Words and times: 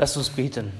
Lass 0.00 0.16
uns 0.16 0.30
beten. 0.30 0.72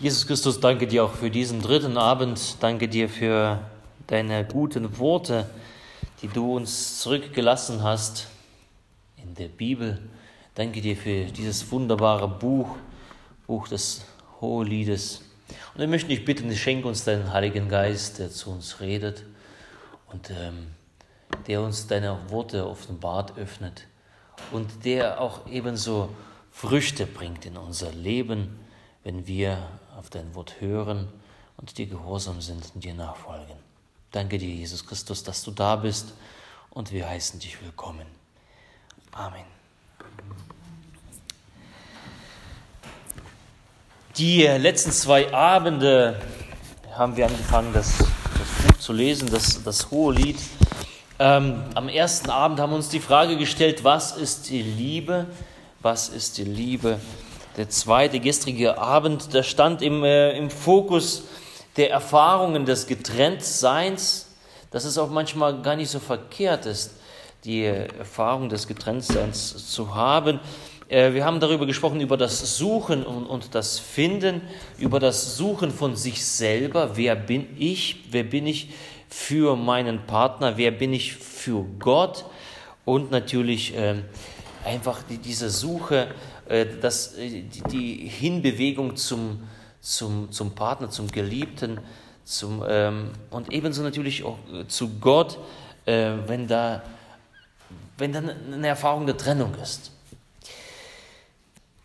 Jesus 0.00 0.26
Christus, 0.26 0.58
danke 0.58 0.88
dir 0.88 1.04
auch 1.04 1.12
für 1.12 1.30
diesen 1.30 1.62
dritten 1.62 1.96
Abend. 1.96 2.56
Danke 2.58 2.88
dir 2.88 3.08
für 3.08 3.60
deine 4.08 4.44
guten 4.44 4.98
Worte, 4.98 5.48
die 6.20 6.26
du 6.26 6.56
uns 6.56 6.98
zurückgelassen 6.98 7.84
hast 7.84 8.26
in 9.18 9.36
der 9.36 9.46
Bibel. 9.46 10.00
Danke 10.56 10.80
dir 10.80 10.96
für 10.96 11.26
dieses 11.26 11.70
wunderbare 11.70 12.26
Buch, 12.26 12.74
Buch 13.46 13.68
des 13.68 14.04
Hoheliedes. 14.40 15.22
Und 15.74 15.80
wir 15.80 15.86
möchten 15.86 16.08
dich 16.08 16.24
bitten, 16.24 16.52
schenke 16.56 16.88
uns 16.88 17.04
deinen 17.04 17.32
Heiligen 17.32 17.68
Geist, 17.68 18.18
der 18.18 18.32
zu 18.32 18.50
uns 18.50 18.80
redet 18.80 19.24
und 20.10 20.28
ähm, 20.30 20.72
der 21.46 21.62
uns 21.62 21.86
deine 21.86 22.18
Worte 22.30 22.68
offenbart 22.68 23.38
öffnet 23.38 23.86
und 24.52 24.84
der 24.84 25.20
auch 25.20 25.46
ebenso 25.46 26.10
Früchte 26.50 27.06
bringt 27.06 27.46
in 27.46 27.56
unser 27.56 27.92
Leben, 27.92 28.58
wenn 29.04 29.26
wir 29.26 29.68
auf 29.96 30.10
dein 30.10 30.34
Wort 30.34 30.60
hören 30.60 31.08
und 31.56 31.78
dir 31.78 31.86
gehorsam 31.86 32.40
sind 32.40 32.70
und 32.74 32.84
dir 32.84 32.94
nachfolgen. 32.94 33.56
Danke 34.10 34.38
dir, 34.38 34.48
Jesus 34.48 34.86
Christus, 34.86 35.22
dass 35.22 35.42
du 35.42 35.50
da 35.50 35.76
bist 35.76 36.12
und 36.70 36.92
wir 36.92 37.08
heißen 37.08 37.40
dich 37.40 37.62
willkommen. 37.62 38.06
Amen. 39.12 39.44
Die 44.16 44.42
letzten 44.42 44.90
zwei 44.90 45.32
Abende 45.32 46.20
haben 46.92 47.16
wir 47.16 47.26
angefangen, 47.26 47.72
das, 47.72 47.98
das 47.98 48.66
Buch 48.66 48.78
zu 48.78 48.92
lesen, 48.92 49.28
das, 49.30 49.62
das 49.62 49.90
Hohe 49.90 50.14
Lied. 50.14 50.38
Ähm, 51.20 51.64
am 51.74 51.88
ersten 51.88 52.30
Abend 52.30 52.60
haben 52.60 52.70
wir 52.70 52.76
uns 52.76 52.90
die 52.90 53.00
Frage 53.00 53.36
gestellt, 53.36 53.82
was 53.82 54.16
ist 54.16 54.50
die 54.50 54.62
Liebe? 54.62 55.26
Was 55.82 56.08
ist 56.10 56.38
die 56.38 56.44
Liebe? 56.44 57.00
Der 57.56 57.68
zweite 57.68 58.20
gestrige 58.20 58.78
Abend, 58.78 59.34
da 59.34 59.42
stand 59.42 59.82
im, 59.82 60.04
äh, 60.04 60.38
im 60.38 60.48
Fokus 60.48 61.24
der 61.76 61.90
Erfahrungen 61.90 62.66
des 62.66 62.86
Getrenntseins, 62.86 64.28
dass 64.70 64.84
es 64.84 64.96
auch 64.96 65.10
manchmal 65.10 65.60
gar 65.60 65.74
nicht 65.74 65.90
so 65.90 65.98
verkehrt 65.98 66.66
ist, 66.66 66.92
die 67.44 67.64
Erfahrung 67.64 68.48
des 68.48 68.68
Getrenntseins 68.68 69.72
zu 69.72 69.96
haben. 69.96 70.38
Äh, 70.88 71.14
wir 71.14 71.24
haben 71.24 71.40
darüber 71.40 71.66
gesprochen, 71.66 72.00
über 72.00 72.16
das 72.16 72.56
Suchen 72.56 73.04
und, 73.04 73.26
und 73.26 73.56
das 73.56 73.80
Finden, 73.80 74.42
über 74.78 75.00
das 75.00 75.36
Suchen 75.36 75.72
von 75.72 75.96
sich 75.96 76.24
selber. 76.24 76.96
Wer 76.96 77.16
bin 77.16 77.56
ich? 77.58 78.04
Wer 78.12 78.22
bin 78.22 78.46
ich? 78.46 78.68
Für 79.08 79.56
meinen 79.56 80.06
Partner, 80.06 80.56
wer 80.56 80.70
bin 80.70 80.92
ich 80.92 81.14
für 81.14 81.64
Gott 81.78 82.24
und 82.84 83.10
natürlich 83.10 83.76
äh, 83.76 83.96
einfach 84.64 85.02
die, 85.02 85.18
diese 85.18 85.50
Suche, 85.50 86.08
äh, 86.48 86.66
das, 86.80 87.14
die, 87.16 87.62
die, 87.70 88.08
Hinbewegung 88.08 88.96
zum, 88.96 89.48
zum, 89.80 90.30
zum 90.30 90.54
Partner, 90.54 90.90
zum 90.90 91.10
Geliebten 91.10 91.80
zum, 92.24 92.62
ähm, 92.68 93.10
und 93.30 93.50
ebenso 93.50 93.82
natürlich 93.82 94.22
auch 94.22 94.36
äh, 94.52 94.66
zu 94.68 94.98
Gott, 95.00 95.38
äh, 95.86 96.12
wenn, 96.26 96.46
da, 96.46 96.82
wenn 97.96 98.12
da 98.12 98.22
eine 98.52 98.68
Erfahrung 98.68 99.06
der 99.06 99.16
Trennung 99.16 99.54
ist. 99.62 99.90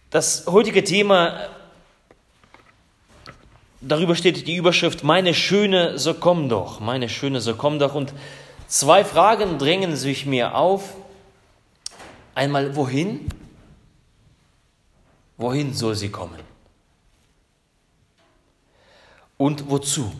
Das 0.09 0.45
heutige 0.47 0.83
Thema 0.83 1.49
darüber 3.87 4.15
steht 4.15 4.47
die 4.47 4.55
Überschrift, 4.55 5.03
meine 5.03 5.33
Schöne, 5.33 5.99
so 5.99 6.13
komm 6.13 6.49
doch, 6.49 6.79
meine 6.79 7.09
Schöne, 7.09 7.41
so 7.41 7.55
komm 7.55 7.79
doch. 7.79 7.95
Und 7.95 8.13
zwei 8.67 9.03
Fragen 9.03 9.57
drängen 9.57 9.95
sich 9.95 10.25
mir 10.25 10.55
auf. 10.55 10.95
Einmal, 12.35 12.75
wohin? 12.75 13.29
Wohin 15.37 15.73
soll 15.73 15.95
sie 15.95 16.09
kommen? 16.09 16.39
Und 19.37 19.69
wozu? 19.69 20.11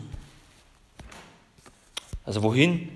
Also 2.24 2.42
wohin 2.42 2.90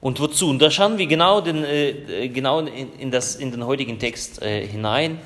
und 0.00 0.20
wozu? 0.20 0.50
Und 0.50 0.60
da 0.60 0.70
schauen 0.70 0.98
wir 0.98 1.06
genau, 1.06 1.40
den, 1.40 1.64
äh, 1.64 2.28
genau 2.28 2.60
in, 2.60 2.92
in, 2.98 3.10
das, 3.10 3.36
in 3.36 3.50
den 3.50 3.64
heutigen 3.64 3.98
Text 3.98 4.42
äh, 4.42 4.66
hinein. 4.66 5.18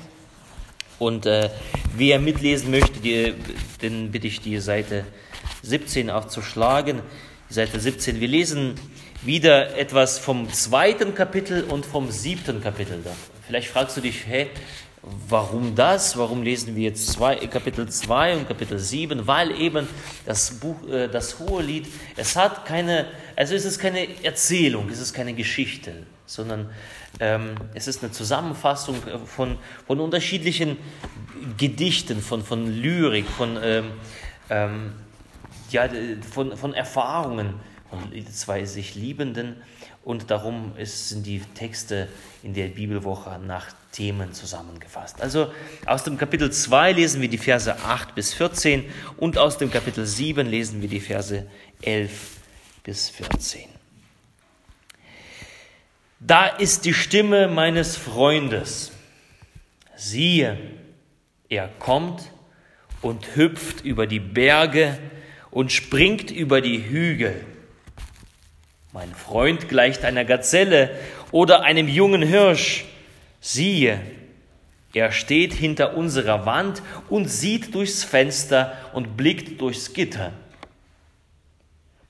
Und 0.99 1.25
äh, 1.25 1.49
wer 1.95 2.19
mitlesen 2.19 2.71
möchte, 2.71 2.99
die, 2.99 3.33
den 3.81 4.11
bitte 4.11 4.27
ich 4.27 4.41
die 4.41 4.59
Seite 4.59 5.05
17 5.63 6.09
aufzuschlagen. 6.09 7.01
Die 7.49 7.53
Seite 7.53 7.79
17. 7.79 8.19
Wir 8.19 8.27
lesen 8.27 8.75
wieder 9.21 9.77
etwas 9.77 10.19
vom 10.19 10.51
zweiten 10.51 11.15
Kapitel 11.15 11.63
und 11.63 11.85
vom 11.85 12.11
siebten 12.11 12.61
Kapitel. 12.61 12.99
Vielleicht 13.47 13.69
fragst 13.69 13.95
du 13.97 14.01
dich, 14.01 14.25
hey, 14.25 14.49
warum 15.29 15.75
das? 15.75 16.17
Warum 16.17 16.43
lesen 16.43 16.75
wir 16.75 16.83
jetzt 16.83 17.07
zwei, 17.07 17.35
Kapitel 17.35 17.87
2 17.87 18.37
und 18.37 18.47
Kapitel 18.47 18.79
7? 18.79 19.27
Weil 19.27 19.51
eben 19.59 19.87
das 20.25 20.51
Buch, 20.51 20.87
äh, 20.89 21.07
das 21.07 21.39
hohe 21.39 21.61
Lied, 21.61 21.87
es 22.15 22.35
hat 22.35 22.65
keine, 22.65 23.07
also 23.35 23.55
es 23.55 23.65
ist 23.65 23.79
keine 23.79 24.07
Erzählung, 24.23 24.89
es 24.89 24.99
ist 24.99 25.13
keine 25.13 25.33
Geschichte, 25.33 26.03
sondern 26.25 26.69
ähm, 27.19 27.55
es 27.73 27.87
ist 27.87 28.03
eine 28.03 28.11
Zusammenfassung 28.11 28.95
äh, 29.07 29.17
von, 29.19 29.57
von 29.85 29.99
unterschiedlichen 29.99 30.77
Gedichten, 31.57 32.21
von, 32.21 32.43
von 32.43 32.67
Lyrik, 32.67 33.27
von, 33.27 33.57
ähm, 33.61 33.91
ähm, 34.49 34.93
ja, 35.69 35.87
von, 36.33 36.55
von 36.57 36.73
Erfahrungen 36.73 37.55
von 37.89 38.25
zwei 38.31 38.65
sich 38.65 38.95
Liebenden. 38.95 39.61
Und 40.03 40.31
darum 40.31 40.75
ist, 40.77 41.09
sind 41.09 41.25
die 41.25 41.39
Texte 41.39 42.09
in 42.41 42.53
der 42.53 42.67
Bibelwoche 42.67 43.39
nach 43.39 43.67
Themen 43.93 44.33
zusammengefasst. 44.33 45.21
Also 45.21 45.53
aus 45.85 46.03
dem 46.03 46.17
Kapitel 46.17 46.51
2 46.51 46.91
lesen 46.91 47.21
wir 47.21 47.29
die 47.29 47.37
Verse 47.37 47.73
8 47.73 48.13
bis 48.13 48.33
14 48.33 48.83
und 49.17 49.37
aus 49.37 49.57
dem 49.57 49.71
Kapitel 49.71 50.05
7 50.05 50.45
lesen 50.47 50.81
wir 50.81 50.89
die 50.89 50.99
Verse 50.99 51.47
11 51.81 52.11
bis 52.83 53.09
14. 53.11 53.72
Da 56.25 56.47
ist 56.47 56.85
die 56.85 56.93
Stimme 56.93 57.49
meines 57.49 57.97
Freundes. 57.97 58.93
Siehe, 59.97 60.57
er 61.49 61.67
kommt 61.79 62.31
und 63.01 63.35
hüpft 63.35 63.83
über 63.83 64.07
die 64.07 64.21
Berge 64.21 64.97
und 65.51 65.73
springt 65.73 66.31
über 66.31 66.61
die 66.61 66.85
Hügel. 66.85 67.43
Mein 68.93 69.13
Freund 69.13 69.67
gleicht 69.67 70.05
einer 70.05 70.23
Gazelle 70.23 70.97
oder 71.31 71.63
einem 71.63 71.89
jungen 71.89 72.21
Hirsch. 72.21 72.85
Siehe, 73.41 73.99
er 74.93 75.11
steht 75.11 75.53
hinter 75.53 75.97
unserer 75.97 76.45
Wand 76.45 76.81
und 77.09 77.25
sieht 77.25 77.75
durchs 77.75 78.05
Fenster 78.05 78.77
und 78.93 79.17
blickt 79.17 79.59
durchs 79.59 79.91
Gitter. 79.91 80.31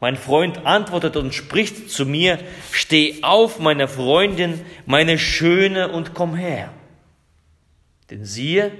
Mein 0.03 0.17
Freund 0.17 0.65
antwortet 0.65 1.15
und 1.15 1.33
spricht 1.33 1.89
zu 1.89 2.05
mir, 2.05 2.37
steh 2.73 3.19
auf, 3.21 3.59
meine 3.59 3.87
Freundin, 3.87 4.59
meine 4.85 5.17
Schöne, 5.17 5.93
und 5.93 6.13
komm 6.13 6.35
her. 6.35 6.73
Denn 8.11 8.25
siehe, 8.25 8.71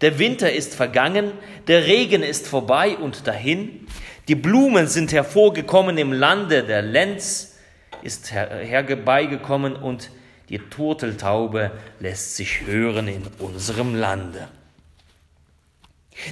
der 0.00 0.18
Winter 0.18 0.52
ist 0.52 0.74
vergangen, 0.74 1.30
der 1.68 1.86
Regen 1.86 2.24
ist 2.24 2.48
vorbei 2.48 2.96
und 2.96 3.28
dahin, 3.28 3.86
die 4.26 4.34
Blumen 4.34 4.88
sind 4.88 5.12
hervorgekommen 5.12 5.98
im 5.98 6.12
Lande, 6.12 6.64
der 6.64 6.82
Lenz 6.82 7.58
ist 8.02 8.32
herbeigekommen 8.32 9.76
und 9.76 10.10
die 10.48 10.58
Turteltaube 10.58 11.70
lässt 12.00 12.34
sich 12.34 12.66
hören 12.66 13.06
in 13.06 13.22
unserem 13.38 13.94
Lande. 13.94 14.48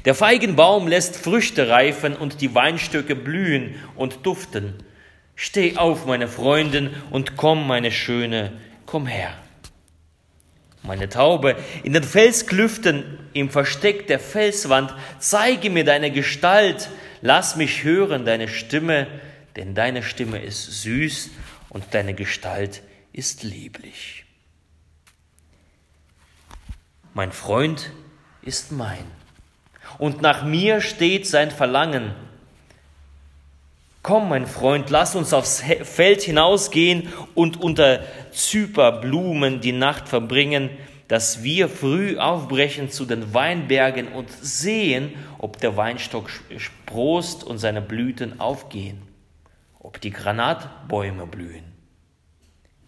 Der 0.04 0.14
Feigenbaum 0.14 0.88
lässt 0.88 1.16
Früchte 1.16 1.68
reifen 1.68 2.16
und 2.16 2.40
die 2.40 2.54
Weinstöcke 2.54 3.14
blühen 3.14 3.74
und 3.96 4.24
duften. 4.26 4.74
Steh 5.36 5.76
auf, 5.76 6.06
meine 6.06 6.28
Freundin, 6.28 6.90
und 7.10 7.36
komm, 7.36 7.66
meine 7.66 7.90
Schöne, 7.90 8.52
komm 8.86 9.06
her. 9.06 9.34
Meine 10.82 11.08
Taube, 11.08 11.56
in 11.82 11.94
den 11.94 12.04
Felsklüften, 12.04 13.19
im 13.32 13.50
Versteck 13.50 14.06
der 14.06 14.20
Felswand, 14.20 14.94
zeige 15.19 15.70
mir 15.70 15.84
deine 15.84 16.10
Gestalt, 16.10 16.90
lass 17.22 17.56
mich 17.56 17.84
hören 17.84 18.25
deine 18.25 18.48
Stimme, 18.48 19.06
denn 19.56 19.75
deine 19.75 20.02
Stimme 20.02 20.42
ist 20.42 20.82
süß 20.82 21.30
und 21.70 21.84
deine 21.92 22.14
Gestalt 22.14 22.82
ist 23.12 23.42
lieblich. 23.42 24.25
Mein 27.14 27.32
Freund 27.32 27.90
ist 28.42 28.72
mein 28.72 29.06
und 29.99 30.23
nach 30.23 30.44
mir 30.44 30.81
steht 30.81 31.26
sein 31.26 31.50
Verlangen. 31.50 32.12
Komm, 34.02 34.29
mein 34.29 34.46
Freund, 34.46 34.91
lass 34.91 35.17
uns 35.17 35.32
aufs 35.32 35.62
Feld 35.82 36.23
hinausgehen 36.23 37.08
und 37.35 37.61
unter 37.61 38.00
Zyperblumen 38.32 39.61
die 39.62 39.73
Nacht 39.73 40.08
verbringen, 40.08 40.69
dass 41.08 41.43
wir 41.43 41.69
früh 41.69 42.19
aufbrechen 42.19 42.91
zu 42.91 43.06
den 43.06 43.32
Weinbergen 43.32 44.08
und 44.08 44.31
sehen, 44.31 45.14
ob 45.38 45.58
der 45.61 45.76
Weinstock 45.76 46.31
sprost 46.58 47.44
und 47.44 47.58
seine 47.58 47.81
Blüten 47.81 48.40
aufgehen, 48.40 49.00
ob 49.79 50.00
die 50.00 50.11
Granatbäume 50.11 51.26
blühen. 51.26 51.64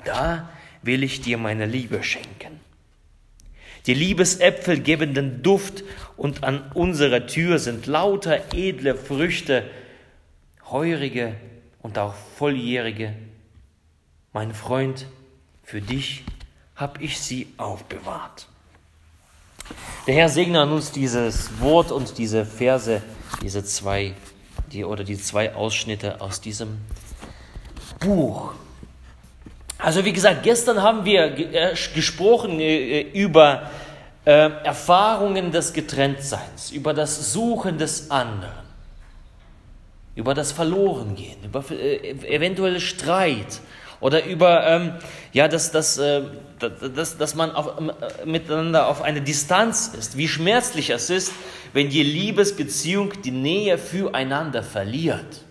Da 0.04 0.50
will 0.82 1.02
ich 1.02 1.20
dir 1.20 1.38
meine 1.38 1.66
Liebe 1.66 2.02
schenken. 2.02 2.60
Die 3.86 3.94
Liebesäpfel 3.94 4.80
geben 4.80 5.14
den 5.14 5.42
Duft 5.42 5.84
und 6.16 6.44
an 6.44 6.70
unserer 6.74 7.26
Tür 7.26 7.58
sind 7.58 7.86
lauter 7.86 8.54
edle 8.54 8.94
Früchte, 8.94 9.64
heurige 10.70 11.34
und 11.82 11.98
auch 11.98 12.14
volljährige. 12.36 13.14
Mein 14.32 14.54
Freund, 14.54 15.06
für 15.62 15.80
dich 15.80 16.24
habe 16.74 17.02
ich 17.02 17.20
sie 17.20 17.48
aufbewahrt. 17.56 18.46
Der 20.06 20.14
Herr 20.14 20.28
segne 20.28 20.60
an 20.60 20.70
uns 20.70 20.92
dieses 20.92 21.60
Wort 21.60 21.90
und 21.90 22.18
diese 22.18 22.44
Verse, 22.44 23.02
diese 23.42 23.64
zwei, 23.64 24.14
die, 24.72 24.84
oder 24.84 25.04
die 25.04 25.18
zwei 25.18 25.54
Ausschnitte 25.54 26.20
aus 26.20 26.40
diesem 26.40 26.78
Buch. 27.98 28.52
Also 29.78 30.04
wie 30.04 30.12
gesagt, 30.12 30.42
gestern 30.42 30.82
haben 30.82 31.04
wir 31.04 31.36
äh, 31.36 31.74
gesprochen 31.94 32.60
äh, 32.60 33.00
über 33.00 33.70
äh, 34.26 34.50
Erfahrungen 34.64 35.52
des 35.52 35.72
Getrenntseins, 35.72 36.72
über 36.72 36.92
das 36.92 37.32
Suchen 37.32 37.78
des 37.78 38.10
anderen, 38.10 38.66
über 40.16 40.34
das 40.34 40.52
Verlorengehen, 40.52 41.44
über 41.44 41.64
eventuell 41.70 42.80
Streit 42.80 43.60
oder 44.00 44.24
über 44.26 44.66
ähm, 44.66 44.94
ja, 45.32 45.46
dass, 45.46 45.70
dass, 45.70 46.00
dass, 46.58 47.18
dass 47.18 47.34
man 47.36 47.52
auf, 47.52 47.80
miteinander 48.24 48.88
auf 48.88 49.00
eine 49.00 49.22
Distanz 49.22 49.92
ist, 49.96 50.16
wie 50.16 50.26
schmerzlich 50.26 50.90
es 50.90 51.08
ist, 51.08 51.32
wenn 51.72 51.88
die 51.88 52.02
Liebesbeziehung 52.02 53.22
die 53.22 53.30
Nähe 53.30 53.78
füreinander 53.78 54.62
verliert. 54.62 55.44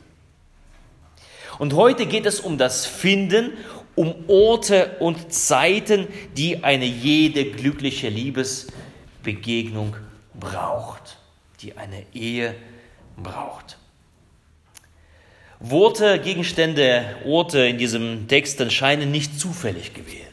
Und 1.59 1.73
heute 1.73 2.05
geht 2.05 2.25
es 2.25 2.41
um 2.41 2.57
das 2.57 2.85
Finden, 2.85 3.53
um 3.95 4.13
Orte 4.27 4.97
und 4.99 5.33
Zeiten, 5.33 6.07
die 6.35 6.63
eine 6.63 6.85
jede 6.85 7.45
glückliche 7.45 8.09
Liebesbegegnung 8.09 9.95
braucht, 10.33 11.17
die 11.61 11.77
eine 11.77 12.05
Ehe 12.13 12.55
braucht. 13.17 13.77
Worte, 15.59 16.19
Gegenstände, 16.19 17.15
Orte 17.25 17.59
in 17.59 17.77
diesem 17.77 18.27
Text 18.27 18.71
scheinen 18.71 19.11
nicht 19.11 19.39
zufällig 19.39 19.93
gewählt, 19.93 20.25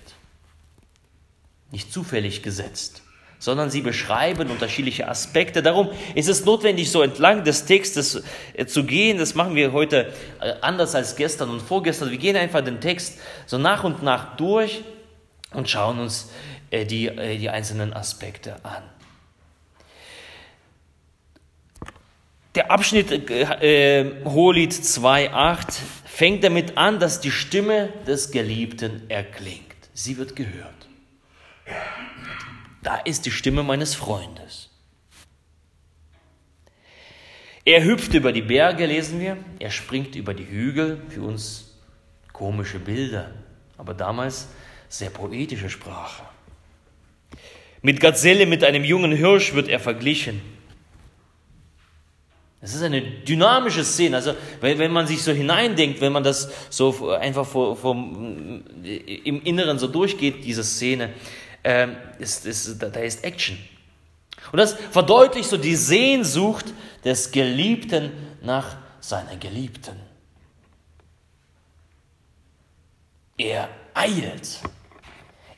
nicht 1.70 1.92
zufällig 1.92 2.42
gesetzt 2.42 3.01
sondern 3.42 3.70
sie 3.70 3.80
beschreiben 3.80 4.52
unterschiedliche 4.52 5.08
Aspekte. 5.08 5.64
Darum 5.64 5.90
ist 6.14 6.28
es 6.28 6.44
notwendig, 6.44 6.92
so 6.92 7.02
entlang 7.02 7.42
des 7.42 7.64
Textes 7.64 8.22
äh, 8.54 8.66
zu 8.66 8.84
gehen. 8.84 9.18
Das 9.18 9.34
machen 9.34 9.56
wir 9.56 9.72
heute 9.72 10.12
äh, 10.40 10.52
anders 10.60 10.94
als 10.94 11.16
gestern 11.16 11.50
und 11.50 11.60
vorgestern. 11.60 12.12
Wir 12.12 12.18
gehen 12.18 12.36
einfach 12.36 12.60
den 12.60 12.80
Text 12.80 13.18
so 13.46 13.58
nach 13.58 13.82
und 13.82 14.00
nach 14.04 14.36
durch 14.36 14.84
und 15.52 15.68
schauen 15.68 15.98
uns 15.98 16.30
äh, 16.70 16.84
die, 16.84 17.10
die 17.40 17.50
einzelnen 17.50 17.92
Aspekte 17.92 18.64
an. 18.64 18.84
Der 22.54 22.70
Abschnitt 22.70 23.10
äh, 23.10 24.24
Hohelied 24.24 24.70
2.8 24.70 25.80
fängt 26.04 26.44
damit 26.44 26.78
an, 26.78 27.00
dass 27.00 27.18
die 27.18 27.32
Stimme 27.32 27.88
des 28.06 28.30
Geliebten 28.30 29.10
erklingt. 29.10 29.64
Sie 29.94 30.16
wird 30.16 30.36
gehört. 30.36 30.86
Da 32.82 32.96
ist 32.96 33.26
die 33.26 33.30
Stimme 33.30 33.62
meines 33.62 33.94
Freundes. 33.94 34.70
Er 37.64 37.84
hüpft 37.84 38.12
über 38.14 38.32
die 38.32 38.42
Berge, 38.42 38.86
lesen 38.86 39.20
wir. 39.20 39.36
Er 39.60 39.70
springt 39.70 40.16
über 40.16 40.34
die 40.34 40.46
Hügel. 40.46 41.00
Für 41.08 41.22
uns 41.22 41.72
komische 42.32 42.80
Bilder, 42.80 43.30
aber 43.78 43.94
damals 43.94 44.48
sehr 44.88 45.10
poetische 45.10 45.70
Sprache. 45.70 46.24
Mit 47.82 48.00
Gazelle, 48.00 48.46
mit 48.46 48.64
einem 48.64 48.84
jungen 48.84 49.12
Hirsch 49.12 49.54
wird 49.54 49.68
er 49.68 49.80
verglichen. 49.80 50.40
Es 52.60 52.74
ist 52.74 52.82
eine 52.82 53.02
dynamische 53.02 53.84
Szene. 53.84 54.16
Also, 54.16 54.34
wenn, 54.60 54.78
wenn 54.78 54.92
man 54.92 55.08
sich 55.08 55.22
so 55.22 55.32
hineindenkt, 55.32 56.00
wenn 56.00 56.12
man 56.12 56.22
das 56.22 56.48
so 56.70 57.10
einfach 57.10 57.44
vor, 57.44 57.76
vor, 57.76 57.94
im 57.94 59.42
Inneren 59.42 59.80
so 59.80 59.88
durchgeht, 59.88 60.44
diese 60.44 60.62
Szene, 60.62 61.10
ähm, 61.64 61.96
ist, 62.18 62.46
ist, 62.46 62.80
da 62.80 63.00
ist 63.00 63.24
Action. 63.24 63.58
Und 64.50 64.58
das 64.58 64.74
verdeutlicht 64.90 65.48
so 65.48 65.56
die 65.56 65.76
Sehnsucht 65.76 66.66
des 67.04 67.30
Geliebten 67.30 68.10
nach 68.42 68.76
seiner 69.00 69.36
Geliebten. 69.36 69.96
Er 73.36 73.68
eilt. 73.94 74.60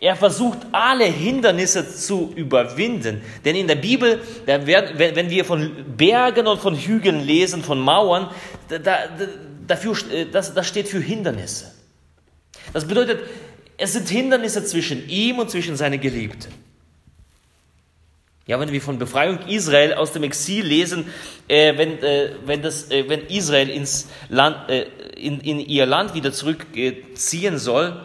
Er 0.01 0.17
versucht 0.17 0.59
alle 0.73 1.07
Hindernisse 1.07 1.89
zu 1.89 2.33
überwinden. 2.37 3.23
Denn 3.45 3.57
in 3.57 3.67
der 3.67 3.77
Bibel, 3.77 4.21
wenn 4.45 5.31
wir 5.31 5.45
von 5.45 5.97
Bergen 5.97 6.47
und 6.47 6.61
von 6.61 6.77
Hügeln 6.77 7.21
lesen, 7.21 7.63
von 7.63 7.81
Mauern, 7.81 8.29
dafür, 9.67 9.97
äh, 10.13 10.27
das, 10.27 10.53
das 10.53 10.67
steht 10.67 10.89
für 10.89 11.01
Hindernisse. 11.01 11.73
Das 12.73 12.87
bedeutet, 12.87 13.21
es 13.77 13.93
sind 13.93 14.09
Hindernisse 14.09 14.65
zwischen 14.65 15.09
ihm 15.09 15.39
und 15.39 15.51
zwischen 15.51 15.77
seiner 15.77 15.99
Geliebten. 15.99 16.53
Ja, 18.47 18.61
wenn 18.61 18.71
wir 18.71 18.83
von 18.83 18.99
Befreiung 18.99 19.39
Israel 19.49 19.95
aus 19.95 20.13
dem 20.13 20.23
Exil 20.23 20.67
lesen, 20.67 21.07
äh, 21.49 21.77
wenn, 21.79 22.03
äh, 22.03 22.31
wenn, 22.45 22.61
das, 22.61 22.91
äh, 22.91 23.09
wenn 23.09 23.27
Israel 23.29 23.71
ins 23.71 24.09
Land, 24.29 24.69
äh, 24.69 24.87
in, 25.17 25.41
in 25.41 25.61
ihr 25.61 25.87
Land 25.87 26.15
wieder 26.15 26.31
zurückziehen 26.31 27.59
soll, 27.59 27.99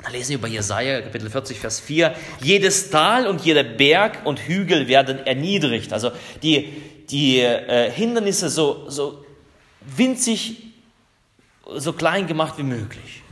dann 0.00 0.12
lesen 0.12 0.30
wir 0.30 0.40
bei 0.40 0.48
Jesaja, 0.48 1.00
Kapitel 1.00 1.28
40, 1.28 1.58
Vers 1.58 1.80
4, 1.80 2.14
jedes 2.40 2.90
Tal 2.90 3.26
und 3.26 3.40
jeder 3.40 3.64
Berg 3.64 4.24
und 4.24 4.40
Hügel 4.40 4.86
werden 4.86 5.18
erniedrigt. 5.26 5.92
Also 5.92 6.12
die, 6.42 6.68
die 7.10 7.40
äh, 7.40 7.90
Hindernisse 7.90 8.50
so, 8.50 8.88
so 8.88 9.24
winzig, 9.96 10.58
so 11.76 11.92
klein 11.92 12.28
gemacht 12.28 12.54
wie 12.56 12.64
möglich 12.64 13.22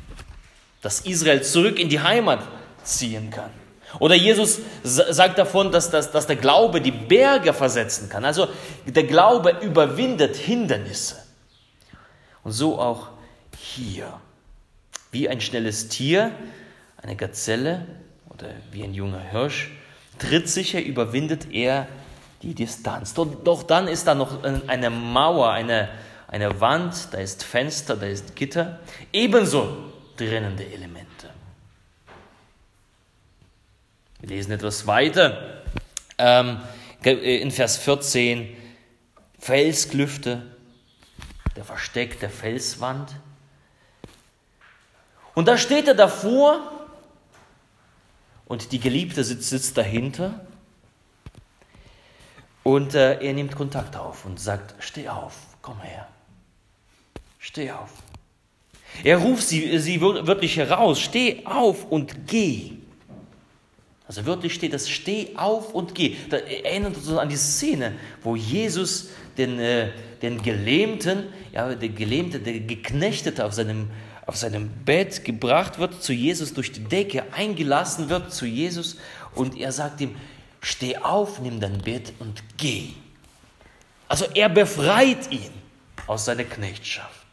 dass 0.83 1.01
Israel 1.01 1.43
zurück 1.43 1.79
in 1.79 1.89
die 1.89 2.01
Heimat 2.01 2.41
ziehen 2.83 3.31
kann. 3.31 3.51
Oder 3.99 4.15
Jesus 4.15 4.61
sagt 4.85 5.39
davon, 5.39 5.73
dass, 5.73 5.91
dass, 5.91 6.13
dass 6.13 6.27
der 6.27 6.37
Glaube 6.37 6.81
die 6.81 6.93
Berge 6.93 7.53
versetzen 7.53 8.09
kann. 8.09 8.25
Also 8.25 8.49
der 8.87 9.05
Glaube 9.05 9.57
überwindet 9.63 10.37
Hindernisse. 10.37 11.17
Und 12.45 12.53
so 12.53 12.79
auch 12.79 13.09
hier. 13.57 14.21
Wie 15.11 15.29
ein 15.29 15.41
schnelles 15.41 15.89
Tier, 15.89 16.31
eine 17.03 17.17
Gazelle 17.17 17.85
oder 18.29 18.49
wie 18.71 18.85
ein 18.85 18.95
junger 18.95 19.21
Hirsch, 19.21 19.73
trittsicher 20.19 20.81
überwindet 20.81 21.53
er 21.53 21.89
die 22.43 22.55
Distanz. 22.55 23.13
Doch, 23.15 23.27
doch 23.43 23.65
dann 23.65 23.89
ist 23.89 24.07
da 24.07 24.15
noch 24.15 24.45
eine 24.45 24.89
Mauer, 24.89 25.51
eine, 25.51 25.89
eine 26.29 26.61
Wand, 26.61 27.09
da 27.11 27.19
ist 27.19 27.43
Fenster, 27.43 27.97
da 27.97 28.07
ist 28.07 28.37
Gitter. 28.37 28.79
Ebenso 29.13 29.90
trennende 30.29 30.67
Elemente. 30.67 31.31
Wir 34.21 34.29
lesen 34.29 34.53
etwas 34.53 34.87
weiter. 34.87 35.63
Ähm, 36.19 36.61
in 37.03 37.51
Vers 37.51 37.79
14, 37.79 38.55
Felsklüfte, 39.39 40.55
der 41.57 41.65
versteckte 41.65 42.29
Felswand. 42.29 43.17
Und 45.35 45.49
da 45.49 45.57
steht 45.57 45.89
er 45.89 45.95
davor 45.95 46.87
und 48.45 48.73
die 48.73 48.81
Geliebte 48.81 49.25
sitzt, 49.25 49.49
sitzt 49.49 49.79
dahinter 49.79 50.45
und 52.63 52.95
äh, 52.95 53.25
er 53.25 53.33
nimmt 53.33 53.57
Kontakt 53.57 53.97
auf 53.97 54.27
und 54.27 54.39
sagt, 54.39 54.75
steh 54.81 55.09
auf, 55.09 55.35
komm 55.63 55.81
her, 55.81 56.07
steh 57.39 57.73
auf. 57.73 57.91
Er 59.05 59.19
ruft 59.19 59.49
sie, 59.49 59.79
sie 59.79 60.01
wirklich 60.01 60.57
heraus, 60.57 61.01
steh 61.01 61.45
auf 61.45 61.91
und 61.91 62.27
geh. 62.27 62.73
Also 64.07 64.27
wörtlich 64.27 64.55
steht 64.55 64.73
das, 64.73 64.91
steh 64.91 65.37
auf 65.37 65.73
und 65.73 65.95
geh. 65.95 66.17
Da 66.31 66.39
erinnert 66.39 66.97
uns 66.97 67.09
an 67.11 67.29
die 67.29 67.37
Szene, 67.37 67.95
wo 68.25 68.35
Jesus 68.35 69.11
den, 69.39 69.61
äh, 69.61 69.91
den 70.21 70.43
Gelähmten, 70.43 71.29
ja, 71.53 71.75
der 71.75 71.89
Gelähmte, 71.91 72.41
der 72.41 72.59
Geknechtete 72.59 73.45
auf 73.45 73.53
seinem, 73.53 73.89
auf 74.27 74.37
seinem 74.37 74.69
Bett 74.85 75.25
gebracht 75.25 75.79
wird, 75.79 76.03
zu 76.03 76.13
Jesus 76.13 76.53
durch 76.55 76.73
die 76.73 76.83
Decke 76.83 77.33
eingelassen 77.33 78.09
wird, 78.09 78.33
zu 78.33 78.47
Jesus, 78.47 78.97
und 79.35 79.57
er 79.57 79.71
sagt 79.71 80.01
ihm, 80.01 80.17
steh 80.61 80.97
auf, 80.97 81.41
nimm 81.41 81.61
dein 81.61 81.79
Bett 81.79 82.13
und 82.19 82.43
geh. 82.57 82.89
Also 84.09 84.25
er 84.35 84.49
befreit 84.49 85.31
ihn 85.31 85.53
aus 86.09 86.25
seiner 86.25 86.43
Knechtschaft. 86.43 87.30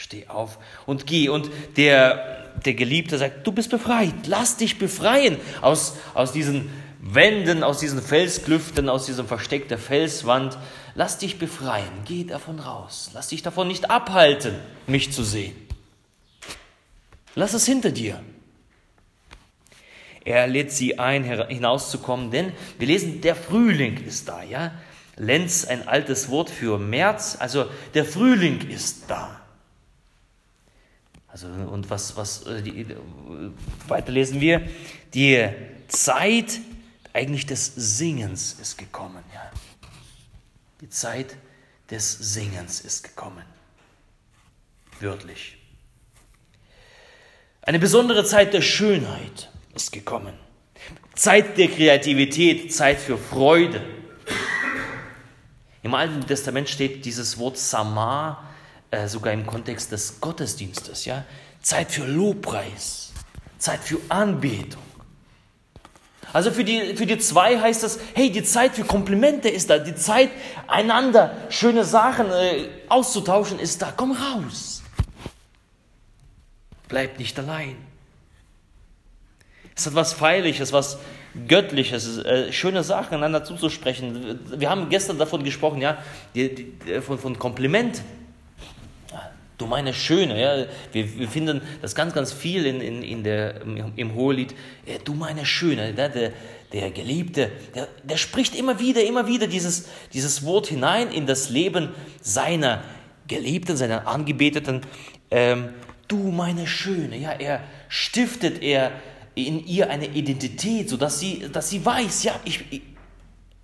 Steh 0.00 0.28
auf 0.28 0.58
und 0.86 1.08
geh. 1.08 1.28
Und 1.28 1.50
der, 1.76 2.52
der 2.64 2.74
Geliebte 2.74 3.18
sagt, 3.18 3.44
du 3.44 3.50
bist 3.50 3.68
befreit, 3.68 4.14
lass 4.28 4.56
dich 4.56 4.78
befreien 4.78 5.38
aus, 5.60 5.96
aus 6.14 6.30
diesen 6.30 6.70
Wänden, 7.00 7.64
aus 7.64 7.80
diesen 7.80 8.00
Felsklüften, 8.00 8.88
aus 8.88 9.06
diesem 9.06 9.26
Versteck 9.26 9.68
der 9.68 9.78
Felswand. 9.78 10.56
Lass 10.94 11.18
dich 11.18 11.40
befreien, 11.40 11.90
geh 12.04 12.22
davon 12.22 12.60
raus. 12.60 13.10
Lass 13.12 13.26
dich 13.26 13.42
davon 13.42 13.66
nicht 13.66 13.90
abhalten, 13.90 14.54
mich 14.86 15.12
zu 15.12 15.24
sehen. 15.24 15.56
Lass 17.34 17.52
es 17.52 17.66
hinter 17.66 17.90
dir. 17.90 18.20
er 20.24 20.46
lädt 20.46 20.70
sie 20.70 21.00
ein, 21.00 21.24
hinauszukommen, 21.24 22.30
denn 22.30 22.52
wir 22.78 22.86
lesen, 22.86 23.20
der 23.20 23.34
Frühling 23.34 24.04
ist 24.04 24.28
da, 24.28 24.44
ja. 24.44 24.70
Lenz, 25.16 25.64
ein 25.64 25.88
altes 25.88 26.28
Wort 26.30 26.50
für 26.50 26.78
März, 26.78 27.36
also 27.40 27.66
der 27.94 28.04
Frühling 28.04 28.68
ist 28.68 29.04
da. 29.08 29.40
Also, 31.28 31.46
und 31.46 31.90
was, 31.90 32.16
was 32.16 32.46
äh, 32.46 32.62
die, 32.62 32.86
weiter 33.86 34.12
lesen 34.12 34.40
wir, 34.40 34.66
die 35.12 35.48
Zeit 35.88 36.60
eigentlich 37.12 37.46
des 37.46 37.72
Singens 37.76 38.54
ist 38.54 38.78
gekommen, 38.78 39.22
ja. 39.34 39.50
Die 40.80 40.88
Zeit 40.88 41.36
des 41.90 42.12
Singens 42.12 42.80
ist 42.80 43.02
gekommen. 43.02 43.44
Wörtlich. 45.00 45.56
Eine 47.62 47.78
besondere 47.78 48.24
Zeit 48.24 48.54
der 48.54 48.62
Schönheit 48.62 49.50
ist 49.74 49.92
gekommen. 49.92 50.32
Zeit 51.14 51.58
der 51.58 51.68
Kreativität, 51.68 52.72
Zeit 52.72 52.98
für 52.98 53.18
Freude. 53.18 53.84
Im 55.82 55.94
Alten 55.94 56.26
Testament 56.26 56.68
steht 56.68 57.04
dieses 57.04 57.38
Wort 57.38 57.58
Samar 57.58 58.48
äh, 58.90 59.08
sogar 59.08 59.32
im 59.32 59.46
Kontext 59.46 59.92
des 59.92 60.20
Gottesdienstes. 60.20 61.04
Ja? 61.04 61.24
Zeit 61.62 61.90
für 61.90 62.04
Lobpreis, 62.04 63.12
Zeit 63.58 63.80
für 63.80 63.98
Anbetung. 64.08 64.82
Also 66.32 66.50
für 66.50 66.64
die, 66.64 66.94
für 66.94 67.06
die 67.06 67.18
zwei 67.18 67.58
heißt 67.58 67.82
das, 67.82 67.98
hey, 68.14 68.30
die 68.30 68.42
Zeit 68.42 68.74
für 68.74 68.84
Komplimente 68.84 69.48
ist 69.48 69.70
da, 69.70 69.78
die 69.78 69.94
Zeit, 69.94 70.30
einander 70.66 71.34
schöne 71.48 71.84
Sachen 71.84 72.30
äh, 72.30 72.68
auszutauschen 72.88 73.58
ist 73.58 73.80
da. 73.80 73.92
Komm 73.96 74.12
raus. 74.12 74.82
Bleib 76.88 77.18
nicht 77.18 77.38
allein. 77.38 77.76
Es 79.74 79.86
hat 79.86 79.94
was 79.94 80.12
Feierliches, 80.12 80.72
was 80.72 80.98
Göttliches, 81.46 82.18
äh, 82.18 82.52
schöne 82.52 82.82
Sachen 82.82 83.14
einander 83.14 83.44
zuzusprechen. 83.44 84.40
Wir 84.56 84.68
haben 84.68 84.88
gestern 84.88 85.18
davon 85.18 85.44
gesprochen, 85.44 85.80
ja, 85.80 85.98
die, 86.34 86.54
die, 86.54 87.00
von, 87.00 87.18
von 87.18 87.38
Kompliment. 87.38 88.02
Du 89.58 89.66
meine 89.66 89.92
Schöne, 89.92 90.40
ja, 90.40 90.66
wir, 90.92 91.18
wir 91.18 91.28
finden 91.28 91.60
das 91.82 91.96
ganz, 91.96 92.14
ganz 92.14 92.32
viel 92.32 92.64
in, 92.64 92.80
in, 92.80 93.02
in 93.02 93.24
der, 93.24 93.60
im, 93.62 94.14
Hohelied. 94.14 94.54
Ja, 94.86 94.98
du 95.04 95.14
meine 95.14 95.44
Schöne, 95.44 95.92
der, 95.92 96.08
der, 96.08 96.32
der 96.72 96.92
Geliebte, 96.92 97.50
der, 97.74 97.88
der 98.04 98.16
spricht 98.18 98.54
immer 98.54 98.78
wieder, 98.78 99.04
immer 99.04 99.26
wieder 99.26 99.48
dieses, 99.48 99.88
dieses 100.12 100.44
Wort 100.44 100.68
hinein 100.68 101.10
in 101.10 101.26
das 101.26 101.50
Leben 101.50 101.88
seiner 102.20 102.84
Geliebten, 103.26 103.76
seiner 103.76 104.06
Angebeteten. 104.06 104.82
Ähm, 105.32 105.70
du 106.06 106.30
meine 106.30 106.68
Schöne, 106.68 107.18
ja, 107.18 107.32
er 107.32 107.60
stiftet, 107.88 108.62
er 108.62 108.92
in 109.34 109.66
ihr 109.66 109.90
eine 109.90 110.06
Identität, 110.06 110.88
sodass 110.88 111.18
sie, 111.18 111.48
dass 111.52 111.68
sie 111.68 111.84
weiß, 111.84 112.22
ja, 112.22 112.38
ich, 112.44 112.64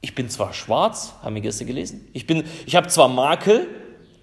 ich, 0.00 0.14
bin 0.16 0.28
zwar 0.28 0.52
schwarz, 0.54 1.14
haben 1.22 1.36
wir 1.36 1.42
gestern 1.42 1.68
gelesen, 1.68 2.08
ich, 2.12 2.28
ich 2.66 2.74
habe 2.74 2.88
zwar 2.88 3.08
Makel, 3.08 3.68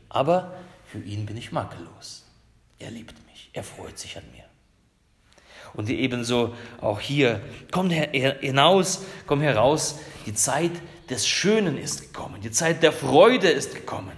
aber 0.10 0.54
für 0.92 1.00
ihn 1.00 1.26
bin 1.26 1.38
ich 1.38 1.52
makellos. 1.52 2.26
Er 2.78 2.92
liebt 2.92 3.16
mich, 3.28 3.50
er 3.54 3.64
freut 3.64 3.98
sich 3.98 4.18
an 4.18 4.24
mir. 4.34 4.44
Und 5.74 5.90
ebenso 5.90 6.54
auch 6.82 7.00
hier, 7.00 7.40
komm 7.72 7.90
hinaus, 7.90 9.04
komm 9.26 9.40
heraus, 9.40 10.00
die 10.26 10.34
Zeit 10.34 10.72
des 11.10 11.26
Schönen 11.26 11.78
ist 11.78 12.02
gekommen, 12.02 12.42
die 12.42 12.52
Zeit 12.52 12.84
der 12.84 12.92
Freude 12.92 13.50
ist 13.50 13.74
gekommen. 13.74 14.12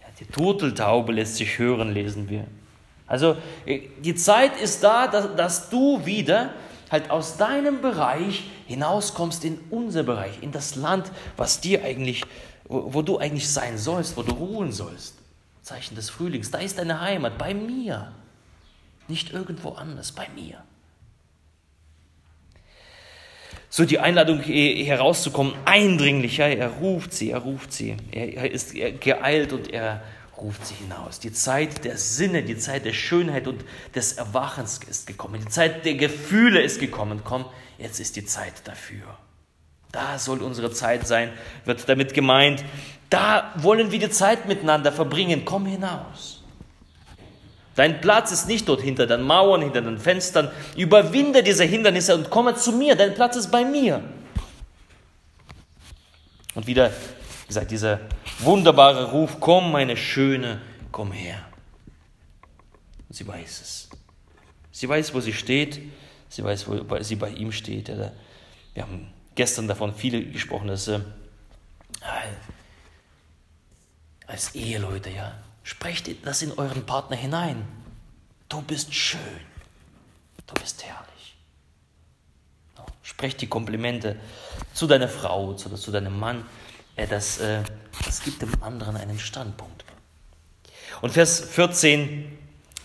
Ja, 0.00 0.06
die 0.18 0.24
Turteltaube 0.24 1.12
lässt 1.12 1.36
sich 1.36 1.58
hören, 1.58 1.92
lesen 1.92 2.30
wir. 2.30 2.46
Also 3.06 3.36
die 3.66 4.14
Zeit 4.14 4.58
ist 4.58 4.82
da, 4.82 5.08
dass, 5.08 5.36
dass 5.36 5.68
du 5.68 6.06
wieder 6.06 6.54
halt 6.90 7.10
aus 7.10 7.36
deinem 7.36 7.82
Bereich 7.82 8.44
hinauskommst 8.66 9.44
in 9.44 9.58
unser 9.70 10.04
Bereich, 10.04 10.42
in 10.42 10.52
das 10.52 10.74
Land, 10.74 11.10
was 11.36 11.60
dir 11.60 11.84
eigentlich 11.84 12.24
wo, 12.68 13.02
du 13.02 13.18
eigentlich 13.18 13.48
sein 13.48 13.78
sollst, 13.78 14.16
wo 14.16 14.22
du 14.22 14.32
ruhen 14.32 14.72
sollst. 14.72 15.14
Zeichen 15.62 15.96
des 15.96 16.10
Frühlings, 16.10 16.50
da 16.50 16.58
ist 16.58 16.78
deine 16.78 17.00
Heimat, 17.00 17.38
bei 17.38 17.54
mir. 17.54 18.12
Nicht 19.08 19.32
irgendwo 19.32 19.72
anders, 19.72 20.12
bei 20.12 20.28
mir. 20.34 20.62
So 23.70 23.84
die 23.84 23.98
Einladung 23.98 24.40
herauszukommen, 24.40 25.54
eindringlich, 25.64 26.38
ja, 26.38 26.48
er 26.48 26.68
ruft 26.68 27.12
sie, 27.12 27.30
er 27.30 27.40
ruft 27.40 27.72
sie, 27.72 27.96
er 28.12 28.50
ist 28.50 28.74
geeilt 29.00 29.52
und 29.52 29.70
er 29.70 30.02
ruft 30.38 30.66
sie 30.66 30.74
hinaus. 30.74 31.20
Die 31.20 31.32
Zeit 31.32 31.84
der 31.84 31.98
Sinne, 31.98 32.42
die 32.42 32.56
Zeit 32.56 32.84
der 32.84 32.92
Schönheit 32.92 33.46
und 33.46 33.64
des 33.94 34.14
Erwachens 34.14 34.80
ist 34.88 35.06
gekommen. 35.06 35.40
Die 35.40 35.50
Zeit 35.50 35.84
der 35.84 35.94
Gefühle 35.94 36.62
ist 36.62 36.80
gekommen. 36.80 37.22
Komm, 37.24 37.44
jetzt 37.76 38.00
ist 38.00 38.16
die 38.16 38.24
Zeit 38.24 38.54
dafür. 38.64 39.18
Da 39.92 40.18
soll 40.18 40.42
unsere 40.42 40.70
Zeit 40.70 41.06
sein, 41.06 41.32
wird 41.64 41.88
damit 41.88 42.14
gemeint. 42.14 42.64
Da 43.10 43.52
wollen 43.56 43.90
wir 43.90 43.98
die 43.98 44.10
Zeit 44.10 44.46
miteinander 44.46 44.92
verbringen. 44.92 45.44
Komm 45.44 45.66
hinaus. 45.66 46.42
Dein 47.74 48.00
Platz 48.00 48.32
ist 48.32 48.48
nicht 48.48 48.68
dort 48.68 48.80
hinter 48.82 49.06
den 49.06 49.22
Mauern, 49.22 49.62
hinter 49.62 49.80
den 49.80 49.98
Fenstern. 49.98 50.50
Überwinde 50.76 51.42
diese 51.42 51.64
Hindernisse 51.64 52.14
und 52.16 52.28
komme 52.28 52.54
zu 52.56 52.72
mir. 52.72 52.96
Dein 52.96 53.14
Platz 53.14 53.36
ist 53.36 53.50
bei 53.50 53.64
mir. 53.64 54.02
Und 56.54 56.66
wieder, 56.66 56.90
wie 56.90 57.46
gesagt, 57.46 57.70
dieser 57.70 58.00
wunderbare 58.40 59.12
Ruf, 59.12 59.36
komm 59.38 59.70
meine 59.70 59.96
Schöne, 59.96 60.60
komm 60.90 61.12
her. 61.12 61.38
Und 63.08 63.14
sie 63.14 63.26
weiß 63.26 63.60
es. 63.60 63.88
Sie 64.72 64.88
weiß, 64.88 65.14
wo 65.14 65.20
sie 65.20 65.32
steht. 65.32 65.80
Sie 66.28 66.42
weiß, 66.44 66.66
wo 66.68 67.02
sie 67.02 67.16
bei 67.16 67.30
ihm 67.30 67.52
steht. 67.52 67.88
Wir 68.74 68.82
haben 68.82 69.12
gestern 69.38 69.68
davon 69.68 69.94
viele 69.94 70.22
gesprochen, 70.24 70.66
dass 70.66 70.88
äh, 70.88 70.98
als 74.26 74.54
Eheleute, 74.56 75.10
ja, 75.10 75.32
sprecht 75.62 76.10
das 76.26 76.42
in 76.42 76.50
euren 76.58 76.84
Partner 76.84 77.16
hinein. 77.16 77.64
Du 78.48 78.60
bist 78.62 78.92
schön, 78.92 79.20
du 80.48 80.54
bist 80.54 80.84
herrlich. 80.84 81.36
So, 82.76 82.82
sprecht 83.04 83.40
die 83.40 83.46
Komplimente 83.46 84.16
zu 84.74 84.88
deiner 84.88 85.08
Frau, 85.08 85.54
zu, 85.54 85.72
zu 85.76 85.92
deinem 85.92 86.18
Mann. 86.18 86.44
Äh, 86.96 87.06
das, 87.06 87.38
äh, 87.38 87.62
das 88.04 88.22
gibt 88.22 88.42
dem 88.42 88.60
anderen 88.60 88.96
einen 88.96 89.20
Standpunkt. 89.20 89.84
Und 91.00 91.12
Vers 91.12 91.38
14, 91.40 92.36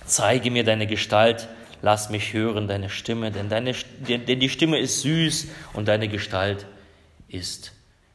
zeige 0.06 0.52
mir 0.52 0.64
deine 0.64 0.86
Gestalt, 0.86 1.48
lass 1.84 2.10
mich 2.10 2.34
hören 2.34 2.68
deine 2.68 2.90
Stimme, 2.90 3.30
denn, 3.30 3.50
deine, 3.50 3.74
denn 4.00 4.40
die 4.40 4.50
Stimme 4.50 4.80
ist 4.80 5.02
süß 5.02 5.48
und 5.74 5.88
deine 5.88 6.08
Gestalt 6.08 6.66
ist 7.28 7.74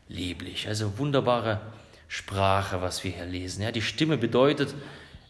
lieblich. 0.08 0.66
Also 0.66 0.98
wunderbare 0.98 1.60
Sprache, 2.08 2.80
was 2.80 3.04
wir 3.04 3.10
hier 3.12 3.26
lesen. 3.26 3.62
Ja, 3.62 3.70
die 3.70 3.82
Stimme 3.82 4.16
bedeutet, 4.16 4.74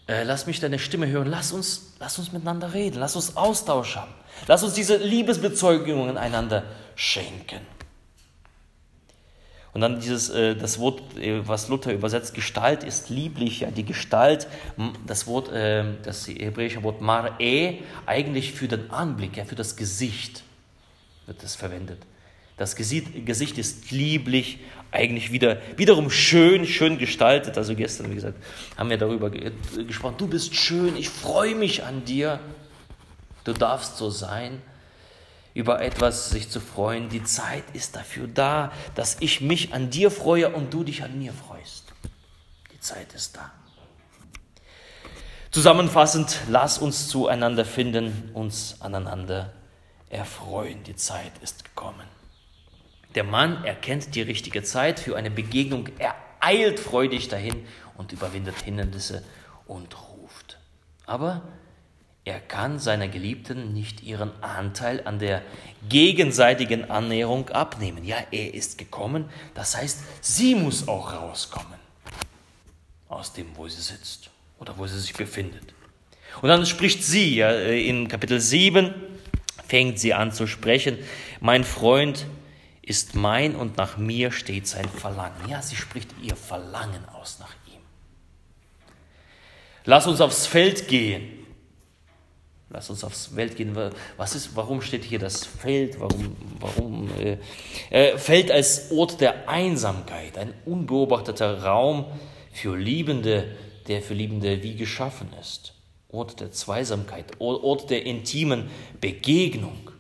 äh, 0.06 0.22
lass 0.22 0.46
mich 0.46 0.60
deine 0.60 0.78
Stimme 0.78 1.08
hören, 1.08 1.26
lass 1.26 1.52
uns, 1.52 1.96
lass 1.98 2.16
uns 2.20 2.32
miteinander 2.32 2.72
reden, 2.74 3.00
lass 3.00 3.16
uns 3.16 3.36
Austausch 3.36 3.96
haben, 3.96 4.14
lass 4.46 4.62
uns 4.62 4.74
diese 4.74 4.96
Liebesbezeugungen 4.96 6.16
einander 6.16 6.62
schenken. 6.94 7.60
Und 9.78 9.82
dann 9.82 10.00
dieses, 10.00 10.28
äh, 10.30 10.56
das 10.56 10.80
Wort, 10.80 11.00
äh, 11.16 11.46
was 11.46 11.68
Luther 11.68 11.92
übersetzt, 11.92 12.34
Gestalt 12.34 12.82
ist 12.82 13.10
lieblich. 13.10 13.60
Ja, 13.60 13.70
die 13.70 13.84
Gestalt, 13.84 14.48
das 15.06 15.28
Wort, 15.28 15.52
äh, 15.52 15.84
das 16.02 16.26
hebräische 16.26 16.82
Wort 16.82 17.00
mar'e, 17.00 17.76
eigentlich 18.04 18.50
für 18.50 18.66
den 18.66 18.90
Anblick, 18.90 19.36
ja, 19.36 19.44
für 19.44 19.54
das 19.54 19.76
Gesicht 19.76 20.42
wird 21.26 21.44
das 21.44 21.54
verwendet. 21.54 22.00
Das 22.56 22.74
Gesicht 22.74 23.56
ist 23.56 23.92
lieblich, 23.92 24.58
eigentlich 24.90 25.30
wieder, 25.30 25.58
wiederum 25.76 26.10
schön, 26.10 26.66
schön 26.66 26.98
gestaltet. 26.98 27.56
Also 27.56 27.76
gestern, 27.76 28.10
wie 28.10 28.16
gesagt, 28.16 28.42
haben 28.76 28.90
wir 28.90 28.98
darüber 28.98 29.30
gesprochen. 29.30 30.16
Du 30.18 30.26
bist 30.26 30.56
schön, 30.56 30.96
ich 30.96 31.08
freue 31.08 31.54
mich 31.54 31.84
an 31.84 32.04
dir. 32.04 32.40
Du 33.44 33.52
darfst 33.52 33.96
so 33.96 34.10
sein 34.10 34.60
über 35.54 35.80
etwas 35.80 36.30
sich 36.30 36.50
zu 36.50 36.60
freuen. 36.60 37.08
Die 37.08 37.24
Zeit 37.24 37.64
ist 37.72 37.96
dafür 37.96 38.26
da, 38.26 38.72
dass 38.94 39.16
ich 39.20 39.40
mich 39.40 39.72
an 39.74 39.90
dir 39.90 40.10
freue 40.10 40.50
und 40.50 40.72
du 40.72 40.84
dich 40.84 41.02
an 41.02 41.18
mir 41.18 41.32
freust. 41.32 41.92
Die 42.72 42.80
Zeit 42.80 43.12
ist 43.14 43.36
da. 43.36 43.50
Zusammenfassend, 45.50 46.40
lass 46.48 46.78
uns 46.78 47.08
zueinander 47.08 47.64
finden, 47.64 48.30
uns 48.34 48.76
aneinander 48.80 49.52
erfreuen. 50.10 50.84
Die 50.84 50.96
Zeit 50.96 51.32
ist 51.42 51.64
gekommen. 51.64 52.06
Der 53.14 53.24
Mann 53.24 53.64
erkennt 53.64 54.14
die 54.14 54.22
richtige 54.22 54.62
Zeit 54.62 55.00
für 55.00 55.16
eine 55.16 55.30
Begegnung, 55.30 55.88
er 55.98 56.14
eilt 56.40 56.78
freudig 56.78 57.28
dahin 57.28 57.66
und 57.96 58.12
überwindet 58.12 58.60
Hindernisse 58.62 59.24
und 59.66 59.96
ruft. 59.96 60.58
Aber 61.06 61.42
er 62.28 62.40
kann 62.40 62.78
seiner 62.78 63.08
Geliebten 63.08 63.72
nicht 63.72 64.02
ihren 64.02 64.30
Anteil 64.42 65.06
an 65.06 65.18
der 65.18 65.40
gegenseitigen 65.88 66.90
Annäherung 66.90 67.48
abnehmen. 67.48 68.04
Ja, 68.04 68.18
er 68.30 68.52
ist 68.52 68.76
gekommen, 68.76 69.30
das 69.54 69.78
heißt, 69.78 70.00
sie 70.20 70.54
muss 70.54 70.88
auch 70.88 71.14
rauskommen 71.14 71.78
aus 73.08 73.32
dem, 73.32 73.46
wo 73.56 73.66
sie 73.66 73.80
sitzt 73.80 74.28
oder 74.58 74.76
wo 74.76 74.86
sie 74.86 75.00
sich 75.00 75.14
befindet. 75.14 75.72
Und 76.42 76.50
dann 76.50 76.66
spricht 76.66 77.02
sie, 77.02 77.36
ja, 77.36 77.50
in 77.50 78.08
Kapitel 78.08 78.40
7 78.40 78.92
fängt 79.66 79.98
sie 79.98 80.12
an 80.12 80.30
zu 80.30 80.46
sprechen, 80.46 80.98
mein 81.40 81.64
Freund 81.64 82.26
ist 82.82 83.14
mein 83.14 83.56
und 83.56 83.78
nach 83.78 83.96
mir 83.96 84.32
steht 84.32 84.66
sein 84.66 84.88
Verlangen. 84.90 85.48
Ja, 85.48 85.62
sie 85.62 85.76
spricht 85.76 86.10
ihr 86.22 86.36
Verlangen 86.36 87.08
aus 87.08 87.38
nach 87.40 87.54
ihm. 87.72 87.80
Lass 89.86 90.06
uns 90.06 90.20
aufs 90.20 90.46
Feld 90.46 90.88
gehen. 90.88 91.37
Lass 92.70 92.90
uns 92.90 93.02
aufs 93.02 93.28
Feld 93.28 93.56
gehen. 93.56 93.74
Was 94.16 94.34
ist, 94.34 94.54
warum 94.54 94.82
steht 94.82 95.04
hier 95.04 95.18
das 95.18 95.44
Feld? 95.44 95.98
Warum, 96.00 96.36
warum 96.60 97.10
äh, 97.18 97.38
äh, 97.90 98.18
Feld 98.18 98.50
als 98.50 98.90
Ort 98.92 99.20
der 99.20 99.48
Einsamkeit, 99.48 100.36
ein 100.36 100.52
unbeobachteter 100.66 101.64
Raum 101.64 102.04
für 102.52 102.76
Liebende, 102.76 103.56
der 103.86 104.02
für 104.02 104.14
Liebende 104.14 104.62
wie 104.62 104.76
geschaffen 104.76 105.28
ist. 105.40 105.74
Ort 106.10 106.40
der 106.40 106.52
Zweisamkeit, 106.52 107.38
Ort 107.38 107.90
der 107.90 108.04
intimen 108.04 108.70
Begegnung. 109.00 109.90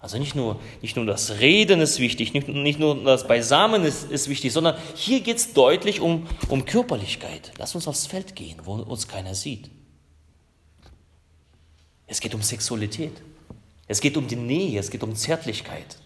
Also 0.00 0.18
nicht 0.18 0.36
nur, 0.36 0.60
nicht 0.80 0.94
nur 0.94 1.06
das 1.06 1.40
Reden 1.40 1.80
ist 1.80 1.98
wichtig, 1.98 2.32
nicht, 2.32 2.46
nicht 2.46 2.78
nur 2.78 3.02
das 3.02 3.26
Beisamen 3.26 3.84
ist, 3.84 4.08
ist 4.08 4.28
wichtig, 4.28 4.52
sondern 4.52 4.76
hier 4.94 5.20
geht 5.20 5.38
es 5.38 5.52
deutlich 5.52 6.00
um, 6.00 6.28
um 6.48 6.64
Körperlichkeit. 6.64 7.52
Lass 7.58 7.74
uns 7.74 7.88
aufs 7.88 8.06
Feld 8.06 8.36
gehen, 8.36 8.58
wo 8.64 8.74
uns 8.74 9.08
keiner 9.08 9.34
sieht. 9.34 9.70
Es 12.08 12.20
geht 12.20 12.34
um 12.34 12.42
Sexualität. 12.42 13.12
Es 13.86 14.00
geht 14.00 14.16
um 14.16 14.26
die 14.26 14.36
Nähe, 14.36 14.80
es 14.80 14.90
geht 14.90 15.02
um 15.02 15.14
Zärtlichkeit. 15.14 15.98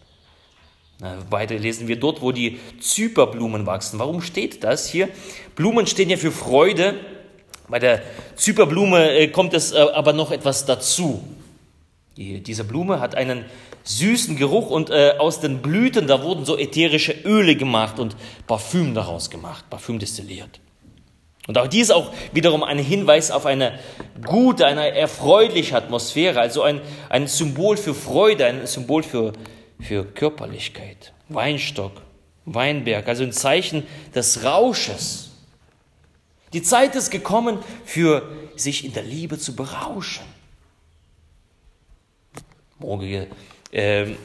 weiter 1.31 1.59
lesen 1.59 1.89
wir 1.89 1.99
dort, 1.99 2.21
wo 2.21 2.31
die 2.31 2.61
Zyperblumen 2.81 3.67
wachsen. 3.67 3.99
Warum 3.99 4.21
steht 4.21 4.63
das 4.63 4.89
hier? 4.89 5.09
Blumen 5.57 5.87
stehen 5.87 6.11
ja 6.11 6.17
für 6.17 6.31
Freude. 6.31 6.95
Bei 7.69 7.79
der 7.79 8.03
Zyperblume 8.37 9.13
äh, 9.13 9.29
kommt 9.29 9.55
es 9.55 9.73
äh, 9.73 9.79
aber 9.79 10.13
noch 10.13 10.31
etwas 10.31 10.67
dazu. 10.67 11.25
Die, 12.17 12.43
diese 12.43 12.65
Blume 12.65 13.01
hat 13.01 13.15
einen 13.15 13.45
süßen 13.85 14.37
Geruch 14.37 14.71
und 14.71 14.91
äh, 14.91 15.15
aus 15.19 15.41
den 15.41 15.63
Blüten, 15.63 16.07
da 16.07 16.23
wurden 16.23 16.45
so 16.45 16.59
ätherische 16.59 17.13
Öle 17.25 17.57
gemacht 17.57 17.99
und 17.99 18.17
Parfüm 18.47 18.95
daraus 18.95 19.31
gemacht, 19.31 19.69
Parfüm 19.71 19.99
destilliert. 19.99 20.61
Und 21.49 21.59
auch 21.59 21.67
dies 21.67 21.91
auch 21.91 22.13
wiederum 22.33 22.63
ein 22.63 22.79
Hinweis 22.79 23.31
auf 23.31 23.47
eine 23.47 23.79
gute, 24.25 24.67
eine 24.67 24.97
erfreuliche 24.97 25.77
Atmosphäre, 25.77 26.41
also 26.41 26.63
ein, 26.63 26.81
ein 27.09 27.27
Symbol 27.27 27.77
für 27.77 27.95
Freude, 27.95 28.47
ein 28.47 28.67
Symbol 28.67 29.03
für, 29.03 29.33
für 29.81 30.05
Körperlichkeit. 30.05 31.13
Weinstock, 31.29 31.93
Weinberg, 32.45 33.09
also 33.09 33.25
ein 33.25 33.33
Zeichen 33.33 33.85
des 34.15 34.45
Rausches. 34.45 35.31
Die 36.53 36.63
Zeit 36.63 36.95
ist 36.95 37.11
gekommen, 37.11 37.59
für 37.85 38.31
sich 38.55 38.85
in 38.85 38.93
der 38.93 39.03
Liebe 39.03 39.39
zu 39.39 39.57
berauschen. 39.57 40.25
Morgige 42.79 43.27
ähm, 43.73 44.17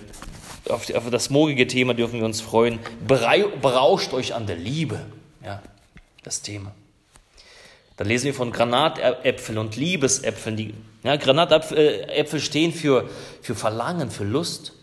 auf, 0.70 0.94
auf, 0.94 1.10
das 1.10 1.30
morgige 1.30 1.68
Thema 1.68 1.94
dürfen 1.94 2.20
wir 2.20 2.26
uns 2.26 2.42
freuen. 2.42 2.80
Berauscht 3.08 4.14
euch 4.14 4.36
an 4.36 4.46
der 4.46 4.58
Liebe. 4.58 5.06
Ja, 5.44 5.64
das 6.24 6.42
Thema. 6.42 6.74
Dann 7.98 8.08
lesen 8.08 8.26
wir 8.26 8.34
von 8.34 8.52
Granatäpfeln 8.52 9.58
und 9.58 9.76
Liebesäpfeln. 9.76 10.56
Die, 10.56 10.74
ja, 11.04 11.16
Granatäpfel 11.16 12.40
stehen 12.40 12.72
für, 12.72 13.10
für 13.42 13.56
Verlangen, 13.56 14.12
für 14.12 14.24
Lust. 14.24 14.74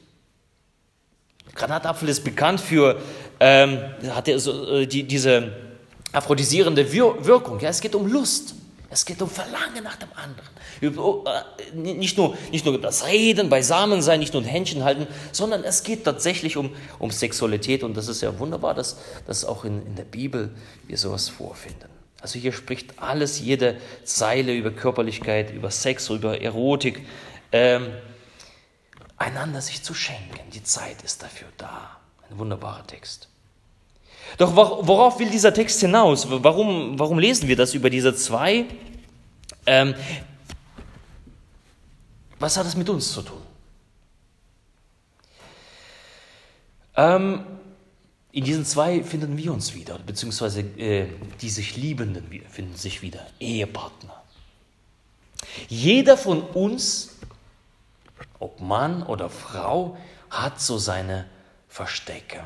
Granatapfel 1.55 2.09
ist 2.09 2.25
bekannt 2.25 2.61
für 2.61 3.01
ähm, 3.41 3.79
hat 4.11 4.29
er 4.29 4.39
so, 4.39 4.79
äh, 4.79 4.87
die, 4.87 5.05
diese 5.05 5.53
aphrodisierende 6.13 6.93
Wirkung. 6.93 7.61
Ja, 7.61 7.69
es 7.69 7.81
geht 7.81 7.95
um 7.95 8.07
Lust. 8.07 8.55
Es 8.91 9.05
geht 9.05 9.21
um 9.23 9.29
Verlangen 9.29 9.83
nach 9.83 9.97
dem 9.97 10.09
anderen. 10.15 10.99
Oh, 10.99 11.25
äh, 11.27 11.77
nicht 11.77 12.17
nur, 12.17 12.37
nicht 12.53 12.65
nur 12.65 12.81
das 12.81 13.07
Reden, 13.07 13.49
beisammen 13.49 14.03
sein, 14.03 14.21
nicht 14.21 14.35
nur 14.35 14.43
ein 14.43 14.49
Händchen 14.49 14.85
halten, 14.85 15.07
sondern 15.33 15.65
es 15.65 15.83
geht 15.83 16.05
tatsächlich 16.05 16.57
um, 16.57 16.71
um 16.99 17.11
Sexualität. 17.11 17.83
Und 17.83 17.97
das 17.97 18.09
ist 18.09 18.21
ja 18.21 18.39
wunderbar, 18.39 18.75
dass, 18.75 18.99
dass 19.27 19.45
auch 19.45 19.65
in, 19.65 19.85
in 19.87 19.97
der 19.97 20.05
Bibel 20.05 20.51
wir 20.87 20.97
sowas 20.97 21.29
vorfinden. 21.29 21.94
Also 22.25 22.39
hier 22.39 22.55
spricht 22.55 23.03
alles, 23.03 23.39
jede 23.39 23.77
Zeile 24.03 24.55
über 24.55 24.71
Körperlichkeit, 24.71 25.53
über 25.53 25.71
Sex, 25.71 26.09
über 26.09 26.41
Erotik. 26.41 27.05
Ähm, 27.53 27.89
einander 29.19 29.61
sich 29.61 29.83
zu 29.83 29.93
schenken. 29.93 30.39
Die 30.55 30.63
Zeit 30.63 31.03
ist 31.03 31.23
dafür 31.23 31.49
da. 31.59 31.99
Ein 32.31 32.39
wunderbarer 32.39 32.87
Text. 32.87 33.29
Doch 34.39 34.57
worauf 34.57 35.19
will 35.19 35.29
dieser 35.29 35.53
Text 35.53 35.81
hinaus? 35.81 36.27
Warum, 36.31 36.99
warum 36.99 37.19
lesen 37.19 37.47
wir 37.47 37.57
das 37.57 37.75
über 37.75 37.91
diese 37.91 38.15
zwei? 38.15 38.65
Ähm, 39.67 39.95
was 42.39 42.57
hat 42.57 42.65
das 42.65 42.75
mit 42.75 42.89
uns 42.89 43.13
zu 43.13 43.21
tun? 43.21 43.43
Ähm, 46.97 47.45
in 48.35 48.45
diesen 48.45 48.65
zwei 48.65 49.03
finden 49.03 49.37
wir 49.37 49.53
uns 49.53 49.75
wieder, 49.75 49.99
beziehungsweise 49.99 50.61
äh, 50.61 51.09
die 51.41 51.51
sich 51.51 51.77
Liebenden 51.77 52.29
finden 52.51 52.77
sich 52.77 53.01
wieder, 53.01 53.27
Ehepartner. 53.41 54.23
Jeder 55.69 56.17
von 56.17 56.43
uns, 56.43 57.17
ob 58.39 58.61
Mann 58.61 59.03
oder 59.03 59.31
Frau, 59.31 59.97
hat 60.31 60.61
so 60.61 60.79
seine 60.79 61.27
Verstecke 61.69 62.45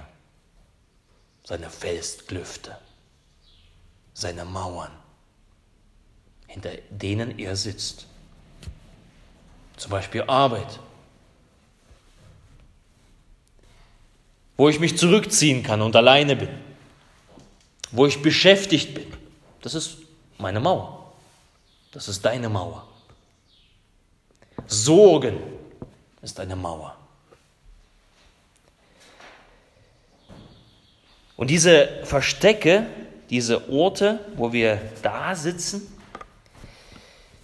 seine 1.49 1.71
Felsklüfte, 1.71 2.77
seine 4.13 4.45
Mauern, 4.45 4.91
hinter 6.47 6.73
denen 6.91 7.39
er 7.39 7.57
sitzt. 7.57 8.07
Zum 9.79 9.91
Beispiel 9.91 10.25
Arbeit, 10.27 10.79
wo 14.59 14.69
ich 14.69 14.81
mich 14.81 14.99
zurückziehen 14.99 15.63
kann 15.63 15.81
und 15.81 15.97
alleine 15.97 16.37
bin, 16.37 16.49
wo 17.93 18.05
ich 18.05 18.21
beschäftigt 18.21 18.93
bin. 18.93 19.07
Das 19.63 19.75
ist 19.75 19.99
meine 20.37 20.61
Mauer. 20.61 21.13
Das 21.93 22.09
ist 22.09 22.25
deine 22.25 22.49
Mauer. 22.49 22.87
Sorgen 24.67 25.39
ist 26.21 26.39
eine 26.41 26.57
Mauer. 26.57 26.97
Und 31.37 31.51
diese 31.51 31.89
Verstecke, 32.03 32.87
diese 33.31 33.71
Orte, 33.71 34.19
wo 34.35 34.53
wir 34.53 34.83
da 35.03 35.37
sitzen, 35.37 35.87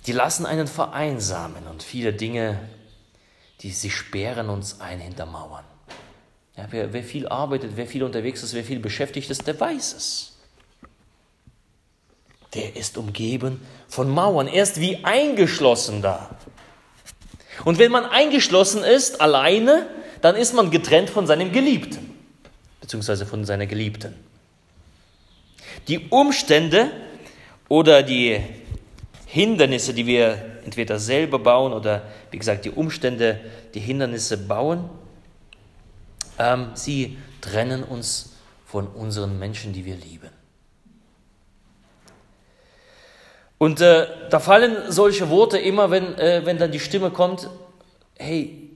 die 0.07 0.12
lassen 0.12 0.46
einen 0.46 0.66
vereinsamen 0.66 1.68
und 1.68 1.85
viele 1.85 2.12
Dinge, 2.12 2.68
die 3.61 3.70
sie 3.70 3.90
sperren 3.90 4.50
uns 4.50 4.81
ein 4.81 4.98
hinter 4.98 5.27
Mauern. 5.27 5.64
Ja, 6.57 6.67
wer, 6.71 6.93
wer 6.93 7.03
viel 7.03 7.27
arbeitet, 7.29 7.73
wer 7.75 7.87
viel 7.87 8.05
unterwegs 8.05 8.43
ist, 8.43 8.55
wer 8.55 8.64
viel 8.64 8.79
beschäftigt 8.79 9.31
ist, 9.31 9.47
der 9.47 9.59
weiß 9.59 9.95
es. 9.95 10.37
Der 12.55 12.77
ist 12.77 12.97
umgeben 12.97 13.61
von 13.88 14.09
Mauern. 14.09 14.47
Er 14.47 14.62
ist 14.62 14.81
wie 14.81 15.05
eingeschlossen 15.05 16.03
da. 16.03 16.37
Und 17.64 17.79
wenn 17.79 17.90
man 17.90 18.05
eingeschlossen 18.05 18.85
ist, 18.85 19.21
alleine, 19.21 19.88
dann 20.21 20.37
ist 20.37 20.55
man 20.55 20.71
getrennt 20.71 21.11
von 21.11 21.27
seinem 21.27 21.51
Geliebten 21.51 22.14
beziehungsweise 22.85 23.25
von 23.25 23.47
seiner 23.47 23.64
Geliebten. 23.64 24.14
Die 25.88 26.01
Umstände 26.11 26.90
oder 27.71 28.03
die 28.03 28.38
Hindernisse, 29.25 29.95
die 29.95 30.05
wir 30.05 30.37
entweder 30.67 30.99
selber 30.99 31.38
bauen 31.38 31.73
oder 31.73 32.03
wie 32.31 32.37
gesagt 32.37 32.67
die 32.67 32.71
Umstände, 32.71 33.40
die 33.73 33.81
Hindernisse 33.81 34.37
bauen, 34.37 34.90
ähm, 36.38 36.70
sie 36.75 37.18
trennen 37.40 37.83
uns 37.85 38.35
von 38.66 38.88
unseren 38.88 39.38
Menschen, 39.38 39.73
die 39.73 39.85
wir 39.85 39.97
lieben. 39.97 40.31
Und 43.59 43.81
äh, 43.81 44.29
da 44.31 44.40
fallen 44.40 44.92
solche 44.92 45.31
Worte 45.31 45.59
immer, 45.59 45.90
wenn, 45.90 46.18
äh, 46.18 46.42
wenn 46.44 46.59
dann 46.59 46.73
die 46.73 46.81
Stimme 46.81 47.11
kommt, 47.11 47.49
hey, 48.18 48.70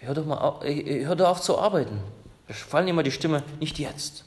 hör 0.00 0.14
doch 0.14 0.24
mal 0.24 0.38
auf, 0.38 0.64
äh, 0.64 1.04
hör 1.04 1.16
doch 1.16 1.28
auf 1.28 1.40
zu 1.40 1.58
arbeiten. 1.58 2.00
Da 2.48 2.54
fallen 2.54 2.88
immer 2.88 3.02
die 3.02 3.12
Stimme, 3.12 3.42
nicht 3.60 3.78
jetzt. 3.78 4.24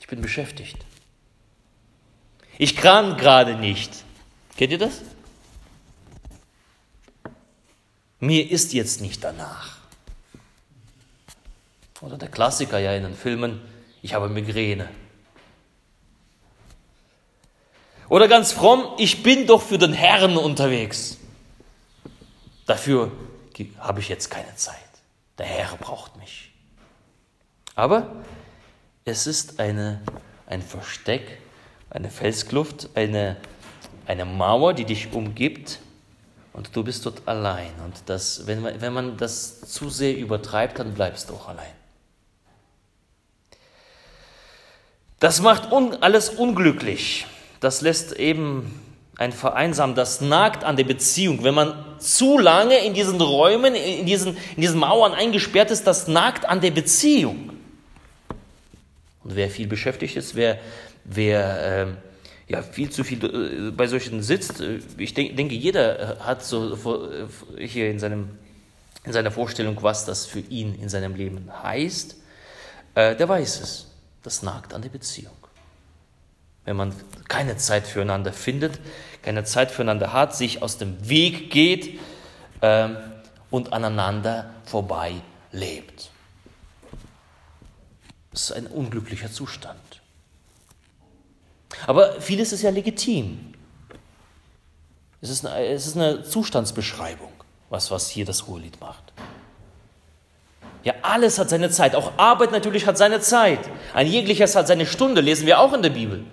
Ich 0.00 0.06
bin 0.06 0.20
beschäftigt. 0.20 0.78
Ich 2.58 2.76
kann 2.76 3.16
gerade 3.16 3.56
nicht. 3.56 4.04
Kennt 4.56 4.72
ihr 4.72 4.78
das? 4.78 5.00
Mir 8.20 8.50
ist 8.50 8.72
jetzt 8.72 9.00
nicht 9.00 9.24
danach. 9.24 9.81
Oder 12.02 12.18
der 12.18 12.28
Klassiker 12.28 12.78
ja 12.78 12.92
in 12.92 13.04
den 13.04 13.14
Filmen, 13.14 13.62
ich 14.02 14.12
habe 14.14 14.28
Migräne. 14.28 14.88
Oder 18.08 18.28
ganz 18.28 18.52
fromm, 18.52 18.84
ich 18.98 19.22
bin 19.22 19.46
doch 19.46 19.62
für 19.62 19.78
den 19.78 19.92
Herrn 19.92 20.36
unterwegs. 20.36 21.16
Dafür 22.66 23.10
habe 23.78 24.00
ich 24.00 24.08
jetzt 24.08 24.30
keine 24.30 24.54
Zeit. 24.56 24.76
Der 25.38 25.46
Herr 25.46 25.76
braucht 25.76 26.16
mich. 26.16 26.52
Aber 27.74 28.16
es 29.04 29.26
ist 29.26 29.60
eine, 29.60 30.02
ein 30.46 30.60
Versteck, 30.60 31.38
eine 31.88 32.10
Felskluft, 32.10 32.90
eine, 32.94 33.36
eine 34.06 34.24
Mauer, 34.24 34.74
die 34.74 34.84
dich 34.84 35.12
umgibt 35.12 35.78
und 36.52 36.74
du 36.76 36.82
bist 36.82 37.06
dort 37.06 37.26
allein. 37.26 37.72
Und 37.84 38.02
das, 38.06 38.46
wenn, 38.46 38.60
man, 38.60 38.80
wenn 38.80 38.92
man 38.92 39.16
das 39.16 39.60
zu 39.60 39.88
sehr 39.88 40.16
übertreibt, 40.16 40.80
dann 40.80 40.94
bleibst 40.94 41.30
du 41.30 41.34
auch 41.34 41.48
allein. 41.48 41.81
Das 45.22 45.40
macht 45.40 45.70
un, 45.70 45.94
alles 46.00 46.30
unglücklich. 46.30 47.26
Das 47.60 47.80
lässt 47.80 48.12
eben 48.14 48.80
ein 49.18 49.30
Vereinsamen, 49.30 49.94
das 49.94 50.20
nagt 50.20 50.64
an 50.64 50.74
der 50.74 50.82
Beziehung. 50.82 51.44
Wenn 51.44 51.54
man 51.54 51.76
zu 52.00 52.40
lange 52.40 52.84
in 52.84 52.92
diesen 52.92 53.20
Räumen, 53.20 53.76
in 53.76 54.04
diesen, 54.04 54.36
in 54.56 54.62
diesen 54.62 54.80
Mauern 54.80 55.12
eingesperrt 55.12 55.70
ist, 55.70 55.86
das 55.86 56.08
nagt 56.08 56.44
an 56.44 56.60
der 56.60 56.72
Beziehung. 56.72 57.50
Und 59.22 59.36
wer 59.36 59.48
viel 59.48 59.68
beschäftigt 59.68 60.16
ist, 60.16 60.34
wer, 60.34 60.58
wer 61.04 61.82
äh, 61.82 61.86
ja, 62.48 62.60
viel 62.60 62.90
zu 62.90 63.04
viel 63.04 63.24
äh, 63.24 63.70
bei 63.70 63.86
solchen 63.86 64.24
sitzt, 64.24 64.60
äh, 64.60 64.80
ich 64.98 65.14
denk, 65.14 65.36
denke, 65.36 65.54
jeder 65.54 66.16
hat 66.18 66.44
so 66.44 66.74
äh, 67.56 67.64
hier 67.64 67.88
in, 67.88 68.00
seinem, 68.00 68.30
in 69.04 69.12
seiner 69.12 69.30
Vorstellung, 69.30 69.78
was 69.82 70.04
das 70.04 70.26
für 70.26 70.40
ihn 70.40 70.74
in 70.82 70.88
seinem 70.88 71.14
Leben 71.14 71.48
heißt, 71.62 72.16
äh, 72.96 73.14
der 73.14 73.28
weiß 73.28 73.60
es. 73.60 73.91
Das 74.22 74.42
nagt 74.42 74.72
an 74.74 74.82
der 74.82 74.88
Beziehung. 74.88 75.36
Wenn 76.64 76.76
man 76.76 76.94
keine 77.28 77.56
Zeit 77.56 77.86
füreinander 77.86 78.32
findet, 78.32 78.78
keine 79.22 79.44
Zeit 79.44 79.70
füreinander 79.70 80.12
hat, 80.12 80.36
sich 80.36 80.62
aus 80.62 80.78
dem 80.78 81.08
Weg 81.08 81.50
geht 81.50 81.98
ähm, 82.60 82.96
und 83.50 83.72
aneinander 83.72 84.54
vorbei 84.64 85.14
lebt. 85.50 86.10
Das 88.30 88.44
ist 88.44 88.52
ein 88.52 88.66
unglücklicher 88.66 89.30
Zustand. 89.30 89.78
Aber 91.86 92.20
vieles 92.20 92.52
ist 92.52 92.62
ja 92.62 92.70
legitim. 92.70 93.54
Es 95.20 95.30
ist 95.30 95.44
eine, 95.46 95.66
es 95.66 95.86
ist 95.86 95.96
eine 95.96 96.22
Zustandsbeschreibung, 96.22 97.32
was, 97.70 97.90
was 97.90 98.08
hier 98.08 98.24
das 98.24 98.46
Hohelied 98.46 98.80
macht. 98.80 99.12
Ja, 100.84 100.94
alles 101.02 101.38
hat 101.38 101.48
seine 101.48 101.70
Zeit. 101.70 101.94
Auch 101.94 102.12
Arbeit 102.16 102.50
natürlich 102.50 102.86
hat 102.86 102.98
seine 102.98 103.20
Zeit. 103.20 103.60
Ein 103.94 104.06
jegliches 104.06 104.56
hat 104.56 104.66
seine 104.66 104.86
Stunde, 104.86 105.20
lesen 105.20 105.46
wir 105.46 105.60
auch 105.60 105.72
in 105.72 105.82
der 105.82 105.90
Bibel. 105.90 106.24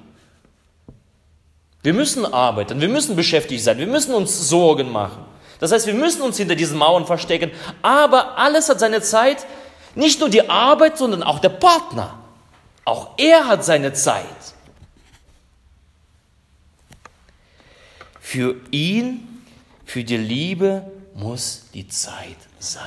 Wir 1.83 1.93
müssen 1.93 2.25
arbeiten, 2.25 2.81
wir 2.81 2.89
müssen 2.89 3.15
beschäftigt 3.15 3.63
sein, 3.63 3.77
wir 3.77 3.87
müssen 3.87 4.13
uns 4.13 4.49
Sorgen 4.49 4.91
machen. 4.91 5.23
Das 5.59 5.71
heißt, 5.71 5.87
wir 5.87 5.93
müssen 5.93 6.21
uns 6.21 6.37
hinter 6.37 6.55
diesen 6.55 6.77
Mauern 6.77 7.05
verstecken. 7.05 7.51
Aber 7.81 8.37
alles 8.37 8.69
hat 8.69 8.79
seine 8.79 9.01
Zeit. 9.01 9.45
Nicht 9.95 10.19
nur 10.19 10.29
die 10.29 10.49
Arbeit, 10.49 10.97
sondern 10.97 11.23
auch 11.23 11.39
der 11.39 11.49
Partner. 11.49 12.17
Auch 12.85 13.11
er 13.17 13.47
hat 13.47 13.65
seine 13.65 13.93
Zeit. 13.93 14.23
Für 18.21 18.55
ihn, 18.71 19.43
für 19.85 20.03
die 20.03 20.17
Liebe 20.17 20.89
muss 21.13 21.65
die 21.73 21.87
Zeit 21.87 22.37
sein. 22.59 22.83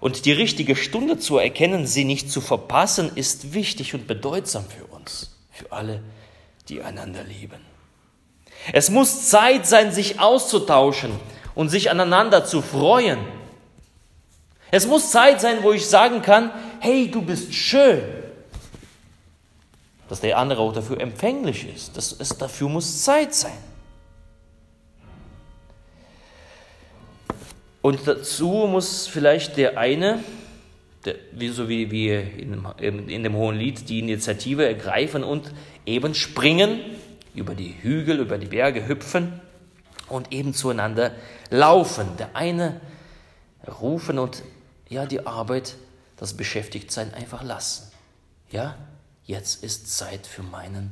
Und 0.00 0.24
die 0.24 0.32
richtige 0.32 0.76
Stunde 0.76 1.18
zu 1.18 1.38
erkennen, 1.38 1.86
sie 1.86 2.04
nicht 2.04 2.30
zu 2.30 2.40
verpassen, 2.40 3.10
ist 3.14 3.52
wichtig 3.52 3.94
und 3.94 4.06
bedeutsam 4.06 4.64
für 4.64 4.84
uns, 4.84 5.36
für 5.50 5.72
alle, 5.72 6.02
die 6.68 6.82
einander 6.82 7.24
lieben. 7.24 7.60
Es 8.72 8.90
muss 8.90 9.28
Zeit 9.28 9.66
sein, 9.66 9.92
sich 9.92 10.20
auszutauschen 10.20 11.12
und 11.54 11.68
sich 11.68 11.90
aneinander 11.90 12.44
zu 12.44 12.62
freuen. 12.62 13.18
Es 14.70 14.86
muss 14.86 15.10
Zeit 15.10 15.40
sein, 15.40 15.62
wo 15.62 15.72
ich 15.72 15.86
sagen 15.86 16.22
kann, 16.22 16.52
hey, 16.80 17.10
du 17.10 17.22
bist 17.22 17.54
schön. 17.54 18.02
Dass 20.08 20.20
der 20.20 20.38
andere 20.38 20.62
auch 20.62 20.72
dafür 20.72 21.00
empfänglich 21.00 21.66
ist. 21.74 21.96
Das 21.96 22.12
ist 22.12 22.40
dafür 22.40 22.68
muss 22.68 23.02
Zeit 23.02 23.34
sein. 23.34 23.67
Und 27.88 28.06
dazu 28.06 28.66
muss 28.70 29.06
vielleicht 29.06 29.56
der 29.56 29.78
eine, 29.78 30.22
der, 31.06 31.14
wie, 31.32 31.48
so 31.48 31.70
wie 31.70 31.90
wir 31.90 32.20
in, 32.38 33.08
in 33.08 33.22
dem 33.22 33.34
Hohen 33.34 33.56
Lied, 33.56 33.88
die 33.88 34.00
Initiative 34.00 34.66
ergreifen 34.66 35.24
und 35.24 35.54
eben 35.86 36.14
springen, 36.14 36.80
über 37.34 37.54
die 37.54 37.74
Hügel, 37.80 38.18
über 38.18 38.36
die 38.36 38.44
Berge 38.44 38.86
hüpfen 38.86 39.40
und 40.06 40.34
eben 40.34 40.52
zueinander 40.52 41.14
laufen. 41.48 42.06
Der 42.18 42.36
eine 42.36 42.78
rufen 43.80 44.18
und 44.18 44.42
ja, 44.90 45.06
die 45.06 45.26
Arbeit, 45.26 45.76
das 46.18 46.34
Beschäftigtsein 46.34 47.14
einfach 47.14 47.42
lassen. 47.42 47.90
Ja, 48.50 48.76
jetzt 49.24 49.64
ist 49.64 49.96
Zeit 49.96 50.26
für 50.26 50.42
meinen 50.42 50.90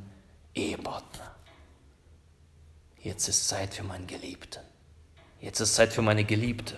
Ehepartner. 0.54 1.30
Jetzt 3.02 3.28
ist 3.28 3.48
Zeit 3.48 3.74
für 3.74 3.84
meinen 3.84 4.06
Geliebten. 4.06 4.62
Jetzt 5.40 5.60
ist 5.60 5.74
Zeit 5.74 5.92
für 5.92 6.02
meine 6.02 6.24
Geliebte. 6.24 6.74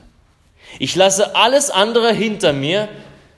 Ich 0.78 0.94
lasse 0.96 1.34
alles 1.34 1.70
andere 1.70 2.12
hinter 2.12 2.52
mir, 2.52 2.88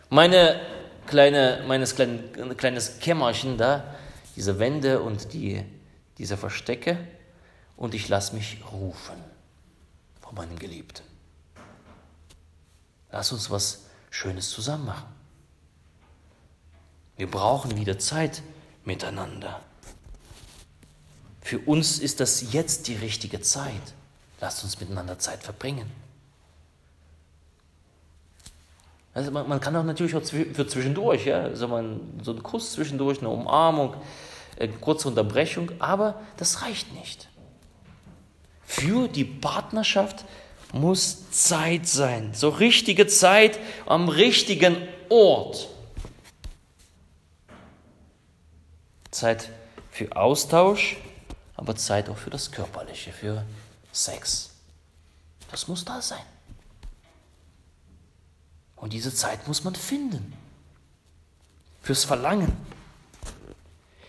meine 0.08 0.60
kleine, 1.06 1.64
meines 1.66 1.94
kleinen, 1.94 2.56
kleines 2.56 2.98
Kämmerchen 2.98 3.58
da, 3.58 3.94
diese 4.36 4.58
Wände 4.58 5.00
und 5.00 5.32
die, 5.32 5.64
diese 6.18 6.36
Verstecke, 6.36 6.98
und 7.76 7.94
ich 7.94 8.08
lasse 8.08 8.34
mich 8.34 8.58
rufen 8.72 9.16
von 10.20 10.34
meinem 10.34 10.58
Geliebten. 10.58 11.02
Lass 13.10 13.32
uns 13.32 13.50
was 13.50 13.86
Schönes 14.10 14.50
zusammen 14.50 14.86
machen. 14.86 15.08
Wir 17.16 17.30
brauchen 17.30 17.76
wieder 17.76 17.98
Zeit 17.98 18.42
miteinander. 18.84 19.60
Für 21.42 21.58
uns 21.58 21.98
ist 21.98 22.20
das 22.20 22.52
jetzt 22.52 22.88
die 22.88 22.94
richtige 22.94 23.40
Zeit. 23.40 23.94
Lasst 24.40 24.64
uns 24.64 24.80
miteinander 24.80 25.18
Zeit 25.18 25.42
verbringen. 25.42 25.90
Also 29.12 29.30
man, 29.30 29.48
man 29.48 29.60
kann 29.60 29.74
auch 29.76 29.84
natürlich 29.84 30.14
auch 30.14 30.22
für 30.22 30.66
zwischendurch, 30.66 31.26
ja, 31.26 31.42
also 31.42 31.68
man, 31.68 32.00
so 32.22 32.30
einen 32.30 32.42
Kuss 32.42 32.72
zwischendurch, 32.72 33.18
eine 33.18 33.28
Umarmung, 33.28 33.94
eine 34.58 34.72
kurze 34.74 35.08
Unterbrechung, 35.08 35.72
aber 35.80 36.20
das 36.36 36.62
reicht 36.62 36.94
nicht. 36.94 37.28
Für 38.62 39.08
die 39.08 39.24
Partnerschaft 39.24 40.24
muss 40.72 41.30
Zeit 41.32 41.88
sein, 41.88 42.32
so 42.34 42.50
richtige 42.50 43.08
Zeit 43.08 43.58
am 43.86 44.08
richtigen 44.08 44.76
Ort. 45.08 45.68
Zeit 49.10 49.50
für 49.90 50.14
Austausch, 50.14 50.96
aber 51.56 51.74
Zeit 51.74 52.08
auch 52.08 52.16
für 52.16 52.30
das 52.30 52.52
Körperliche, 52.52 53.10
für 53.10 53.44
Sex. 53.92 54.50
Das 55.50 55.68
muss 55.68 55.84
da 55.84 56.00
sein. 56.00 56.24
Und 58.76 58.92
diese 58.92 59.14
Zeit 59.14 59.46
muss 59.46 59.64
man 59.64 59.74
finden. 59.74 60.32
Fürs 61.82 62.04
Verlangen. 62.04 62.56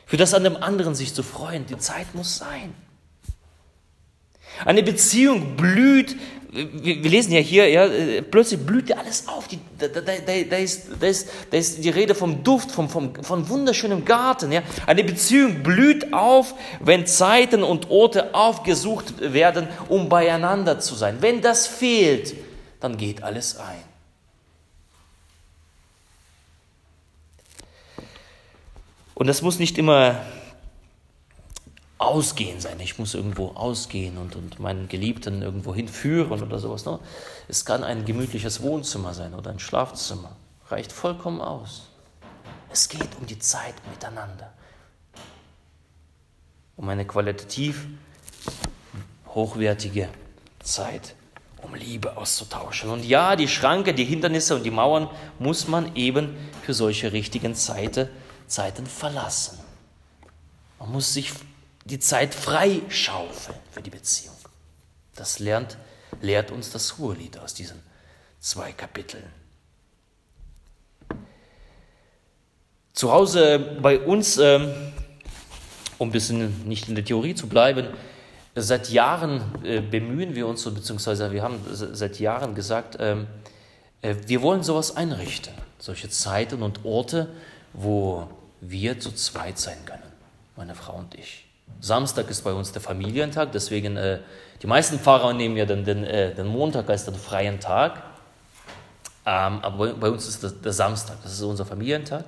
Für 0.06 0.18
das 0.18 0.34
an 0.34 0.44
dem 0.44 0.58
anderen 0.58 0.96
sich 0.96 1.14
zu 1.14 1.24
freuen. 1.24 1.66
Die 1.66 1.78
Zeit 1.78 2.14
muss 2.16 2.38
sein. 2.38 2.74
Eine 4.66 4.84
Beziehung 4.84 5.56
blüht, 5.56 6.16
wir, 6.52 6.98
lesen 6.98 7.32
ja 7.32 7.40
hier, 7.40 7.70
ja, 7.70 8.22
plötzlich 8.30 8.60
blüht 8.60 8.90
ja 8.90 8.98
alles 8.98 9.28
auf. 9.28 9.48
Die, 9.48 9.60
da, 9.78 9.88
da, 9.88 10.02
da, 10.02 10.12
da, 10.50 10.58
ist, 10.58 10.88
da, 11.00 11.08
ist, 11.08 11.30
da 11.50 11.58
ist 11.58 11.84
die 11.84 11.90
Rede 11.90 12.14
vom 12.14 12.44
Duft, 12.44 12.72
vom, 12.72 12.90
vom, 12.90 13.16
von 13.24 13.48
wunderschönem 13.48 14.04
Garten. 14.04 14.52
Ja. 14.52 14.62
Eine 14.86 15.04
Beziehung 15.04 15.64
blüht 15.64 16.14
auf, 16.14 16.54
wenn 16.82 17.08
Zeiten 17.08 17.64
und 17.64 17.90
Orte 17.90 18.36
aufgesucht 18.36 19.34
werden, 19.34 19.68
um 19.88 20.10
beieinander 20.10 20.80
zu 20.80 20.96
sein. 20.96 21.18
Wenn 21.22 21.42
das 21.42 21.68
fehlt, 21.68 22.36
dann 22.82 22.98
geht 22.98 23.24
alles 23.24 23.58
ein. 23.58 23.92
Und 29.14 29.28
das 29.28 29.42
muss 29.42 29.60
nicht 29.60 29.78
immer 29.78 30.20
Ausgehen 32.02 32.60
sein. 32.60 32.80
Ich 32.80 32.98
muss 32.98 33.14
irgendwo 33.14 33.50
ausgehen 33.50 34.18
und, 34.18 34.36
und 34.36 34.60
meinen 34.60 34.88
Geliebten 34.88 35.44
irgendwo 35.44 35.76
hinführen 35.76 36.42
oder 36.42 36.58
sowas. 36.58 36.84
Ne? 36.84 37.00
Es 37.48 37.64
kann 37.64 37.84
ein 37.84 38.06
gemütliches 38.06 38.64
Wohnzimmer 38.64 39.14
sein 39.14 39.36
oder 39.36 39.52
ein 39.52 39.60
Schlafzimmer. 39.60 40.36
Reicht 40.70 40.92
vollkommen 40.92 41.42
aus. 41.42 41.90
Es 42.72 42.90
geht 42.90 43.10
um 43.20 43.28
die 43.28 43.38
Zeit 43.38 43.76
miteinander. 43.88 44.52
Um 46.76 46.90
eine 46.90 47.06
qualitativ 47.06 47.86
hochwertige 49.28 50.10
Zeit, 50.64 51.14
um 51.62 51.76
Liebe 51.76 52.18
auszutauschen. 52.18 52.90
Und 52.90 53.06
ja, 53.06 53.36
die 53.36 53.48
Schranke, 53.48 53.94
die 53.94 54.06
Hindernisse 54.06 54.56
und 54.56 54.64
die 54.64 54.72
Mauern 54.72 55.08
muss 55.38 55.68
man 55.68 55.96
eben 55.96 56.36
für 56.64 56.74
solche 56.74 57.14
richtigen 57.14 57.54
Zeiten, 57.54 58.10
Zeiten 58.48 58.88
verlassen. 58.88 59.60
Man 60.80 60.92
muss 60.92 61.14
sich 61.14 61.32
die 61.92 62.00
Zeit 62.00 62.34
freischaufeln 62.34 63.58
für 63.72 63.82
die 63.82 63.90
Beziehung. 63.90 64.36
Das 65.16 65.40
lernt, 65.40 65.78
lehrt 66.22 66.52
uns 66.52 66.72
das 66.72 66.98
Hohelied 66.98 67.38
aus 67.38 67.54
diesen 67.54 67.80
zwei 68.40 68.72
Kapiteln. 68.72 69.26
Zu 72.94 73.12
Hause 73.12 73.78
bei 73.82 74.00
uns 74.00 74.38
ähm, 74.38 74.74
um 76.02 76.10
ein 76.10 76.12
bisschen 76.12 76.68
nicht 76.68 76.90
in 76.90 76.96
der 76.96 77.06
Theorie 77.06 77.36
zu 77.36 77.48
bleiben, 77.48 77.88
seit 78.56 78.90
Jahren 78.90 79.44
äh, 79.64 79.82
bemühen 79.82 80.34
wir 80.34 80.48
uns, 80.48 80.64
beziehungsweise 80.64 81.32
wir 81.32 81.44
haben 81.44 81.60
seit 81.72 82.20
Jahren 82.20 82.56
gesagt, 82.56 82.98
ähm, 83.00 83.28
äh, 84.02 84.16
wir 84.26 84.42
wollen 84.42 84.64
sowas 84.64 84.98
einrichten, 84.98 85.54
solche 85.78 86.10
Zeiten 86.10 86.64
und 86.64 86.86
Orte, 86.86 87.30
wo 87.74 88.28
wir 88.62 89.00
zu 89.00 89.12
zweit 89.12 89.60
sein 89.60 89.78
können, 89.86 90.12
meine 90.56 90.74
Frau 90.74 90.96
und 90.96 91.14
ich. 91.14 91.46
Samstag 91.82 92.30
ist 92.30 92.44
bei 92.44 92.54
uns 92.54 92.72
der 92.72 92.82
Familientag, 92.82 93.52
deswegen 93.52 93.98
äh, 93.98 94.20
die 94.62 94.68
meisten 94.68 95.00
Pfarrer 95.00 95.34
nehmen 95.34 95.58
ja 95.58 95.66
dann 95.66 95.84
den, 95.84 96.04
äh, 96.04 96.34
den 96.34 96.46
Montag 96.46 96.90
als 96.90 97.06
den 97.06 97.16
freien 97.16 97.60
Tag. 97.60 98.04
Ähm, 99.26 99.60
aber 99.64 99.94
bei 99.94 100.10
uns 100.10 100.28
ist 100.28 100.44
das 100.44 100.62
der 100.62 100.74
Samstag, 100.74 101.18
das 101.24 101.34
ist 101.34 101.42
unser 101.42 101.66
Familientag. 101.66 102.26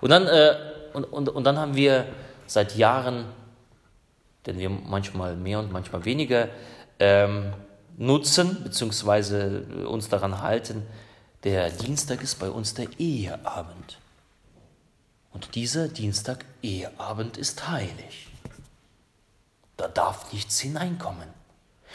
Und 0.00 0.10
dann, 0.10 0.26
äh, 0.26 0.56
und, 0.92 1.04
und, 1.04 1.28
und 1.28 1.44
dann 1.44 1.58
haben 1.58 1.76
wir 1.76 2.06
seit 2.46 2.76
Jahren, 2.76 3.24
denn 4.46 4.58
wir 4.58 4.68
manchmal 4.68 5.36
mehr 5.36 5.60
und 5.60 5.70
manchmal 5.70 6.04
weniger 6.04 6.48
ähm, 6.98 7.52
nutzen, 7.96 8.64
beziehungsweise 8.64 9.62
uns 9.86 10.08
daran 10.08 10.42
halten, 10.42 10.84
der 11.44 11.70
Dienstag 11.70 12.22
ist 12.22 12.40
bei 12.40 12.50
uns 12.50 12.74
der 12.74 12.88
Eheabend. 12.98 13.98
Und 15.32 15.54
dieser 15.54 15.86
Dienstag 15.86 16.44
Eheabend 16.62 17.36
ist 17.36 17.68
heilig. 17.68 18.31
Da 19.82 19.88
darf 19.88 20.32
nichts 20.32 20.60
hineinkommen. 20.60 21.26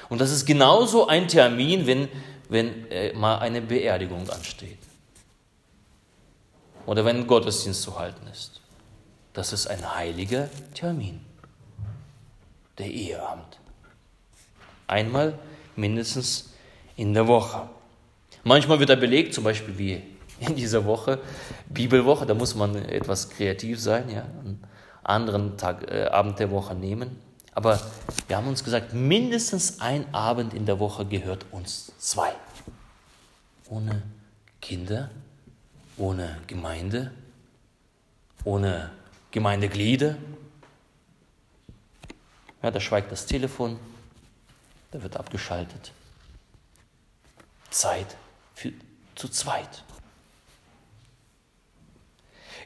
Und 0.10 0.20
das 0.20 0.30
ist 0.30 0.46
genauso 0.46 1.08
ein 1.08 1.30
Termin, 1.30 1.88
wenn, 1.88 2.10
wenn 2.50 2.92
äh, 2.92 3.14
mal 3.14 3.40
eine 3.40 3.62
Beerdigung 3.62 4.30
ansteht. 4.30 4.80
Oder 6.86 7.06
wenn 7.06 7.16
ein 7.16 7.28
Gottesdienst 7.28 7.82
zu 7.82 7.98
halten 7.98 8.28
ist. 8.28 8.60
Das 9.32 9.54
ist 9.54 9.68
ein 9.68 9.96
heiliger 9.96 10.50
Termin. 10.74 11.22
Der 12.78 12.88
Eheabend. 12.88 13.58
Einmal 14.88 15.40
mindestens 15.78 16.52
in 16.98 17.14
der 17.14 17.30
Woche. 17.30 17.70
Manchmal 18.44 18.82
wird 18.82 18.90
er 18.90 18.98
belegt, 18.98 19.34
zum 19.34 19.46
Beispiel 19.46 19.78
wie 19.78 20.04
in 20.42 20.58
dieser 20.58 20.84
Woche, 20.84 21.20
Bibelwoche, 21.70 22.26
da 22.26 22.34
muss 22.34 22.54
man 22.54 22.76
etwas 22.76 23.30
kreativ 23.30 23.80
sein, 23.80 24.10
ja, 24.10 24.24
einen 24.24 24.62
anderen 25.04 25.56
Tag, 25.56 25.90
äh, 25.90 26.08
Abend 26.08 26.38
der 26.40 26.52
Woche 26.52 26.76
nehmen. 26.76 27.27
Aber 27.58 27.82
wir 28.28 28.38
haben 28.38 28.48
uns 28.48 28.64
gesagt, 28.64 28.94
mindestens 28.94 29.82
ein 29.82 30.14
Abend 30.14 30.54
in 30.54 30.68
der 30.68 30.78
Woche 30.78 31.08
gehört 31.08 31.48
uns 31.50 31.92
zwei. 31.98 32.32
Ohne 33.68 34.04
Kinder, 34.62 35.10
ohne 35.98 36.38
Gemeinde, 36.46 37.12
ohne 38.44 38.92
Gemeindeglieder. 39.32 40.18
Ja, 42.62 42.70
da 42.70 42.80
schweigt 42.80 43.12
das 43.12 43.26
Telefon, 43.26 43.80
da 44.92 45.02
wird 45.02 45.18
abgeschaltet. 45.18 45.92
Zeit 47.72 48.18
für 48.54 48.72
zu 49.16 49.30
zweit. 49.30 49.84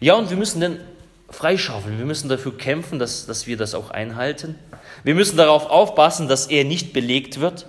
Ja, 0.02 0.16
und 0.16 0.30
wir 0.30 0.36
müssen 0.36 0.60
dann 0.60 0.82
freischaufeln. 1.30 1.98
Wir 1.98 2.06
müssen 2.06 2.28
dafür 2.28 2.58
kämpfen, 2.58 3.00
dass, 3.00 3.26
dass 3.26 3.48
wir 3.48 3.56
das 3.56 3.74
auch 3.74 3.90
einhalten. 3.90 4.60
Wir 5.04 5.16
müssen 5.16 5.38
darauf 5.38 5.66
aufpassen, 5.68 6.28
dass 6.28 6.48
er 6.48 6.64
nicht 6.64 6.94
belegt 6.94 7.40
wird. 7.40 7.66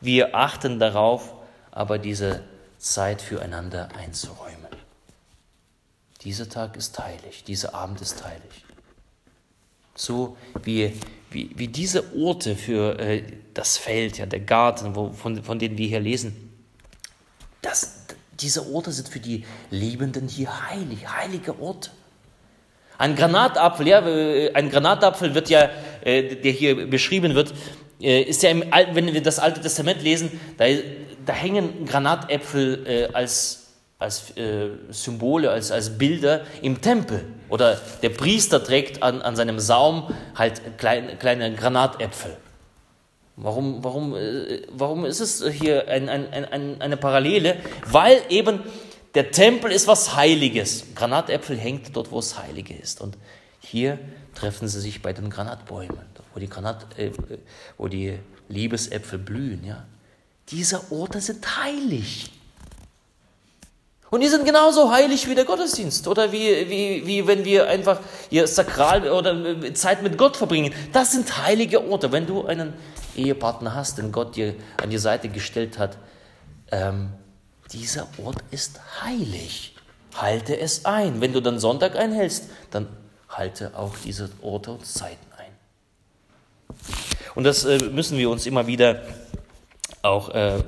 Wir 0.00 0.34
achten 0.34 0.78
darauf, 0.78 1.34
aber 1.70 1.98
diese 1.98 2.44
Zeit 2.78 3.22
füreinander 3.22 3.88
einzuräumen. 3.96 4.54
Dieser 6.22 6.48
Tag 6.48 6.76
ist 6.76 6.98
heilig, 6.98 7.44
dieser 7.44 7.74
Abend 7.74 8.00
ist 8.00 8.24
heilig. 8.24 8.64
So 9.94 10.36
wie, 10.62 10.92
wie, 11.30 11.50
wie 11.54 11.68
diese 11.68 12.16
Orte 12.16 12.56
für 12.56 12.98
äh, 12.98 13.22
das 13.52 13.76
Feld, 13.76 14.18
ja, 14.18 14.26
der 14.26 14.40
Garten, 14.40 14.94
wo, 14.96 15.12
von, 15.12 15.42
von 15.42 15.58
denen 15.58 15.78
wir 15.78 15.86
hier 15.86 16.00
lesen, 16.00 16.50
das, 17.62 18.04
diese 18.40 18.66
Orte 18.72 18.92
sind 18.92 19.08
für 19.08 19.20
die 19.20 19.44
Liebenden 19.70 20.28
hier 20.28 20.68
heilig, 20.70 21.08
heilige 21.08 21.60
Orte. 21.60 21.90
Ein 22.96 23.16
Granatapfel, 23.16 23.88
ja, 23.88 24.02
ein 24.54 24.70
Granatapfel 24.70 25.34
wird 25.34 25.50
ja, 25.50 25.68
äh, 26.02 26.36
der 26.36 26.52
hier 26.52 26.88
beschrieben 26.88 27.34
wird, 27.34 27.52
äh, 28.00 28.22
ist 28.22 28.42
ja 28.42 28.50
im 28.50 28.72
Alten, 28.72 28.94
wenn 28.94 29.12
wir 29.12 29.22
das 29.22 29.38
Alte 29.38 29.60
Testament 29.60 30.02
lesen, 30.02 30.40
da, 30.58 30.64
da 31.26 31.32
hängen 31.32 31.86
Granatäpfel 31.86 32.86
äh, 32.86 33.08
als, 33.12 33.72
als 33.98 34.34
Symbole, 34.90 35.50
als, 35.50 35.72
als 35.72 35.96
Bilder 35.96 36.42
im 36.62 36.80
Tempel. 36.80 37.24
Oder 37.48 37.80
der 38.02 38.10
Priester 38.10 38.62
trägt 38.62 39.02
an, 39.02 39.22
an 39.22 39.34
seinem 39.34 39.58
Saum 39.58 40.14
halt 40.34 40.78
kleine, 40.78 41.16
kleine 41.16 41.54
Granatäpfel. 41.54 42.36
Warum, 43.36 43.82
warum, 43.82 44.14
warum 44.70 45.04
ist 45.04 45.20
es 45.20 45.44
hier 45.52 45.88
ein, 45.88 46.08
ein, 46.08 46.32
ein, 46.32 46.80
eine 46.80 46.96
Parallele? 46.96 47.56
Weil 47.86 48.22
eben 48.28 48.60
der 49.14 49.30
Tempel 49.30 49.70
ist 49.70 49.86
was 49.86 50.16
Heiliges. 50.16 50.84
Granatäpfel 50.94 51.56
hängt 51.56 51.94
dort, 51.96 52.10
wo 52.10 52.18
es 52.18 52.38
Heilige 52.38 52.74
ist. 52.74 53.00
Und 53.00 53.16
hier 53.60 53.98
treffen 54.34 54.68
sie 54.68 54.80
sich 54.80 55.02
bei 55.02 55.12
den 55.12 55.30
Granatbäumen, 55.30 56.06
wo 56.32 56.40
die, 56.40 56.48
Granat, 56.48 56.98
äh, 56.98 57.12
wo 57.78 57.88
die 57.88 58.18
Liebesäpfel 58.48 59.18
blühen. 59.18 59.64
Ja. 59.64 59.84
Diese 60.50 60.90
Orte 60.90 61.20
sind 61.20 61.62
heilig. 61.62 62.30
Und 64.10 64.20
die 64.20 64.28
sind 64.28 64.44
genauso 64.44 64.92
heilig 64.92 65.28
wie 65.28 65.34
der 65.34 65.44
Gottesdienst 65.44 66.06
oder 66.06 66.30
wie, 66.30 66.70
wie, 66.70 67.06
wie 67.06 67.26
wenn 67.26 67.44
wir 67.44 67.68
einfach 67.68 68.00
hier 68.30 68.46
sakral 68.46 69.10
oder 69.10 69.74
Zeit 69.74 70.02
mit 70.02 70.16
Gott 70.16 70.36
verbringen. 70.36 70.72
Das 70.92 71.12
sind 71.12 71.44
heilige 71.44 71.84
Orte. 71.88 72.12
Wenn 72.12 72.26
du 72.26 72.44
einen 72.44 72.74
Ehepartner 73.16 73.74
hast, 73.74 73.98
den 73.98 74.12
Gott 74.12 74.36
dir 74.36 74.54
an 74.80 74.90
die 74.90 74.98
Seite 74.98 75.28
gestellt 75.28 75.78
hat, 75.78 75.98
ähm, 76.70 77.08
dieser 77.72 78.06
Ort 78.22 78.42
ist 78.50 78.80
heilig. 79.02 79.74
Halte 80.14 80.58
es 80.58 80.84
ein. 80.84 81.20
Wenn 81.20 81.32
du 81.32 81.40
dann 81.40 81.58
Sonntag 81.58 81.96
einhältst, 81.96 82.44
dann 82.70 82.88
halte 83.28 83.76
auch 83.76 83.96
diese 84.04 84.30
Orte 84.42 84.72
und 84.72 84.86
Zeiten 84.86 85.26
ein. 85.36 85.52
Und 87.34 87.44
das 87.44 87.64
äh, 87.64 87.78
müssen 87.90 88.18
wir 88.18 88.30
uns 88.30 88.46
immer 88.46 88.66
wieder 88.66 89.02
auch 90.02 90.28
äh, 90.30 90.62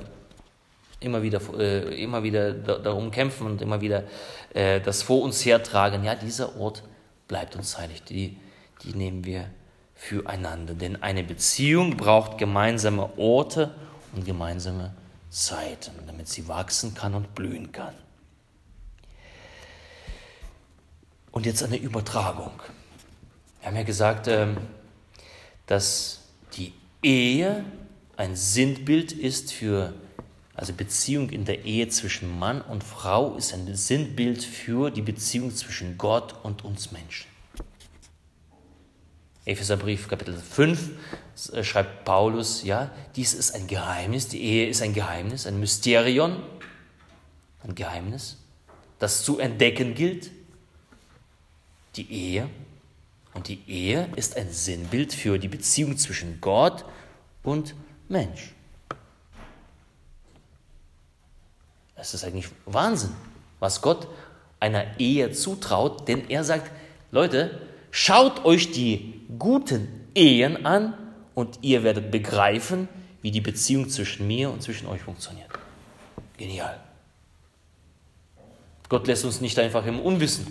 immer 0.99 1.21
wieder, 1.21 1.39
äh, 1.57 2.01
immer 2.01 2.23
wieder 2.23 2.53
darum 2.53 3.11
kämpfen 3.11 3.45
und 3.45 3.61
immer 3.61 3.81
wieder 3.81 4.03
äh, 4.53 4.81
das 4.81 5.03
vor 5.03 5.21
uns 5.21 5.45
hertragen. 5.45 6.03
Ja, 6.03 6.15
dieser 6.15 6.59
Ort 6.59 6.83
bleibt 7.27 7.55
uns 7.55 7.77
heilig. 7.77 8.03
Die, 8.03 8.37
die 8.83 8.93
nehmen 8.93 9.25
wir 9.25 9.45
füreinander. 9.95 10.73
Denn 10.73 11.01
eine 11.01 11.23
Beziehung 11.23 11.97
braucht 11.97 12.37
gemeinsame 12.37 13.17
Orte 13.17 13.71
und 14.15 14.25
gemeinsame 14.25 14.93
Zeiten, 15.37 15.91
damit 16.07 16.27
sie 16.27 16.47
wachsen 16.47 16.95
kann 16.95 17.13
und 17.13 17.35
blühen 17.35 17.71
kann. 17.71 17.93
Und 21.31 21.45
jetzt 21.45 21.61
eine 21.61 21.77
Übertragung. 21.77 22.51
Wir 23.59 23.67
haben 23.67 23.75
ja 23.75 23.83
gesagt, 23.83 24.27
ähm, 24.27 24.57
dass 25.67 26.21
die 26.53 26.73
Ehe 27.03 27.63
ein 28.15 28.35
Sinnbild 28.35 29.11
ist 29.11 29.53
für, 29.53 29.93
also 30.55 30.73
Beziehung 30.73 31.29
in 31.29 31.45
der 31.45 31.65
Ehe 31.65 31.87
zwischen 31.89 32.39
Mann 32.39 32.61
und 32.61 32.83
Frau 32.83 33.35
ist 33.35 33.53
ein 33.53 33.75
Sinnbild 33.75 34.43
für 34.43 34.89
die 34.89 35.03
Beziehung 35.03 35.55
zwischen 35.55 35.99
Gott 35.99 36.33
und 36.43 36.65
uns 36.65 36.91
Menschen. 36.91 37.36
Epheserbrief 39.47 40.09
Kapitel 40.09 40.37
5 40.37 40.89
äh, 41.53 41.63
schreibt 41.63 42.03
Paulus, 42.03 42.63
ja, 42.63 42.91
dies 43.15 43.33
ist 43.33 43.55
ein 43.55 43.65
Geheimnis, 43.67 44.27
die 44.27 44.43
Ehe 44.43 44.67
ist 44.67 44.81
ein 44.81 44.93
Geheimnis, 44.93 45.47
ein 45.47 45.57
Mysterion, 45.57 46.43
ein 47.63 47.73
Geheimnis, 47.73 48.35
das 48.99 49.23
zu 49.23 49.39
entdecken 49.39 49.95
gilt. 49.95 50.31
Die 51.95 52.11
Ehe 52.11 52.49
und 53.33 53.47
die 53.47 53.61
Ehe 53.67 54.09
ist 54.17 54.35
ein 54.35 54.51
Sinnbild 54.51 55.13
für 55.13 55.39
die 55.39 55.47
Beziehung 55.47 55.97
zwischen 55.97 56.41
Gott 56.41 56.83
und 57.41 57.73
Mensch. 58.09 58.53
Es 61.95 62.13
ist 62.13 62.25
eigentlich 62.25 62.49
Wahnsinn, 62.65 63.13
was 63.61 63.81
Gott 63.81 64.09
einer 64.59 64.99
Ehe 64.99 65.31
zutraut, 65.31 66.05
denn 66.09 66.29
er 66.29 66.43
sagt, 66.43 66.69
Leute, 67.11 67.61
Schaut 67.99 68.45
euch 68.45 68.71
die 68.71 69.21
guten 69.39 69.87
Ehen 70.13 70.67
an 70.67 70.93
und 71.33 71.57
ihr 71.63 71.81
werdet 71.81 72.11
begreifen, 72.11 72.87
wie 73.23 73.31
die 73.31 73.41
Beziehung 73.41 73.89
zwischen 73.89 74.27
mir 74.27 74.51
und 74.51 74.61
zwischen 74.61 74.85
euch 74.85 75.01
funktioniert. 75.01 75.49
Genial. 76.37 76.79
Gott 78.87 79.07
lässt 79.07 79.25
uns 79.25 79.41
nicht 79.41 79.57
einfach 79.57 79.83
im 79.87 79.99
Unwissen, 79.99 80.45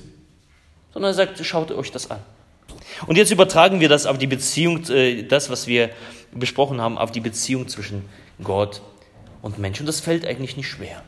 sondern 0.92 1.11
er 1.11 1.14
sagt, 1.14 1.38
schaut 1.46 1.70
euch 1.70 1.92
das 1.92 2.11
an. 2.11 2.18
Und 3.06 3.14
jetzt 3.14 3.30
übertragen 3.30 3.78
wir 3.78 3.88
das 3.88 4.06
auf 4.06 4.18
die 4.18 4.26
Beziehung, 4.26 4.85
äh, 4.90 5.22
das, 5.22 5.48
was 5.48 5.68
wir 5.68 5.90
besprochen 6.32 6.80
haben, 6.80 6.98
auf 6.98 7.12
die 7.12 7.20
Beziehung 7.20 7.68
zwischen 7.68 8.09
Gott 8.42 8.82
und 9.40 9.61
Mensch. 9.61 9.78
Und 9.78 9.87
das 9.87 10.00
fällt 10.00 10.26
eigentlich 10.26 10.56
nicht 10.56 10.68
schwer. 10.68 11.00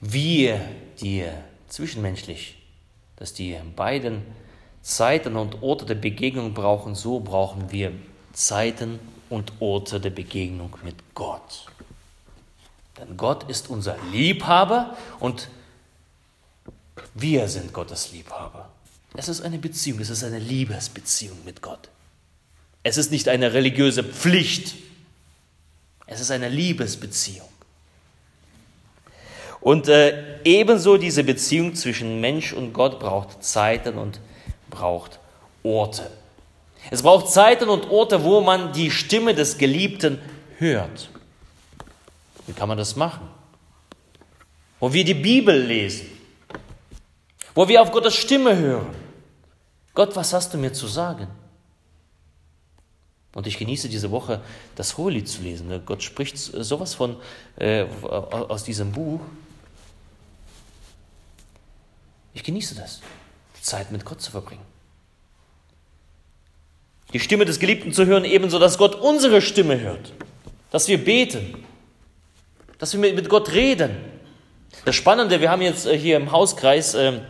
Wir, 0.00 0.60
die 1.00 1.24
zwischenmenschlich 1.66 2.57
dass 3.18 3.34
die 3.34 3.58
beiden 3.76 4.22
Zeiten 4.82 5.36
und 5.36 5.62
Orte 5.62 5.84
der 5.84 5.96
Begegnung 5.96 6.54
brauchen, 6.54 6.94
so 6.94 7.20
brauchen 7.20 7.72
wir 7.72 7.92
Zeiten 8.32 8.98
und 9.28 9.52
Orte 9.60 10.00
der 10.00 10.10
Begegnung 10.10 10.76
mit 10.84 10.96
Gott. 11.14 11.66
Denn 12.98 13.16
Gott 13.16 13.48
ist 13.50 13.70
unser 13.70 13.96
Liebhaber 14.12 14.96
und 15.20 15.48
wir 17.14 17.48
sind 17.48 17.72
Gottes 17.72 18.12
Liebhaber. 18.12 18.70
Es 19.14 19.28
ist 19.28 19.40
eine 19.40 19.58
Beziehung, 19.58 20.00
es 20.00 20.10
ist 20.10 20.24
eine 20.24 20.38
Liebesbeziehung 20.38 21.38
mit 21.44 21.62
Gott. 21.62 21.88
Es 22.82 22.96
ist 22.96 23.10
nicht 23.10 23.28
eine 23.28 23.52
religiöse 23.52 24.04
Pflicht, 24.04 24.74
es 26.06 26.20
ist 26.20 26.30
eine 26.30 26.48
Liebesbeziehung. 26.48 27.48
Und 29.60 29.88
äh, 29.88 30.40
ebenso 30.44 30.96
diese 30.96 31.24
Beziehung 31.24 31.74
zwischen 31.74 32.20
Mensch 32.20 32.52
und 32.52 32.72
Gott 32.72 33.00
braucht 33.00 33.42
Zeiten 33.42 33.98
und 33.98 34.20
braucht 34.70 35.18
Orte. 35.62 36.10
Es 36.90 37.02
braucht 37.02 37.28
Zeiten 37.28 37.68
und 37.68 37.90
Orte, 37.90 38.24
wo 38.24 38.40
man 38.40 38.72
die 38.72 38.90
Stimme 38.90 39.34
des 39.34 39.58
Geliebten 39.58 40.18
hört. 40.58 41.10
Wie 42.46 42.52
kann 42.52 42.68
man 42.68 42.78
das 42.78 42.96
machen? 42.96 43.28
Wo 44.80 44.92
wir 44.92 45.04
die 45.04 45.14
Bibel 45.14 45.60
lesen, 45.60 46.06
wo 47.54 47.68
wir 47.68 47.82
auf 47.82 47.90
Gottes 47.90 48.14
Stimme 48.14 48.56
hören. 48.56 48.94
Gott, 49.92 50.14
was 50.14 50.32
hast 50.32 50.54
du 50.54 50.58
mir 50.58 50.72
zu 50.72 50.86
sagen? 50.86 51.26
Und 53.34 53.46
ich 53.46 53.58
genieße 53.58 53.88
diese 53.88 54.10
Woche, 54.10 54.40
das 54.76 54.96
Hohelied 54.96 55.28
zu 55.28 55.42
lesen. 55.42 55.82
Gott 55.84 56.02
spricht 56.02 56.38
sowas 56.38 56.94
von 56.94 57.16
äh, 57.56 57.84
aus 58.02 58.64
diesem 58.64 58.92
Buch. 58.92 59.20
Ich 62.38 62.44
genieße 62.44 62.76
das, 62.76 63.00
Zeit 63.60 63.90
mit 63.90 64.04
Gott 64.04 64.20
zu 64.22 64.30
verbringen. 64.30 64.62
Die 67.12 67.18
Stimme 67.18 67.44
des 67.44 67.58
Geliebten 67.58 67.92
zu 67.92 68.06
hören, 68.06 68.24
ebenso, 68.24 68.60
dass 68.60 68.78
Gott 68.78 68.94
unsere 68.94 69.42
Stimme 69.42 69.80
hört, 69.80 70.12
dass 70.70 70.86
wir 70.86 71.04
beten, 71.04 71.64
dass 72.78 72.92
wir 72.92 73.12
mit 73.12 73.28
Gott 73.28 73.50
reden. 73.54 73.90
Das 74.84 74.94
Spannende, 74.94 75.40
wir 75.40 75.50
haben 75.50 75.62
jetzt 75.62 75.86
äh, 75.86 75.98
hier 75.98 76.16
im 76.16 76.30
Hauskreis 76.30 76.94
ähm, 76.94 77.22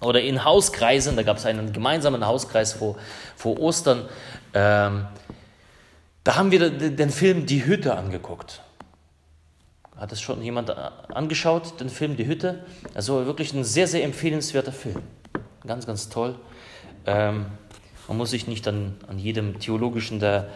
oder 0.00 0.20
in 0.20 0.44
Hauskreisen, 0.44 1.16
da 1.16 1.24
gab 1.24 1.38
es 1.38 1.44
einen 1.44 1.72
gemeinsamen 1.72 2.24
Hauskreis 2.24 2.74
vor, 2.74 2.96
vor 3.34 3.58
Ostern, 3.58 4.08
ähm, 4.54 5.08
da 6.22 6.36
haben 6.36 6.52
wir 6.52 6.70
den 6.70 7.10
Film 7.10 7.44
Die 7.44 7.64
Hütte 7.64 7.96
angeguckt. 7.96 8.62
Hat 9.98 10.12
es 10.12 10.20
schon 10.20 10.42
jemand 10.42 10.70
angeschaut, 11.12 11.80
den 11.80 11.88
Film 11.88 12.16
Die 12.16 12.26
Hütte? 12.26 12.60
Also 12.94 13.26
wirklich 13.26 13.52
ein 13.52 13.64
sehr, 13.64 13.88
sehr 13.88 14.04
empfehlenswerter 14.04 14.72
Film. 14.72 15.02
Ganz, 15.66 15.86
ganz 15.86 16.08
toll. 16.08 16.36
Ähm, 17.04 17.46
man 18.06 18.16
muss 18.16 18.30
sich 18.30 18.46
nicht 18.46 18.66
an, 18.68 18.96
an 19.08 19.18
jedem 19.18 19.58
theologischen 19.58 20.20
der, 20.20 20.48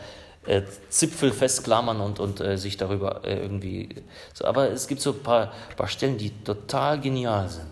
äh, 0.47 0.63
Zipfel 0.89 1.31
festklammern 1.33 2.01
und, 2.01 2.19
und 2.19 2.41
äh, 2.41 2.59
sich 2.59 2.77
darüber 2.77 3.25
äh, 3.25 3.39
irgendwie. 3.39 3.89
So, 4.33 4.45
aber 4.45 4.71
es 4.71 4.89
gibt 4.89 5.01
so 5.01 5.13
ein 5.13 5.23
paar, 5.23 5.53
paar 5.77 5.89
Stellen, 5.89 6.19
die 6.19 6.31
total 6.31 7.01
genial 7.01 7.49
sind. 7.49 7.69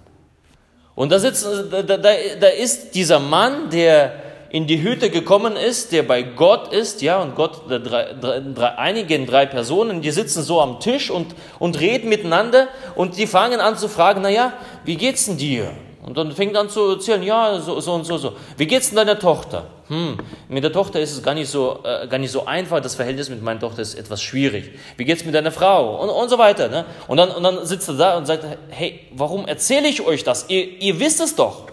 Und 0.94 1.10
da, 1.10 1.18
sitzt, 1.18 1.44
da, 1.44 1.82
da, 1.82 1.96
da 1.96 2.48
ist 2.48 2.94
dieser 2.94 3.18
Mann, 3.18 3.70
der 3.70 4.29
in 4.50 4.66
die 4.66 4.82
Hütte 4.82 5.10
gekommen 5.10 5.56
ist, 5.56 5.92
der 5.92 6.02
bei 6.02 6.22
Gott 6.22 6.72
ist, 6.72 7.02
ja, 7.02 7.22
und 7.22 7.36
Gott, 7.36 7.62
drei, 7.68 8.14
drei, 8.14 8.78
einigen 8.78 9.26
drei 9.26 9.46
Personen, 9.46 10.02
die 10.02 10.10
sitzen 10.10 10.42
so 10.42 10.60
am 10.60 10.80
Tisch 10.80 11.10
und, 11.10 11.34
und 11.58 11.80
reden 11.80 12.08
miteinander 12.08 12.68
und 12.96 13.16
die 13.16 13.26
fangen 13.26 13.60
an 13.60 13.76
zu 13.76 13.88
fragen, 13.88 14.22
naja, 14.22 14.52
wie 14.84 14.96
geht's 14.96 15.26
denn 15.26 15.36
dir? 15.36 15.70
Und 16.02 16.16
dann 16.16 16.32
fängt 16.32 16.56
an 16.56 16.68
zu 16.68 16.92
erzählen, 16.92 17.22
ja, 17.22 17.60
so, 17.60 17.78
so 17.80 17.92
und 17.92 18.04
so, 18.04 18.16
so. 18.16 18.32
Wie 18.56 18.66
geht's 18.66 18.88
denn 18.88 18.96
deiner 18.96 19.18
Tochter? 19.18 19.66
Hm, 19.88 20.16
mit 20.48 20.64
der 20.64 20.72
Tochter 20.72 20.98
ist 20.98 21.12
es 21.12 21.22
gar 21.22 21.34
nicht 21.34 21.48
so, 21.48 21.80
äh, 21.84 22.08
gar 22.08 22.18
nicht 22.18 22.30
so 22.30 22.46
einfach. 22.46 22.80
Das 22.80 22.94
Verhältnis 22.94 23.28
mit 23.28 23.42
meiner 23.42 23.60
Tochter 23.60 23.82
ist 23.82 23.94
etwas 23.94 24.22
schwierig. 24.22 24.72
Wie 24.96 25.04
geht's 25.04 25.24
mit 25.24 25.34
deiner 25.34 25.52
Frau? 25.52 26.02
Und, 26.02 26.08
und 26.08 26.30
so 26.30 26.38
weiter. 26.38 26.68
Ne? 26.68 26.86
Und, 27.06 27.18
dann, 27.18 27.30
und 27.30 27.42
dann 27.42 27.66
sitzt 27.66 27.88
er 27.88 27.94
da 27.96 28.16
und 28.16 28.26
sagt, 28.26 28.44
hey, 28.70 29.00
warum 29.12 29.46
erzähle 29.46 29.88
ich 29.88 30.00
euch 30.04 30.24
das? 30.24 30.46
Ihr, 30.48 30.80
ihr 30.80 30.98
wisst 30.98 31.20
es 31.20 31.36
doch. 31.36 31.69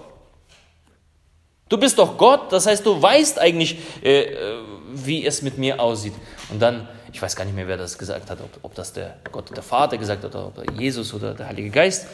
Du 1.69 1.77
bist 1.77 1.97
doch 1.97 2.17
Gott, 2.17 2.51
das 2.51 2.65
heißt, 2.65 2.85
du 2.85 3.01
weißt 3.01 3.39
eigentlich, 3.39 3.77
äh, 4.01 4.21
äh, 4.21 4.59
wie 4.93 5.25
es 5.25 5.41
mit 5.41 5.57
mir 5.57 5.79
aussieht. 5.79 6.13
Und 6.49 6.61
dann, 6.61 6.87
ich 7.11 7.21
weiß 7.21 7.35
gar 7.35 7.43
nicht 7.43 7.55
mehr, 7.55 7.67
wer 7.67 7.77
das 7.77 7.97
gesagt 7.97 8.29
hat, 8.29 8.39
ob, 8.39 8.59
ob 8.61 8.75
das 8.75 8.93
der 8.93 9.17
Gott 9.31 9.55
der 9.55 9.63
Vater 9.63 9.97
gesagt 9.97 10.23
hat, 10.23 10.33
oder 10.33 10.71
Jesus 10.77 11.13
oder 11.13 11.33
der 11.33 11.47
Heilige 11.47 11.69
Geist. 11.69 12.07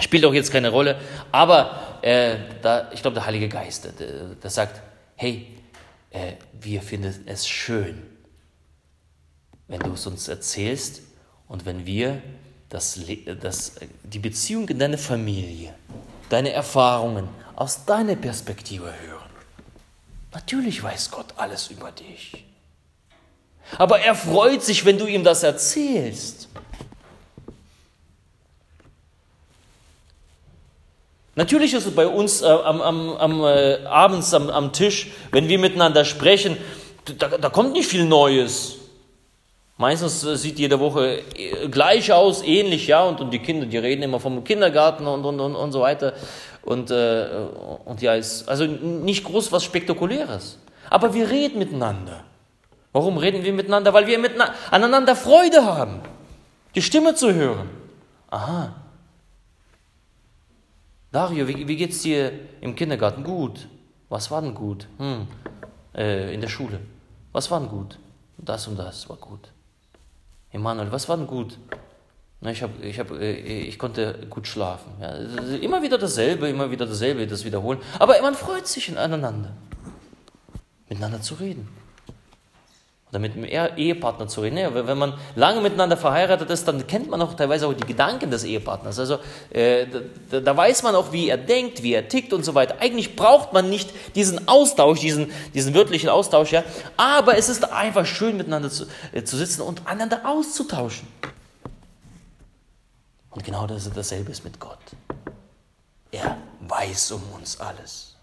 Spielt 0.00 0.24
auch 0.24 0.34
jetzt 0.34 0.50
keine 0.50 0.70
Rolle. 0.70 0.98
Aber 1.30 1.98
äh, 2.02 2.36
da, 2.62 2.90
ich 2.92 3.00
glaube, 3.00 3.14
der 3.14 3.26
Heilige 3.26 3.48
Geist, 3.48 3.84
der, 3.84 3.92
der 4.42 4.50
sagt, 4.50 4.82
hey, 5.14 5.46
äh, 6.10 6.32
wir 6.60 6.82
finden 6.82 7.24
es 7.26 7.46
schön, 7.46 8.02
wenn 9.68 9.80
du 9.80 9.92
es 9.92 10.06
uns 10.06 10.26
erzählst 10.26 11.02
und 11.46 11.64
wenn 11.64 11.86
wir 11.86 12.20
das, 12.68 12.98
das, 13.40 13.76
die 14.02 14.18
Beziehung 14.18 14.68
in 14.68 14.80
deine 14.80 14.98
Familie, 14.98 15.74
deine 16.28 16.50
Erfahrungen, 16.52 17.28
aus 17.56 17.84
deiner 17.84 18.16
Perspektive 18.16 18.86
hören. 19.06 19.30
Natürlich 20.32 20.82
weiß 20.82 21.10
Gott 21.10 21.26
alles 21.36 21.68
über 21.68 21.92
dich. 21.92 22.44
Aber 23.78 24.00
er 24.00 24.14
freut 24.14 24.62
sich, 24.62 24.84
wenn 24.84 24.98
du 24.98 25.06
ihm 25.06 25.24
das 25.24 25.42
erzählst. 25.42 26.48
Natürlich 31.36 31.74
ist 31.74 31.86
es 31.86 31.94
bei 31.94 32.06
uns 32.06 32.42
äh, 32.42 32.46
am, 32.46 32.80
am, 32.80 33.10
am 33.16 33.44
äh, 33.44 33.84
abends 33.86 34.32
am, 34.34 34.50
am, 34.50 34.72
Tisch, 34.72 35.10
wenn 35.32 35.48
wir 35.48 35.58
miteinander 35.58 36.04
sprechen, 36.04 36.56
da, 37.18 37.28
da 37.28 37.48
kommt 37.48 37.72
nicht 37.72 37.88
viel 37.88 38.04
Neues. 38.04 38.76
Meistens 39.76 40.22
äh, 40.22 40.36
sieht 40.36 40.60
jede 40.60 40.78
Woche 40.78 41.22
äh, 41.36 41.68
gleich 41.68 42.12
aus, 42.12 42.44
ähnlich, 42.44 42.86
ja, 42.86 43.02
und, 43.02 43.20
und 43.20 43.32
die 43.32 43.40
Kinder, 43.40 43.66
die 43.66 43.78
reden 43.78 44.02
immer 44.02 44.20
vom 44.20 44.44
Kindergarten 44.44 45.08
und, 45.08 45.24
und, 45.24 45.40
und, 45.40 45.56
und 45.56 45.72
so 45.72 45.80
weiter. 45.80 46.12
Und, 46.64 46.90
äh, 46.90 47.28
und 47.84 48.00
ja, 48.00 48.14
ist 48.14 48.48
also 48.48 48.64
nicht 48.64 49.24
groß 49.24 49.52
was 49.52 49.64
Spektakuläres. 49.64 50.58
Aber 50.88 51.12
wir 51.12 51.30
reden 51.30 51.58
miteinander. 51.58 52.24
Warum 52.92 53.18
reden 53.18 53.42
wir 53.44 53.52
miteinander? 53.52 53.92
Weil 53.92 54.06
wir 54.06 54.18
aneinander 54.70 55.14
Freude 55.14 55.64
haben, 55.64 56.00
die 56.74 56.82
Stimme 56.82 57.14
zu 57.14 57.34
hören. 57.34 57.68
Aha. 58.30 58.74
Dario, 61.12 61.46
wie, 61.46 61.68
wie 61.68 61.76
geht's 61.76 62.02
dir 62.02 62.32
im 62.60 62.74
Kindergarten? 62.74 63.24
Gut. 63.24 63.68
Was 64.08 64.30
war 64.30 64.40
denn 64.40 64.54
gut? 64.54 64.86
Hm. 64.98 65.26
Äh, 65.94 66.32
in 66.34 66.40
der 66.40 66.48
Schule. 66.48 66.80
Was 67.32 67.50
war 67.50 67.60
denn 67.60 67.68
gut? 67.68 67.98
Das 68.38 68.66
und 68.68 68.78
das 68.78 69.08
war 69.08 69.16
gut. 69.16 69.50
Emanuel, 70.50 70.90
was 70.90 71.08
war 71.08 71.16
denn 71.16 71.26
gut? 71.26 71.58
Ich, 72.50 72.62
hab, 72.62 72.70
ich, 72.82 72.98
hab, 72.98 73.10
äh, 73.10 73.32
ich 73.32 73.78
konnte 73.78 74.26
gut 74.28 74.46
schlafen. 74.46 74.92
Ja, 75.00 75.14
immer 75.56 75.82
wieder 75.82 75.96
dasselbe, 75.96 76.48
immer 76.48 76.70
wieder 76.70 76.84
dasselbe, 76.84 77.26
das 77.26 77.44
wiederholen. 77.44 77.78
Aber 77.98 78.20
man 78.20 78.34
freut 78.34 78.66
sich 78.66 78.96
aneinander, 78.96 79.52
miteinander 80.88 81.22
zu 81.22 81.34
reden. 81.34 81.68
Oder 83.10 83.20
mit 83.20 83.34
dem 83.34 83.44
Ehepartner 83.44 84.26
zu 84.26 84.40
reden. 84.42 84.58
Ja, 84.58 84.74
wenn 84.74 84.98
man 84.98 85.14
lange 85.36 85.60
miteinander 85.60 85.96
verheiratet 85.96 86.50
ist, 86.50 86.66
dann 86.66 86.86
kennt 86.86 87.08
man 87.08 87.22
auch 87.22 87.34
teilweise 87.34 87.66
auch 87.66 87.72
die 87.72 87.86
Gedanken 87.86 88.30
des 88.30 88.44
Ehepartners. 88.44 88.98
Also 88.98 89.20
äh, 89.50 89.86
da, 90.30 90.40
da, 90.40 90.56
weiß 90.56 90.82
man 90.82 90.94
auch, 90.96 91.12
wie 91.12 91.28
er 91.28 91.38
denkt, 91.38 91.82
wie 91.82 91.94
er 91.94 92.08
tickt 92.08 92.32
und 92.32 92.44
so 92.44 92.54
weiter. 92.54 92.76
Eigentlich 92.80 93.16
braucht 93.16 93.52
man 93.52 93.70
nicht 93.70 93.88
diesen 94.16 94.48
Austausch, 94.48 95.00
diesen, 95.00 95.30
diesen 95.54 95.74
wörtlichen 95.74 96.08
Austausch, 96.08 96.50
ja. 96.52 96.64
Aber 96.96 97.38
es 97.38 97.48
ist 97.48 97.72
einfach 97.72 98.04
schön, 98.04 98.36
miteinander 98.36 98.68
zu, 98.68 98.86
äh, 99.12 99.22
zu 99.22 99.36
sitzen 99.36 99.62
und 99.62 99.86
einander 99.86 100.22
auszutauschen. 100.24 101.06
Und 103.34 103.44
genau 103.44 103.66
das, 103.66 103.90
dasselbe 103.92 104.30
ist 104.30 104.44
mit 104.44 104.60
Gott. 104.60 104.78
Er 106.12 106.38
weiß 106.60 107.12
um 107.12 107.22
uns 107.34 107.58
alles. 107.58 108.14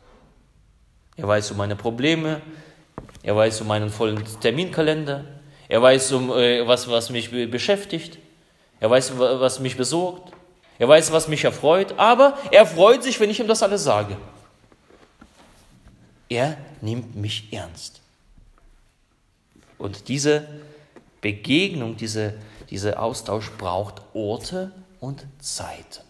Er 1.17 1.27
weiß 1.27 1.51
um 1.51 1.57
meine 1.57 1.75
Probleme, 1.75 2.41
er 3.21 3.35
weiß 3.35 3.61
um 3.61 3.67
meinen 3.67 3.89
vollen 3.89 4.23
Terminkalender, 4.39 5.25
er 5.67 5.81
weiß 5.81 6.13
um 6.13 6.31
äh, 6.31 6.65
was, 6.65 6.89
was 6.89 7.09
mich 7.09 7.29
beschäftigt, 7.51 8.17
er 8.79 8.89
weiß, 8.89 9.19
was 9.19 9.59
mich 9.59 9.75
besorgt, 9.75 10.31
er 10.79 10.87
weiß, 10.87 11.11
was 11.11 11.27
mich 11.27 11.43
erfreut, 11.43 11.93
aber 11.97 12.37
er 12.49 12.65
freut 12.65 13.03
sich, 13.03 13.19
wenn 13.19 13.29
ich 13.29 13.39
ihm 13.39 13.47
das 13.47 13.61
alles 13.61 13.83
sage. 13.83 14.17
Er 16.29 16.57
nimmt 16.79 17.15
mich 17.15 17.51
ernst. 17.51 17.99
Und 19.77 20.07
diese 20.07 20.47
Begegnung, 21.19 21.97
diese, 21.97 22.33
dieser 22.69 23.01
Austausch 23.01 23.51
braucht 23.57 24.01
Orte 24.13 24.71
und 25.01 25.25
Zeiten. 25.39 26.05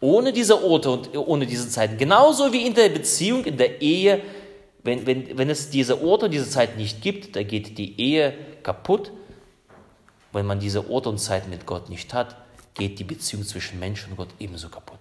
Ohne 0.00 0.34
diese 0.34 0.62
Orte 0.62 0.90
und 0.90 1.16
ohne 1.16 1.46
diese 1.46 1.70
Zeiten, 1.70 1.96
genauso 1.96 2.52
wie 2.52 2.66
in 2.66 2.74
der 2.74 2.90
Beziehung, 2.90 3.44
in 3.46 3.56
der 3.56 3.80
Ehe, 3.80 4.22
wenn, 4.84 5.06
wenn, 5.06 5.38
wenn 5.38 5.48
es 5.48 5.70
diese 5.70 6.02
Orte 6.02 6.26
und 6.26 6.32
diese 6.32 6.50
Zeiten 6.50 6.76
nicht 6.76 7.00
gibt, 7.00 7.34
da 7.34 7.42
geht 7.42 7.78
die 7.78 7.98
Ehe 7.98 8.34
kaputt. 8.62 9.10
Wenn 10.32 10.44
man 10.44 10.60
diese 10.60 10.90
Orte 10.90 11.08
und 11.08 11.18
Zeiten 11.18 11.48
mit 11.48 11.64
Gott 11.64 11.88
nicht 11.88 12.12
hat, 12.12 12.36
geht 12.74 12.98
die 12.98 13.04
Beziehung 13.04 13.44
zwischen 13.44 13.80
Mensch 13.80 14.06
und 14.06 14.16
Gott 14.16 14.28
ebenso 14.38 14.68
kaputt. 14.68 14.98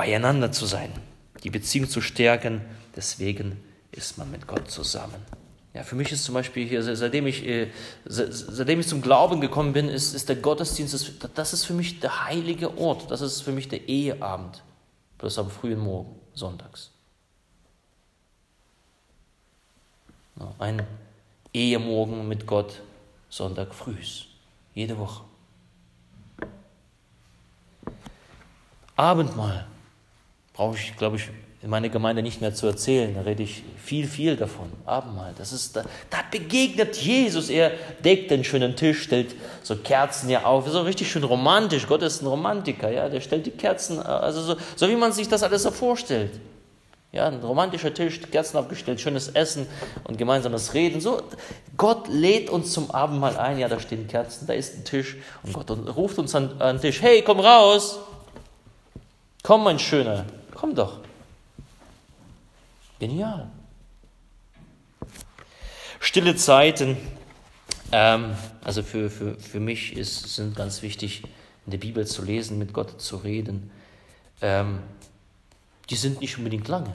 beieinander 0.00 0.50
zu 0.50 0.64
sein, 0.64 0.90
die 1.44 1.50
Beziehung 1.50 1.86
zu 1.86 2.00
stärken. 2.00 2.62
Deswegen 2.96 3.62
ist 3.92 4.16
man 4.16 4.30
mit 4.30 4.46
Gott 4.46 4.70
zusammen. 4.70 5.22
Ja, 5.72 5.84
für 5.84 5.94
mich 5.94 6.10
ist 6.10 6.24
zum 6.24 6.34
Beispiel 6.34 6.66
hier, 6.66 6.82
seitdem 6.82 7.28
ich, 7.28 7.46
äh, 7.46 7.70
seitdem 8.04 8.80
ich 8.80 8.88
zum 8.88 9.02
Glauben 9.02 9.40
gekommen 9.40 9.72
bin, 9.72 9.88
ist, 9.88 10.14
ist 10.14 10.28
der 10.28 10.36
Gottesdienst, 10.36 11.12
das 11.34 11.52
ist 11.52 11.64
für 11.64 11.74
mich 11.74 12.00
der 12.00 12.26
heilige 12.26 12.76
Ort, 12.76 13.10
das 13.10 13.20
ist 13.20 13.42
für 13.42 13.52
mich 13.52 13.68
der 13.68 13.88
Eheabend, 13.88 14.64
bloß 15.18 15.38
am 15.38 15.48
frühen 15.48 15.78
Morgen, 15.78 16.16
sonntags. 16.34 16.90
Ein 20.58 20.84
Ehemorgen 21.52 22.26
mit 22.26 22.46
Gott, 22.46 22.80
Sonntag 23.28 23.74
frühs, 23.74 24.26
jede 24.74 24.98
Woche. 24.98 25.22
Abendmahl 28.96 29.66
brauche 30.52 30.76
ich, 30.76 30.96
glaube 30.96 31.16
ich, 31.16 31.28
in 31.62 31.68
meiner 31.68 31.90
Gemeinde 31.90 32.22
nicht 32.22 32.40
mehr 32.40 32.54
zu 32.54 32.66
erzählen. 32.66 33.14
Da 33.14 33.22
rede 33.22 33.42
ich 33.42 33.62
viel, 33.76 34.06
viel 34.06 34.36
davon. 34.36 34.72
Abendmahl, 34.86 35.34
das 35.36 35.52
ist, 35.52 35.76
da, 35.76 35.84
da 36.08 36.18
begegnet 36.30 36.96
Jesus. 36.96 37.50
Er 37.50 37.72
deckt 38.02 38.30
den 38.30 38.44
schönen 38.44 38.76
Tisch, 38.76 39.02
stellt 39.02 39.34
so 39.62 39.76
Kerzen 39.76 40.28
hier 40.28 40.46
auf. 40.46 40.66
So 40.68 40.80
richtig 40.80 41.10
schön 41.10 41.24
romantisch. 41.24 41.86
Gott 41.86 42.02
ist 42.02 42.22
ein 42.22 42.26
Romantiker, 42.26 42.90
ja. 42.90 43.10
Der 43.10 43.20
stellt 43.20 43.44
die 43.44 43.50
Kerzen, 43.50 44.00
also 44.00 44.40
so, 44.40 44.56
so 44.74 44.88
wie 44.88 44.96
man 44.96 45.12
sich 45.12 45.28
das 45.28 45.42
alles 45.42 45.62
so 45.62 45.70
vorstellt. 45.70 46.40
Ja, 47.12 47.26
ein 47.26 47.40
romantischer 47.40 47.92
Tisch, 47.92 48.20
Kerzen 48.30 48.56
aufgestellt, 48.56 49.00
schönes 49.00 49.28
Essen 49.28 49.66
und 50.04 50.16
gemeinsames 50.16 50.74
Reden. 50.74 51.00
So, 51.00 51.20
Gott 51.76 52.06
lädt 52.08 52.48
uns 52.48 52.72
zum 52.72 52.90
Abendmahl 52.92 53.36
ein. 53.36 53.58
Ja, 53.58 53.68
da 53.68 53.80
stehen 53.80 54.06
Kerzen, 54.06 54.46
da 54.46 54.54
ist 54.54 54.78
ein 54.78 54.84
Tisch 54.84 55.16
und 55.42 55.52
Gott 55.52 55.70
ruft 55.70 56.18
uns 56.18 56.34
an, 56.34 56.52
an 56.60 56.76
den 56.76 56.82
Tisch. 56.82 57.02
Hey, 57.02 57.22
komm 57.22 57.40
raus! 57.40 57.98
Komm, 59.42 59.64
mein 59.64 59.78
Schöner, 59.78 60.24
komm 60.54 60.74
doch. 60.74 60.98
Genial. 63.00 63.50
Stille 66.00 66.36
Zeiten, 66.36 66.98
ähm, 67.92 68.36
also 68.62 68.82
für, 68.82 69.08
für, 69.08 69.38
für 69.38 69.58
mich 69.58 69.96
ist, 69.96 70.36
sind 70.36 70.54
ganz 70.54 70.82
wichtig, 70.82 71.24
in 71.64 71.70
der 71.70 71.78
Bibel 71.78 72.06
zu 72.06 72.22
lesen, 72.22 72.58
mit 72.58 72.74
Gott 72.74 73.00
zu 73.00 73.16
reden. 73.16 73.70
Ähm, 74.42 74.80
die 75.88 75.96
sind 75.96 76.20
nicht 76.20 76.36
unbedingt 76.36 76.68
lange. 76.68 76.92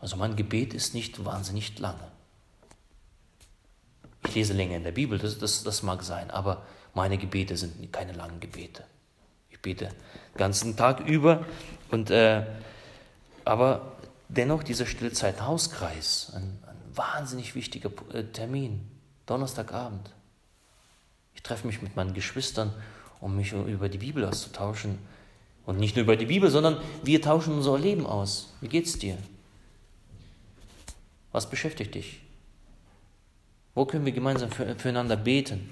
Also 0.00 0.16
mein 0.16 0.36
Gebet 0.36 0.72
ist 0.72 0.94
nicht 0.94 1.22
wahnsinnig 1.22 1.78
lange. 1.78 2.08
Ich 4.26 4.34
lese 4.34 4.54
länger 4.54 4.76
in 4.76 4.84
der 4.84 4.92
Bibel, 4.92 5.18
das, 5.18 5.38
das, 5.38 5.64
das 5.64 5.82
mag 5.82 6.02
sein, 6.02 6.30
aber 6.30 6.62
meine 6.94 7.18
Gebete 7.18 7.58
sind 7.58 7.92
keine 7.92 8.12
langen 8.12 8.40
Gebete. 8.40 8.84
Ich 9.50 9.60
bete 9.60 9.86
den 9.86 10.38
ganzen 10.38 10.76
Tag 10.76 11.00
über 11.00 11.44
und 11.90 12.10
äh, 12.10 12.46
aber 13.44 13.92
dennoch 14.32 14.62
dieser 14.62 14.86
Stillzeit 14.86 15.42
Hauskreis, 15.42 16.32
ein, 16.34 16.58
ein 16.66 16.96
wahnsinnig 16.96 17.54
wichtiger 17.54 17.90
äh, 18.12 18.24
Termin, 18.24 18.80
Donnerstagabend. 19.26 20.10
Ich 21.34 21.42
treffe 21.42 21.66
mich 21.66 21.82
mit 21.82 21.96
meinen 21.96 22.14
Geschwistern, 22.14 22.72
um 23.20 23.36
mich 23.36 23.52
über 23.52 23.88
die 23.88 23.98
Bibel 23.98 24.24
auszutauschen. 24.24 24.98
Und 25.64 25.78
nicht 25.78 25.94
nur 25.94 26.02
über 26.02 26.16
die 26.16 26.26
Bibel, 26.26 26.50
sondern 26.50 26.80
wir 27.04 27.22
tauschen 27.22 27.54
unser 27.54 27.78
Leben 27.78 28.04
aus. 28.04 28.52
Wie 28.60 28.68
geht's 28.68 28.98
dir? 28.98 29.16
Was 31.30 31.48
beschäftigt 31.48 31.94
dich? 31.94 32.20
Wo 33.74 33.86
können 33.86 34.04
wir 34.04 34.12
gemeinsam 34.12 34.50
für, 34.50 34.74
füreinander 34.74 35.16
beten? 35.16 35.70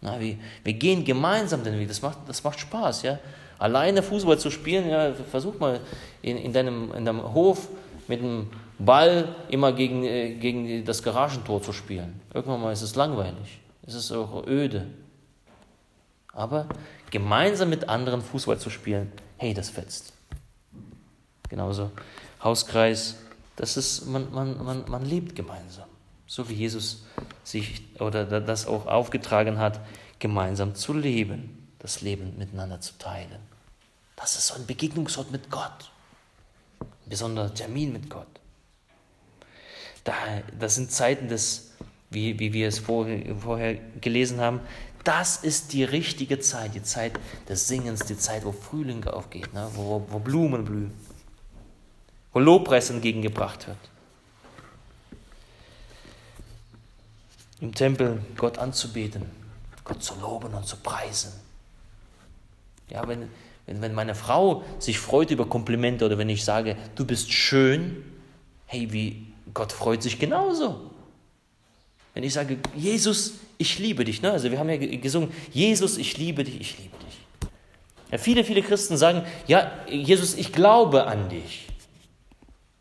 Na, 0.00 0.20
wir, 0.20 0.38
wir 0.62 0.72
gehen 0.72 1.04
gemeinsam 1.04 1.64
den 1.64 1.78
Weg. 1.78 1.88
Das 1.88 2.00
macht, 2.00 2.18
das 2.28 2.44
macht 2.44 2.60
Spaß, 2.60 3.02
ja. 3.02 3.18
Alleine 3.58 4.02
Fußball 4.02 4.38
zu 4.38 4.50
spielen, 4.50 4.88
ja, 4.88 5.12
versuch 5.12 5.58
mal 5.58 5.80
in, 6.22 6.36
in, 6.36 6.52
deinem, 6.52 6.92
in 6.92 7.04
deinem 7.04 7.34
Hof 7.34 7.68
mit 8.06 8.20
dem 8.20 8.48
Ball 8.78 9.34
immer 9.48 9.72
gegen, 9.72 10.04
äh, 10.04 10.34
gegen 10.34 10.84
das 10.84 11.02
Garagentor 11.02 11.62
zu 11.62 11.72
spielen. 11.72 12.20
Irgendwann 12.32 12.60
mal 12.60 12.72
ist 12.72 12.82
es 12.82 12.94
langweilig. 12.94 13.60
Es 13.86 13.94
ist 13.94 14.12
auch 14.12 14.46
öde. 14.46 14.86
Aber 16.32 16.66
gemeinsam 17.10 17.70
mit 17.70 17.88
anderen 17.88 18.22
Fußball 18.22 18.58
zu 18.58 18.70
spielen, 18.70 19.10
hey, 19.38 19.54
das 19.54 19.70
fetzt. 19.70 20.12
Genauso 21.48 21.90
Hauskreis, 22.42 23.16
das 23.56 23.76
ist, 23.76 24.06
man, 24.06 24.32
man, 24.32 24.64
man, 24.64 24.84
man 24.88 25.04
lebt 25.04 25.34
gemeinsam. 25.34 25.88
So 26.26 26.48
wie 26.48 26.54
Jesus 26.54 27.04
sich 27.42 27.82
oder 27.98 28.24
das 28.24 28.66
auch 28.66 28.86
aufgetragen 28.86 29.58
hat, 29.58 29.80
gemeinsam 30.18 30.74
zu 30.74 30.92
leben, 30.92 31.66
das 31.78 32.02
Leben 32.02 32.36
miteinander 32.38 32.80
zu 32.80 32.98
teilen. 32.98 33.47
Das 34.18 34.36
ist 34.36 34.48
so 34.48 34.54
ein 34.54 34.66
Begegnungsort 34.66 35.30
mit 35.30 35.48
Gott. 35.48 35.92
Ein 36.80 37.08
besonderer 37.08 37.54
Termin 37.54 37.92
mit 37.92 38.10
Gott. 38.10 38.26
Da, 40.02 40.12
das 40.58 40.74
sind 40.74 40.90
Zeiten 40.90 41.28
des, 41.28 41.70
wie, 42.10 42.38
wie 42.40 42.52
wir 42.52 42.66
es 42.66 42.80
vorher, 42.80 43.36
vorher 43.36 43.74
gelesen 44.00 44.40
haben, 44.40 44.60
das 45.04 45.36
ist 45.36 45.72
die 45.72 45.84
richtige 45.84 46.40
Zeit, 46.40 46.74
die 46.74 46.82
Zeit 46.82 47.18
des 47.48 47.68
Singens, 47.68 48.00
die 48.00 48.18
Zeit, 48.18 48.44
wo 48.44 48.50
Frühling 48.50 49.04
aufgeht, 49.04 49.54
ne? 49.54 49.70
wo, 49.74 50.04
wo 50.08 50.18
Blumen 50.18 50.64
blühen, 50.64 50.92
wo 52.32 52.40
Lobpreis 52.40 52.90
entgegengebracht 52.90 53.68
wird. 53.68 53.78
Im 57.60 57.72
Tempel 57.72 58.20
Gott 58.36 58.58
anzubeten, 58.58 59.30
Gott 59.84 60.02
zu 60.02 60.18
loben 60.20 60.52
und 60.54 60.66
zu 60.66 60.76
preisen. 60.76 61.32
Ja, 62.88 63.06
wenn, 63.06 63.30
wenn, 63.68 63.82
wenn 63.82 63.94
meine 63.94 64.14
Frau 64.14 64.64
sich 64.78 64.98
freut 64.98 65.30
über 65.30 65.46
Komplimente 65.46 66.06
oder 66.06 66.16
wenn 66.16 66.30
ich 66.30 66.42
sage, 66.42 66.76
du 66.94 67.04
bist 67.04 67.30
schön, 67.30 68.02
hey, 68.64 68.90
wie 68.92 69.26
Gott 69.52 69.72
freut 69.72 70.02
sich 70.02 70.18
genauso. 70.18 70.90
Wenn 72.14 72.24
ich 72.24 72.32
sage, 72.32 72.58
Jesus, 72.74 73.34
ich 73.58 73.78
liebe 73.78 74.04
dich, 74.04 74.22
ne? 74.22 74.32
also 74.32 74.50
wir 74.50 74.58
haben 74.58 74.70
ja 74.70 74.76
gesungen, 74.76 75.30
Jesus, 75.52 75.98
ich 75.98 76.16
liebe 76.16 76.44
dich, 76.44 76.60
ich 76.60 76.78
liebe 76.78 76.96
dich. 76.96 77.50
Ja, 78.10 78.16
viele, 78.16 78.42
viele 78.42 78.62
Christen 78.62 78.96
sagen, 78.96 79.22
ja, 79.46 79.70
Jesus, 79.86 80.34
ich 80.34 80.50
glaube 80.50 81.06
an 81.06 81.28
dich. 81.28 81.66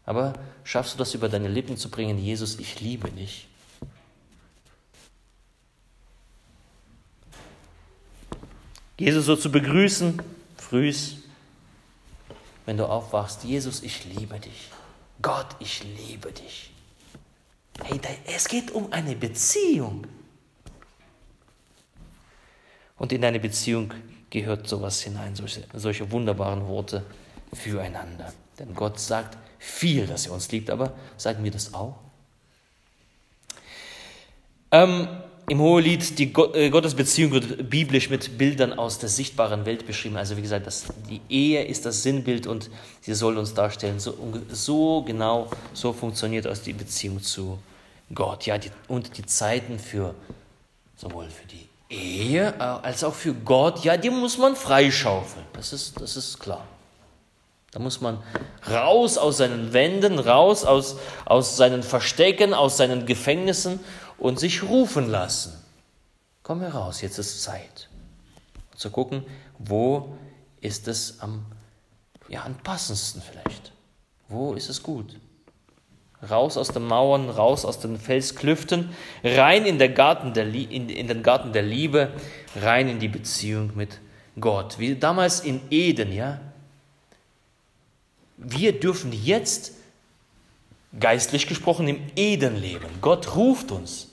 Aber 0.05 0.33
schaffst 0.63 0.93
du 0.93 0.97
das 0.97 1.13
über 1.13 1.27
deine 1.27 1.49
Lippen 1.49 1.75
zu 1.75 1.89
bringen, 1.89 2.17
Jesus, 2.17 2.59
ich 2.59 2.79
liebe 2.79 3.09
dich? 3.11 3.47
Jesus 8.97 9.25
so 9.25 9.35
zu 9.35 9.51
begrüßen, 9.51 10.21
frühs, 10.69 11.17
wenn 12.65 12.77
du 12.77 12.85
aufwachst, 12.85 13.43
Jesus, 13.43 13.83
ich 13.83 14.05
liebe 14.05 14.39
dich. 14.39 14.69
Gott, 15.21 15.47
ich 15.59 15.83
liebe 15.83 16.31
dich. 16.31 16.71
Hey, 17.83 17.99
es 18.25 18.47
geht 18.47 18.71
um 18.71 18.91
eine 18.91 19.15
Beziehung. 19.15 20.05
Und 22.97 23.13
in 23.13 23.23
eine 23.23 23.39
Beziehung 23.39 23.93
gehört 24.29 24.67
sowas 24.67 25.01
hinein, 25.01 25.35
solche, 25.35 25.63
solche 25.73 26.11
wunderbaren 26.11 26.67
Worte 26.67 27.05
füreinander. 27.53 28.33
Denn 28.59 28.73
Gott 28.73 28.99
sagt 28.99 29.37
viel, 29.59 30.07
dass 30.07 30.25
er 30.25 30.33
uns 30.33 30.51
liebt, 30.51 30.69
aber 30.69 30.93
sagen 31.15 31.43
wir 31.43 31.51
das 31.51 31.73
auch? 31.73 31.97
Ähm, 34.71 35.07
im 35.49 35.61
Hohelied, 35.61 36.19
die 36.19 36.33
äh, 36.53 36.69
Gottesbeziehung 36.69 37.31
wird 37.31 37.69
biblisch 37.69 38.09
mit 38.09 38.37
Bildern 38.37 38.73
aus 38.73 38.99
der 38.99 39.07
sichtbaren 39.07 39.65
Welt 39.65 39.87
beschrieben. 39.87 40.17
Also 40.17 40.35
wie 40.35 40.41
gesagt, 40.41 40.67
das, 40.67 40.87
die 41.09 41.21
Ehe 41.29 41.63
ist 41.63 41.85
das 41.85 42.03
Sinnbild 42.03 42.47
und 42.47 42.69
sie 42.99 43.13
soll 43.13 43.37
uns 43.37 43.53
darstellen. 43.53 43.99
So, 43.99 44.13
so 44.51 45.03
genau, 45.03 45.49
so 45.73 45.93
funktioniert 45.93 46.45
aus 46.47 46.61
die 46.63 46.73
Beziehung 46.73 47.23
zu 47.23 47.59
Gott. 48.13 48.45
Ja, 48.45 48.57
die, 48.57 48.71
und 48.89 49.17
die 49.17 49.25
Zeiten 49.25 49.79
für 49.79 50.13
sowohl 50.97 51.27
für 51.29 51.47
die 51.47 51.95
Ehe 51.95 52.53
äh, 52.59 52.61
als 52.61 53.05
auch 53.05 53.13
für 53.13 53.33
Gott, 53.33 53.85
ja, 53.85 53.95
die 53.95 54.09
muss 54.09 54.37
man 54.37 54.53
freischaufeln. 54.53 55.45
Das 55.53 55.71
ist, 55.71 55.99
das 56.01 56.17
ist 56.17 56.39
klar. 56.39 56.65
Da 57.71 57.79
muss 57.79 58.01
man 58.01 58.17
raus 58.69 59.17
aus 59.17 59.37
seinen 59.37 59.71
Wänden, 59.71 60.19
raus 60.19 60.65
aus, 60.65 60.97
aus 61.25 61.55
seinen 61.55 61.83
Verstecken, 61.83 62.53
aus 62.53 62.75
seinen 62.75 63.05
Gefängnissen 63.05 63.79
und 64.17 64.39
sich 64.39 64.63
rufen 64.63 65.09
lassen. 65.09 65.53
Komm 66.43 66.61
heraus, 66.61 67.01
jetzt 67.01 67.17
ist 67.17 67.43
Zeit. 67.43 67.89
Zu 68.75 68.89
gucken, 68.89 69.25
wo 69.59 70.17
ist 70.61 70.87
es 70.87 71.19
am, 71.19 71.45
ja, 72.29 72.47
passendsten 72.63 73.21
vielleicht. 73.21 73.71
Wo 74.29 74.53
ist 74.53 74.69
es 74.69 74.83
gut? 74.83 75.19
Raus 76.27 76.57
aus 76.57 76.69
den 76.69 76.85
Mauern, 76.85 77.29
raus 77.29 77.63
aus 77.63 77.79
den 77.79 77.99
Felsklüften, 77.99 78.89
rein 79.23 79.65
in, 79.65 79.77
der 79.77 79.89
Garten 79.89 80.33
der, 80.33 80.47
in, 80.47 80.89
in 80.89 81.07
den 81.07 81.21
Garten 81.21 81.53
der 81.53 81.61
Liebe, 81.61 82.11
rein 82.55 82.89
in 82.89 82.99
die 82.99 83.07
Beziehung 83.07 83.71
mit 83.75 83.99
Gott. 84.39 84.79
Wie 84.79 84.95
damals 84.95 85.41
in 85.41 85.61
Eden, 85.69 86.11
ja. 86.11 86.39
Wir 88.37 88.79
dürfen 88.79 89.11
jetzt 89.11 89.73
geistlich 90.99 91.47
gesprochen 91.47 91.87
im 91.87 92.01
Eden 92.15 92.55
leben. 92.55 92.87
Gott 93.01 93.35
ruft 93.35 93.71
uns. 93.71 94.09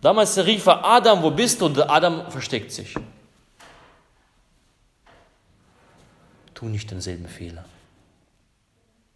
Damals 0.00 0.36
rief 0.38 0.66
er 0.66 0.84
Adam, 0.84 1.22
wo 1.22 1.30
bist 1.30 1.60
du? 1.60 1.66
Und 1.66 1.78
Adam 1.78 2.30
versteckt 2.30 2.72
sich. 2.72 2.94
tu 6.64 6.70
nicht 6.70 6.90
denselben 6.90 7.28
Fehler. 7.28 7.64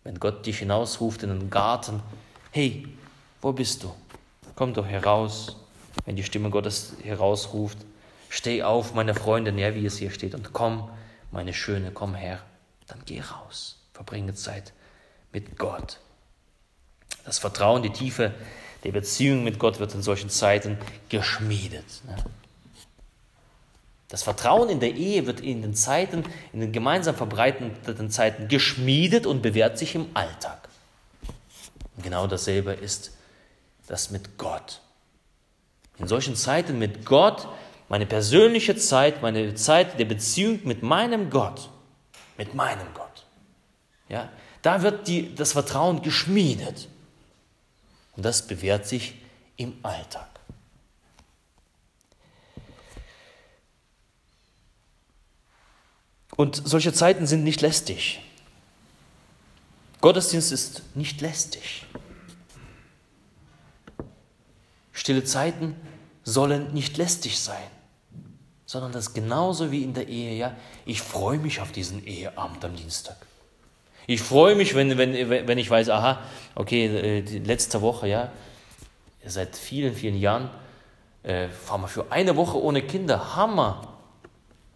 Wenn 0.05 0.21
Gott 0.21 0.45
dich 0.45 0.59
hinausruft 0.59 1.23
in 1.23 1.31
den 1.31 1.51
Garten, 1.51 2.03
hey, 2.51 2.87
wo 3.41 3.53
bist 3.53 3.83
du? 3.83 3.95
Komm 4.55 4.75
doch 4.75 4.87
heraus, 4.87 5.57
wenn 6.05 6.17
die 6.17 6.25
Stimme 6.25 6.51
Gottes 6.51 6.95
herausruft. 7.03 7.79
Steh 8.29 8.63
auf, 8.63 8.93
meine 8.93 9.15
Freundin, 9.15 9.57
ja, 9.57 9.75
wie 9.75 9.87
es 9.87 9.97
hier 9.97 10.11
steht, 10.11 10.35
und 10.35 10.53
komm, 10.53 10.91
meine 11.31 11.55
Schöne, 11.55 11.91
komm 11.91 12.15
her. 12.15 12.41
Dann 12.87 13.03
geh 13.07 13.21
raus, 13.21 13.79
verbringe 13.95 14.35
Zeit 14.35 14.75
mit 15.33 15.59
Gott. 15.59 16.01
Das 17.25 17.39
Vertrauen, 17.39 17.83
die 17.83 17.91
Tiefe 17.91 18.35
der 18.85 18.93
Beziehung 18.93 19.45
mit 19.45 19.59
Gott 19.59 19.81
wird 19.81 19.95
in 19.95 20.03
solchen 20.03 20.31
Zeiten 20.31 20.79
geschmiedet. 21.09 21.85
Ne? 22.07 22.17
Das 24.09 24.23
Vertrauen 24.23 24.71
in 24.71 24.81
der 24.81 24.95
Ehe 24.95 25.27
wird 25.27 25.41
in 25.41 25.61
den 25.61 25.75
Zeiten, 25.75 26.25
in 26.53 26.61
den 26.61 26.73
gemeinsam 26.73 27.15
verbreiteten 27.15 28.11
Zeiten 28.11 28.49
geschmiedet 28.49 29.27
und 29.27 29.43
bewährt 29.43 29.79
sich 29.79 29.95
im 29.95 30.07
Alltag. 30.15 30.69
Und 31.97 32.05
genau 32.05 32.27
dasselbe 32.27 32.73
ist 32.73 33.13
das 33.87 34.11
mit 34.11 34.39
Gott. 34.39 34.81
In 35.99 36.09
solchen 36.09 36.37
Zeiten 36.37 36.79
mit 36.79 37.05
Gott, 37.05 37.49
meine 37.89 38.07
persönliche 38.07 38.77
Zeit, 38.77 39.21
meine 39.21 39.55
Zeit 39.57 39.99
der 39.99 40.05
Beziehung 40.07 40.61
mit 40.65 40.83
meinem 40.83 41.29
Gott, 41.29 41.69
mit 42.39 42.55
meinem 42.55 42.95
Gott, 42.95 43.27
ja, 44.09 44.31
da 44.63 44.83
wird 44.83 45.07
die, 45.07 45.35
das 45.35 45.53
Vertrauen 45.53 46.01
geschmiedet. 46.03 46.89
Und 48.19 48.25
das 48.25 48.45
bewährt 48.45 48.85
sich 48.85 49.15
im 49.57 49.79
Alltag. 49.85 50.29
Und 56.35 56.61
solche 56.65 56.93
Zeiten 56.93 57.29
sind 57.29 57.45
nicht 57.45 57.61
lästig. 57.61 58.21
Gottesdienst 60.01 60.51
ist 60.51 60.97
nicht 60.97 61.21
lästig. 61.21 61.87
Stille 64.91 65.23
Zeiten 65.23 65.77
sollen 66.25 66.75
nicht 66.75 66.97
lästig 66.97 67.39
sein, 67.39 67.71
sondern 68.67 68.91
das 68.91 69.15
genauso 69.15 69.71
wie 69.71 69.85
in 69.85 69.95
der 69.95 70.09
Ehe. 70.09 70.37
Ja, 70.37 70.57
ich 70.87 71.03
freue 71.03 71.39
mich 71.39 71.61
auf 71.61 71.71
diesen 71.71 72.05
Eheabend 72.05 72.65
am 72.65 72.75
Dienstag. 72.75 73.28
Ich 74.09 74.23
freue 74.23 74.57
mich, 74.57 74.75
wenn, 74.75 74.99
wenn, 74.99 75.31
wenn 75.31 75.59
ich 75.59 75.71
weiß, 75.71 75.91
aha, 75.91 76.19
okay, 76.57 76.87
äh, 76.87 77.39
letzte 77.39 77.83
Woche, 77.83 78.09
ja, 78.09 78.33
seit 79.25 79.55
vielen, 79.55 79.95
vielen 79.95 80.19
Jahren 80.19 80.51
äh, 81.23 81.49
fahren 81.49 81.83
wir 81.83 81.89
für 81.89 82.11
eine 82.11 82.35
Woche 82.35 82.61
ohne 82.61 82.83
Kinder. 82.83 83.37
Hammer! 83.37 83.99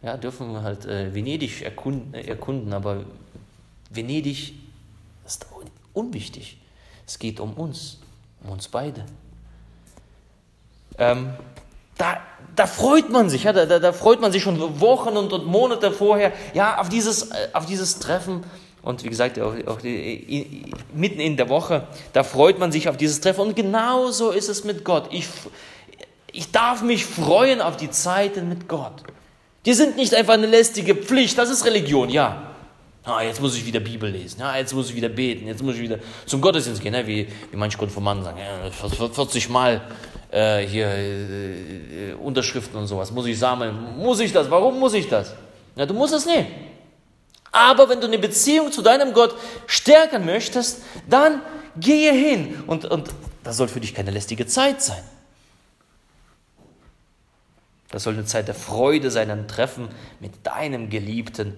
ja, 0.03 0.17
dürfen 0.17 0.53
wir 0.53 0.63
halt 0.63 0.85
äh, 0.85 1.15
Venedig 1.15 1.63
erkunden, 1.63 2.13
erkunden, 2.13 2.73
aber 2.73 3.05
Venedig 3.91 4.55
ist 5.25 5.47
unwichtig. 5.93 6.59
Es 7.07 7.19
geht 7.19 7.41
um 7.41 7.55
uns, 7.55 7.99
um 8.43 8.51
uns 8.51 8.69
beide. 8.69 9.05
Ähm, 10.99 11.35
da, 11.97 12.21
da 12.57 12.67
freut 12.67 13.11
man 13.11 13.31
sich, 13.31 13.45
ja, 13.45 13.53
da, 13.53 13.65
da, 13.65 13.79
da 13.79 13.93
freut 13.93 14.21
man 14.21 14.33
sich 14.33 14.43
schon 14.43 14.81
Wochen 14.81 15.17
und, 15.17 15.33
und 15.33 15.47
Monate 15.47 15.93
vorher, 15.93 16.33
ja, 16.53 16.79
auf 16.79 16.89
dieses, 16.89 17.31
äh, 17.31 17.49
auf 17.53 17.67
dieses 17.67 17.99
Treffen. 17.99 18.45
Und 18.83 19.05
wie 19.05 19.09
gesagt, 19.09 19.39
auch, 19.39 19.55
auch 19.67 19.81
die, 19.81 20.65
mitten 20.93 21.21
in 21.21 21.37
der 21.37 21.49
Woche, 21.49 21.87
da 22.13 22.25
freut 22.25 22.59
man 22.59 22.73
sich 22.73 22.89
auf 22.89 22.97
dieses 22.97 23.21
Treffen. 23.21 23.43
Und 23.43 23.57
genauso 23.57 24.31
ist 24.31 24.49
es 24.49 24.65
mit 24.65 24.85
Gott. 24.85 25.09
Ich, 25.13 25.27
ich 26.33 26.51
darf 26.51 26.83
mich 26.83 27.05
freuen 27.05 27.61
auf 27.61 27.77
die 27.77 27.91
Zeiten 27.91 28.49
mit 28.49 28.69
Gott. 28.69 29.05
Die 29.65 29.75
sind 29.75 29.97
nicht 29.97 30.15
einfach 30.15 30.35
eine 30.35 30.47
lästige 30.47 30.97
Pflicht, 30.97 31.39
das 31.39 31.49
ist 31.49 31.65
Religion, 31.65 32.11
ja. 32.11 32.49
Ah, 33.05 33.23
jetzt 33.23 33.41
muss 33.41 33.57
ich 33.57 33.67
wieder 33.67 33.81
Bibel 33.81 34.11
lesen, 34.11 34.41
ja, 34.41 34.57
jetzt 34.57 34.75
muss 34.75 34.91
ich 34.91 34.95
wieder 34.95 35.09
beten, 35.09 35.47
jetzt 35.49 35.63
muss 35.63 35.75
ich 35.75 35.81
wieder 35.81 35.99
zum 36.25 36.41
Gottesdienst 36.41 36.81
gehen, 36.81 36.93
ne? 36.93 37.05
wie, 37.05 37.27
wie 37.51 37.57
manche 37.57 37.77
Konformanten 37.77 38.25
sagen, 38.25 38.39
ja, 38.39 38.71
40 38.71 39.49
Mal 39.49 39.81
äh, 40.31 40.67
hier 40.67 40.87
äh, 40.87 42.15
Unterschriften 42.23 42.79
und 42.79 42.87
sowas, 42.87 43.11
muss 43.11 43.27
ich 43.27 43.39
sammeln. 43.39 43.99
Muss 43.99 44.21
ich 44.21 44.33
das? 44.33 44.51
Warum 44.51 44.79
muss 44.79 44.95
ich 44.95 45.09
das? 45.09 45.35
Ja, 45.75 45.85
du 45.85 45.95
musst 45.95 46.15
es 46.15 46.27
nicht. 46.27 46.47
Aber 47.53 47.89
wenn 47.91 48.01
du 48.01 48.07
eine 48.07 48.19
Beziehung 48.19 48.73
zu 48.73 48.83
deinem 48.83 49.13
Gott 49.13 49.35
stärken 49.67 50.25
möchtest, 50.25 50.83
dann 51.09 51.43
gehe 51.77 52.13
hin. 52.13 52.65
Und, 52.67 52.87
und 52.87 53.11
das 53.45 53.59
soll 53.59 53.69
für 53.69 53.81
dich 53.81 53.95
keine 53.95 54.11
lästige 54.11 54.47
Zeit 54.47 54.83
sein. 54.83 55.03
Das 57.91 58.05
soll 58.05 58.15
eine 58.15 58.25
Zeit 58.25 58.49
der 58.49 58.55
Freude 58.55 59.11
sein, 59.11 59.31
ein 59.31 59.47
Treffen 59.47 59.89
mit 60.19 60.47
deinem 60.47 60.89
geliebten 60.89 61.55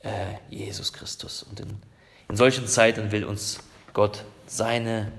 äh, 0.00 0.10
Jesus 0.50 0.92
Christus. 0.92 1.42
Und 1.42 1.58
in, 1.60 1.82
in 2.28 2.36
solchen 2.36 2.66
Zeiten 2.66 3.10
will 3.10 3.24
uns 3.24 3.60
Gott 3.94 4.24
seine 4.46 5.10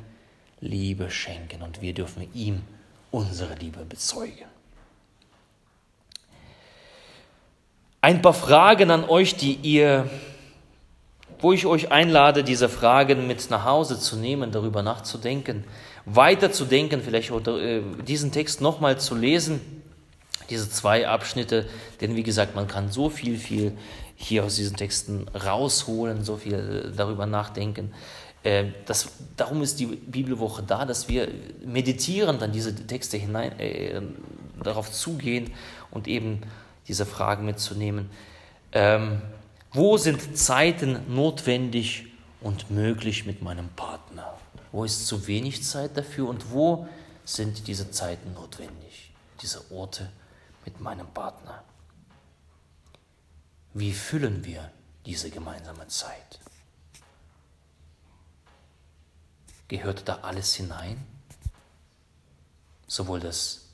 Liebe 0.60 1.10
schenken 1.10 1.64
und 1.64 1.82
wir 1.82 1.94
dürfen 1.94 2.32
ihm 2.36 2.62
unsere 3.10 3.56
Liebe 3.56 3.84
bezeugen. 3.86 4.51
Ein 8.02 8.22
paar 8.22 8.34
Fragen 8.34 8.90
an 8.90 9.04
euch, 9.04 9.36
die 9.36 9.54
ihr, 9.54 10.10
wo 11.40 11.54
ich 11.54 11.66
euch 11.66 11.92
einlade, 11.92 12.44
diese 12.44 12.68
Fragen 12.68 13.28
mit 13.28 13.50
nach 13.50 13.66
Hause 13.66 14.00
zu 14.00 14.16
nehmen, 14.16 14.52
darüber 14.52 14.82
nachzudenken, 14.82 15.64
weiterzudenken, 16.06 17.02
vielleicht 17.02 17.30
äh, 17.30 17.82
diesen 18.08 18.32
Text 18.32 18.60
nochmal 18.60 19.00
zu 19.00 19.16
lesen 19.16 19.62
diese 20.52 20.70
zwei 20.70 21.08
Abschnitte, 21.08 21.66
denn 22.02 22.16
wie 22.16 22.24
gesagt, 22.24 22.56
man 22.56 22.68
kann 22.68 22.92
so 22.92 23.10
viel, 23.10 23.38
viel 23.38 23.72
hier 24.16 24.44
aus 24.44 24.56
diesen 24.56 24.76
Texten 24.76 25.28
rausholen, 25.30 26.24
so 26.24 26.38
viel 26.38 26.94
darüber 26.96 27.26
nachdenken. 27.26 27.94
Ähm, 28.44 28.74
das, 28.86 29.10
darum 29.38 29.62
ist 29.62 29.80
die 29.80 29.86
Bibelwoche 29.86 30.62
da, 30.62 30.86
dass 30.86 31.08
wir 31.08 31.30
meditieren, 31.66 32.38
dann 32.38 32.52
diese 32.52 32.76
Texte 32.76 33.18
hinein, 33.18 33.58
äh, 33.60 34.02
darauf 34.62 34.92
zugehen 34.92 35.52
und 35.90 36.08
eben 36.08 36.42
diese 36.88 37.06
Fragen 37.06 37.46
mitzunehmen. 37.46 38.10
Ähm, 38.72 39.22
wo 39.74 39.98
sind 39.98 40.38
Zeiten 40.38 41.00
notwendig 41.14 42.08
und 42.42 42.72
möglich 42.72 43.26
mit 43.26 43.42
meinem 43.42 43.70
Partner? 43.70 44.38
Wo 44.72 44.84
ist 44.84 45.08
zu 45.08 45.28
wenig 45.28 45.64
Zeit 45.64 45.98
dafür 45.98 46.28
und 46.28 46.52
wo 46.52 46.88
sind 47.26 47.68
diese 47.68 47.92
Zeiten 47.92 48.34
notwendig, 48.34 49.12
diese 49.42 49.72
Orte 49.72 50.12
mit 50.66 50.80
meinem 50.80 51.08
Partner. 51.08 51.64
Wie 53.74 53.94
füllen 53.94 54.44
wir 54.44 54.72
diese 55.06 55.30
gemeinsame 55.30 55.88
Zeit? 55.88 56.40
Gehört 59.68 60.08
da 60.08 60.20
alles 60.22 60.56
hinein? 60.56 61.06
Sowohl 62.88 63.22
das, 63.22 63.70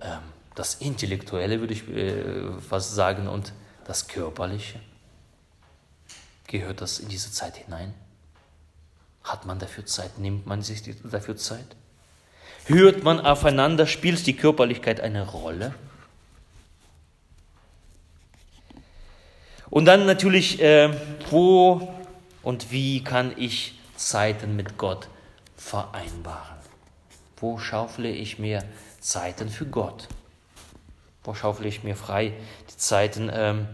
ähm, 0.00 0.22
das 0.54 0.76
Intellektuelle, 0.76 1.60
würde 1.60 1.74
ich 1.74 1.88
äh, 1.88 2.60
fast 2.60 2.94
sagen, 2.94 3.28
und 3.28 3.52
das 3.86 4.08
Körperliche? 4.08 4.80
Gehört 6.46 6.80
das 6.80 6.98
in 6.98 7.08
diese 7.08 7.32
Zeit 7.32 7.56
hinein? 7.56 7.94
Hat 9.22 9.46
man 9.46 9.58
dafür 9.58 9.86
Zeit? 9.86 10.18
Nimmt 10.18 10.46
man 10.46 10.62
sich 10.62 10.82
dafür 11.02 11.36
Zeit? 11.36 11.76
Hört 12.66 13.02
man 13.02 13.20
aufeinander? 13.20 13.86
Spielt 13.86 14.26
die 14.26 14.36
Körperlichkeit 14.36 15.00
eine 15.00 15.26
Rolle? 15.26 15.74
Und 19.70 19.86
dann 19.86 20.06
natürlich, 20.06 20.62
äh, 20.62 20.94
wo 21.30 21.92
und 22.42 22.70
wie 22.70 23.02
kann 23.02 23.32
ich 23.36 23.80
Zeiten 23.96 24.54
mit 24.54 24.78
Gott 24.78 25.08
vereinbaren? 25.56 26.58
Wo 27.38 27.58
schaufle 27.58 28.10
ich 28.10 28.38
mir 28.38 28.62
Zeiten 29.00 29.48
für 29.48 29.66
Gott? 29.66 30.08
Wo 31.24 31.34
schaufle 31.34 31.66
ich 31.66 31.82
mir 31.82 31.96
frei 31.96 32.34
die 32.70 32.76
Zeiten, 32.76 33.30
ähm, 33.32 33.66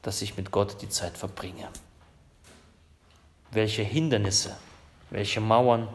dass 0.00 0.22
ich 0.22 0.36
mit 0.36 0.50
Gott 0.52 0.80
die 0.80 0.88
Zeit 0.88 1.18
verbringe? 1.18 1.68
Welche 3.50 3.82
Hindernisse, 3.82 4.56
welche 5.10 5.40
Mauern 5.40 5.88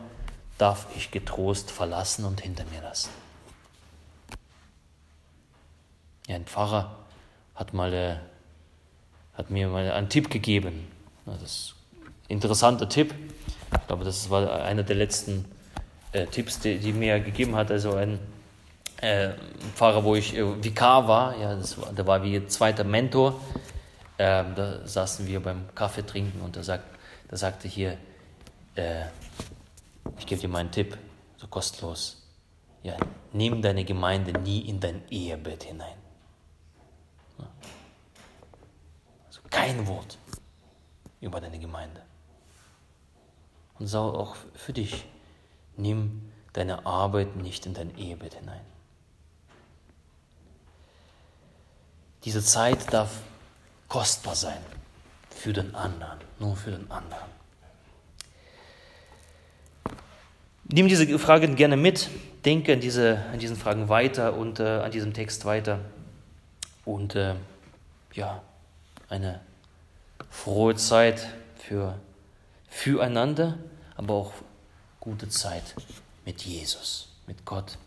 darf 0.57 0.87
ich 0.95 1.11
getrost 1.11 1.71
verlassen 1.71 2.25
und 2.25 2.41
hinter 2.41 2.65
mir 2.65 2.81
lassen. 2.81 3.09
Ja, 6.27 6.35
ein 6.35 6.45
Pfarrer 6.45 6.97
hat, 7.55 7.73
mal, 7.73 7.93
äh, 7.93 8.15
hat 9.33 9.49
mir 9.49 9.67
mal 9.69 9.89
einen 9.91 10.09
Tipp 10.09 10.29
gegeben. 10.29 10.87
Das 11.25 11.41
ist 11.41 11.75
ein 12.03 12.13
interessanter 12.27 12.89
Tipp. 12.89 13.13
Ich 13.71 13.87
glaube, 13.87 14.03
das 14.03 14.29
war 14.29 14.63
einer 14.63 14.83
der 14.83 14.95
letzten 14.95 15.45
äh, 16.11 16.25
Tipps, 16.25 16.59
die, 16.59 16.79
die 16.79 16.91
mir 16.91 17.19
gegeben 17.19 17.55
hat. 17.55 17.71
Also 17.71 17.95
ein 17.95 18.19
äh, 19.01 19.33
Pfarrer, 19.75 20.03
wo 20.03 20.15
ich 20.15 20.35
äh, 20.35 20.63
Vikar 20.63 21.07
war, 21.07 21.37
ja, 21.37 21.55
das 21.55 21.79
war, 21.79 21.93
der 21.93 22.07
war 22.07 22.23
wie 22.23 22.45
zweiter 22.47 22.83
Mentor. 22.83 23.39
Ähm, 24.19 24.55
da 24.55 24.87
saßen 24.87 25.27
wir 25.27 25.39
beim 25.41 25.73
Kaffee 25.75 26.05
trinken 26.05 26.41
und 26.41 26.57
er 26.57 26.63
sagt, 26.63 26.85
da 27.29 27.37
sagte 27.37 27.67
hier, 27.67 27.97
äh, 28.75 29.03
ich 30.17 30.25
gebe 30.25 30.41
dir 30.41 30.47
meinen 30.47 30.71
Tipp, 30.71 30.97
so 31.37 31.47
kostenlos. 31.47 32.23
Ja, 32.81 32.95
nimm 33.33 33.61
deine 33.61 33.83
Gemeinde 33.83 34.39
nie 34.39 34.61
in 34.61 34.79
dein 34.79 35.03
Ehebett 35.09 35.63
hinein. 35.63 35.97
kein 39.49 39.87
Wort 39.87 40.17
über 41.19 41.41
deine 41.41 41.59
Gemeinde. 41.59 42.01
Und 43.79 43.87
sag 43.87 44.01
auch 44.01 44.35
für 44.53 44.73
dich, 44.73 45.05
nimm 45.75 46.31
deine 46.53 46.85
Arbeit 46.85 47.35
nicht 47.35 47.65
in 47.65 47.73
dein 47.73 47.95
Ehebett 47.97 48.35
hinein. 48.35 48.61
Diese 52.27 52.43
Zeit 52.43 52.91
darf 52.91 53.21
kostbar 53.87 54.35
sein 54.35 54.57
für 55.29 55.53
den 55.53 55.73
anderen, 55.75 56.19
nur 56.39 56.57
für 56.57 56.71
den 56.71 56.91
anderen. 56.91 57.29
Nimm 60.65 60.89
diese 60.89 61.17
Fragen 61.19 61.55
gerne 61.55 61.77
mit, 61.77 62.09
denke 62.43 62.73
an, 62.73 62.81
diese, 62.81 63.23
an 63.31 63.39
diesen 63.39 63.55
Fragen 63.55 63.87
weiter 63.87 64.35
und 64.35 64.59
äh, 64.59 64.63
an 64.63 64.91
diesem 64.91 65.13
Text 65.13 65.45
weiter. 65.45 65.79
Und 66.83 67.15
äh, 67.15 67.35
ja, 68.11 68.41
eine 69.07 69.39
frohe 70.29 70.75
Zeit 70.75 71.29
für 71.55 71.97
füreinander, 72.67 73.57
aber 73.95 74.15
auch 74.15 74.33
gute 74.99 75.29
Zeit 75.29 75.63
mit 76.25 76.41
Jesus, 76.41 77.07
mit 77.25 77.45
Gott, 77.45 77.77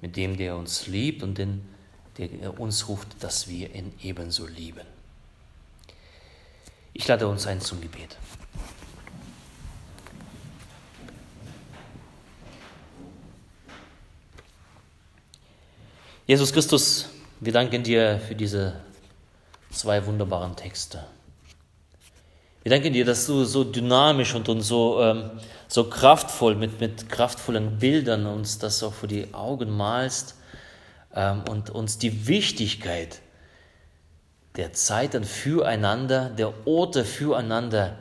mit 0.00 0.16
dem, 0.16 0.38
der 0.38 0.56
uns 0.56 0.86
liebt 0.86 1.22
und 1.22 1.36
den, 1.36 1.73
der 2.18 2.60
uns 2.60 2.88
ruft, 2.88 3.08
dass 3.20 3.48
wir 3.48 3.74
ihn 3.74 3.92
ebenso 4.02 4.46
lieben. 4.46 4.86
Ich 6.92 7.08
lade 7.08 7.26
uns 7.26 7.46
ein 7.46 7.60
zum 7.60 7.80
Gebet. 7.80 8.16
Jesus 16.26 16.52
Christus, 16.52 17.10
wir 17.40 17.52
danken 17.52 17.82
dir 17.82 18.18
für 18.26 18.34
diese 18.34 18.80
zwei 19.70 20.06
wunderbaren 20.06 20.56
Texte. 20.56 21.04
Wir 22.62 22.70
danken 22.70 22.94
dir, 22.94 23.04
dass 23.04 23.26
du 23.26 23.44
so 23.44 23.62
dynamisch 23.64 24.34
und, 24.34 24.48
und 24.48 24.62
so, 24.62 25.02
ähm, 25.02 25.32
so 25.68 25.84
kraftvoll 25.90 26.54
mit, 26.54 26.80
mit 26.80 27.10
kraftvollen 27.10 27.78
Bildern 27.78 28.24
uns 28.24 28.58
das 28.58 28.82
auch 28.82 28.94
vor 28.94 29.08
die 29.08 29.34
Augen 29.34 29.76
malst 29.76 30.36
und 31.14 31.70
uns 31.70 31.98
die 31.98 32.26
Wichtigkeit 32.26 33.20
der 34.56 34.72
Zeiten 34.72 35.24
füreinander, 35.24 36.30
der 36.30 36.66
Orte 36.66 37.04
füreinander 37.04 37.98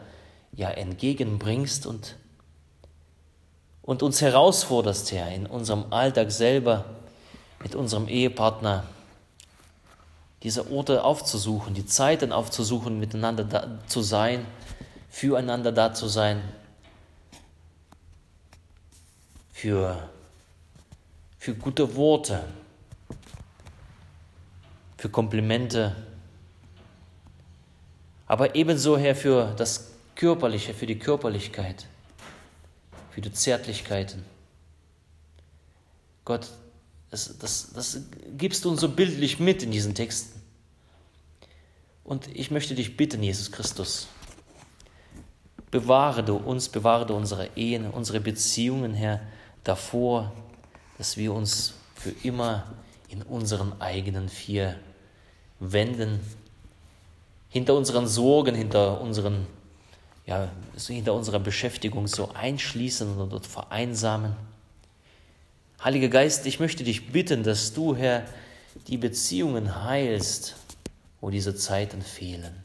ja 0.51 0.69
entgegenbringst 0.69 1.85
und, 1.85 2.15
und 3.81 4.03
uns 4.03 4.21
herausforderst, 4.21 5.11
Herr, 5.11 5.29
in 5.29 5.45
unserem 5.45 5.91
Alltag 5.91 6.31
selber 6.31 6.85
mit 7.61 7.75
unserem 7.75 8.07
Ehepartner 8.07 8.83
diese 10.43 10.71
Orte 10.71 11.03
aufzusuchen, 11.03 11.73
die 11.73 11.85
Zeiten 11.85 12.31
aufzusuchen, 12.31 12.99
miteinander 12.99 13.45
da 13.45 13.79
zu 13.87 14.01
sein, 14.01 14.45
füreinander 15.09 15.71
da 15.71 15.93
zu 15.93 16.07
sein, 16.07 16.41
für, 19.53 20.09
für 21.37 21.55
gute 21.55 21.95
Worte, 21.95 22.43
für 25.03 25.09
Komplimente, 25.09 25.93
aber 28.25 28.55
ebenso, 28.55 28.97
Herr, 28.97 29.17
für 29.17 29.53
das 29.57 29.91
Körperliche, 30.15 30.73
für 30.73 30.85
die 30.85 30.97
Körperlichkeit, 30.97 31.87
für 33.11 33.19
die 33.19 33.33
Zärtlichkeiten. 33.33 34.23
Gott, 36.23 36.47
das, 37.11 37.37
das, 37.37 37.73
das 37.73 37.99
gibst 38.37 38.63
du 38.63 38.69
uns 38.69 38.79
so 38.79 38.87
bildlich 38.87 39.41
mit 39.41 39.61
in 39.61 39.71
diesen 39.71 39.93
Texten. 39.93 40.41
Und 42.05 42.33
ich 42.33 42.49
möchte 42.49 42.73
dich 42.73 42.95
bitten, 42.95 43.21
Jesus 43.21 43.51
Christus, 43.51 44.07
bewahre 45.69 46.23
du 46.23 46.37
uns, 46.37 46.69
bewahre 46.69 47.05
du 47.05 47.13
unsere 47.13 47.49
Ehen, 47.57 47.89
unsere 47.89 48.21
Beziehungen, 48.21 48.93
Herr, 48.93 49.19
davor, 49.65 50.31
dass 50.97 51.17
wir 51.17 51.33
uns 51.33 51.73
für 51.93 52.11
immer 52.25 52.71
in 53.09 53.21
unseren 53.21 53.81
eigenen 53.81 54.29
vier 54.29 54.79
Wänden, 55.71 56.19
hinter 57.49 57.75
unseren 57.75 58.07
Sorgen, 58.07 58.55
hinter 58.55 58.99
unseren 58.99 59.47
ja, 60.25 60.49
hinter 60.87 61.13
unserer 61.13 61.39
Beschäftigung 61.39 62.07
so 62.07 62.29
einschließen 62.33 63.17
und 63.17 63.31
dort 63.31 63.45
vereinsamen. 63.45 64.35
Heiliger 65.83 66.07
Geist, 66.07 66.45
ich 66.45 66.59
möchte 66.59 66.83
dich 66.83 67.11
bitten, 67.11 67.43
dass 67.43 67.73
du, 67.73 67.95
Herr, 67.95 68.25
die 68.87 68.97
Beziehungen 68.97 69.83
heilst, 69.83 70.55
wo 71.19 71.29
diese 71.29 71.55
Zeiten 71.55 72.01
fehlen. 72.01 72.55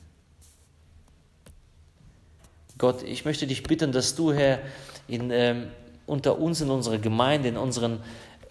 Gott, 2.78 3.02
ich 3.02 3.24
möchte 3.24 3.48
dich 3.48 3.64
bitten, 3.64 3.90
dass 3.90 4.14
du, 4.14 4.32
Herr, 4.32 4.60
in, 5.08 5.30
ähm, 5.32 5.66
unter 6.06 6.38
uns 6.38 6.60
in 6.60 6.70
unserer 6.70 6.98
Gemeinde, 6.98 7.48
in 7.48 7.56
unseren, 7.56 8.00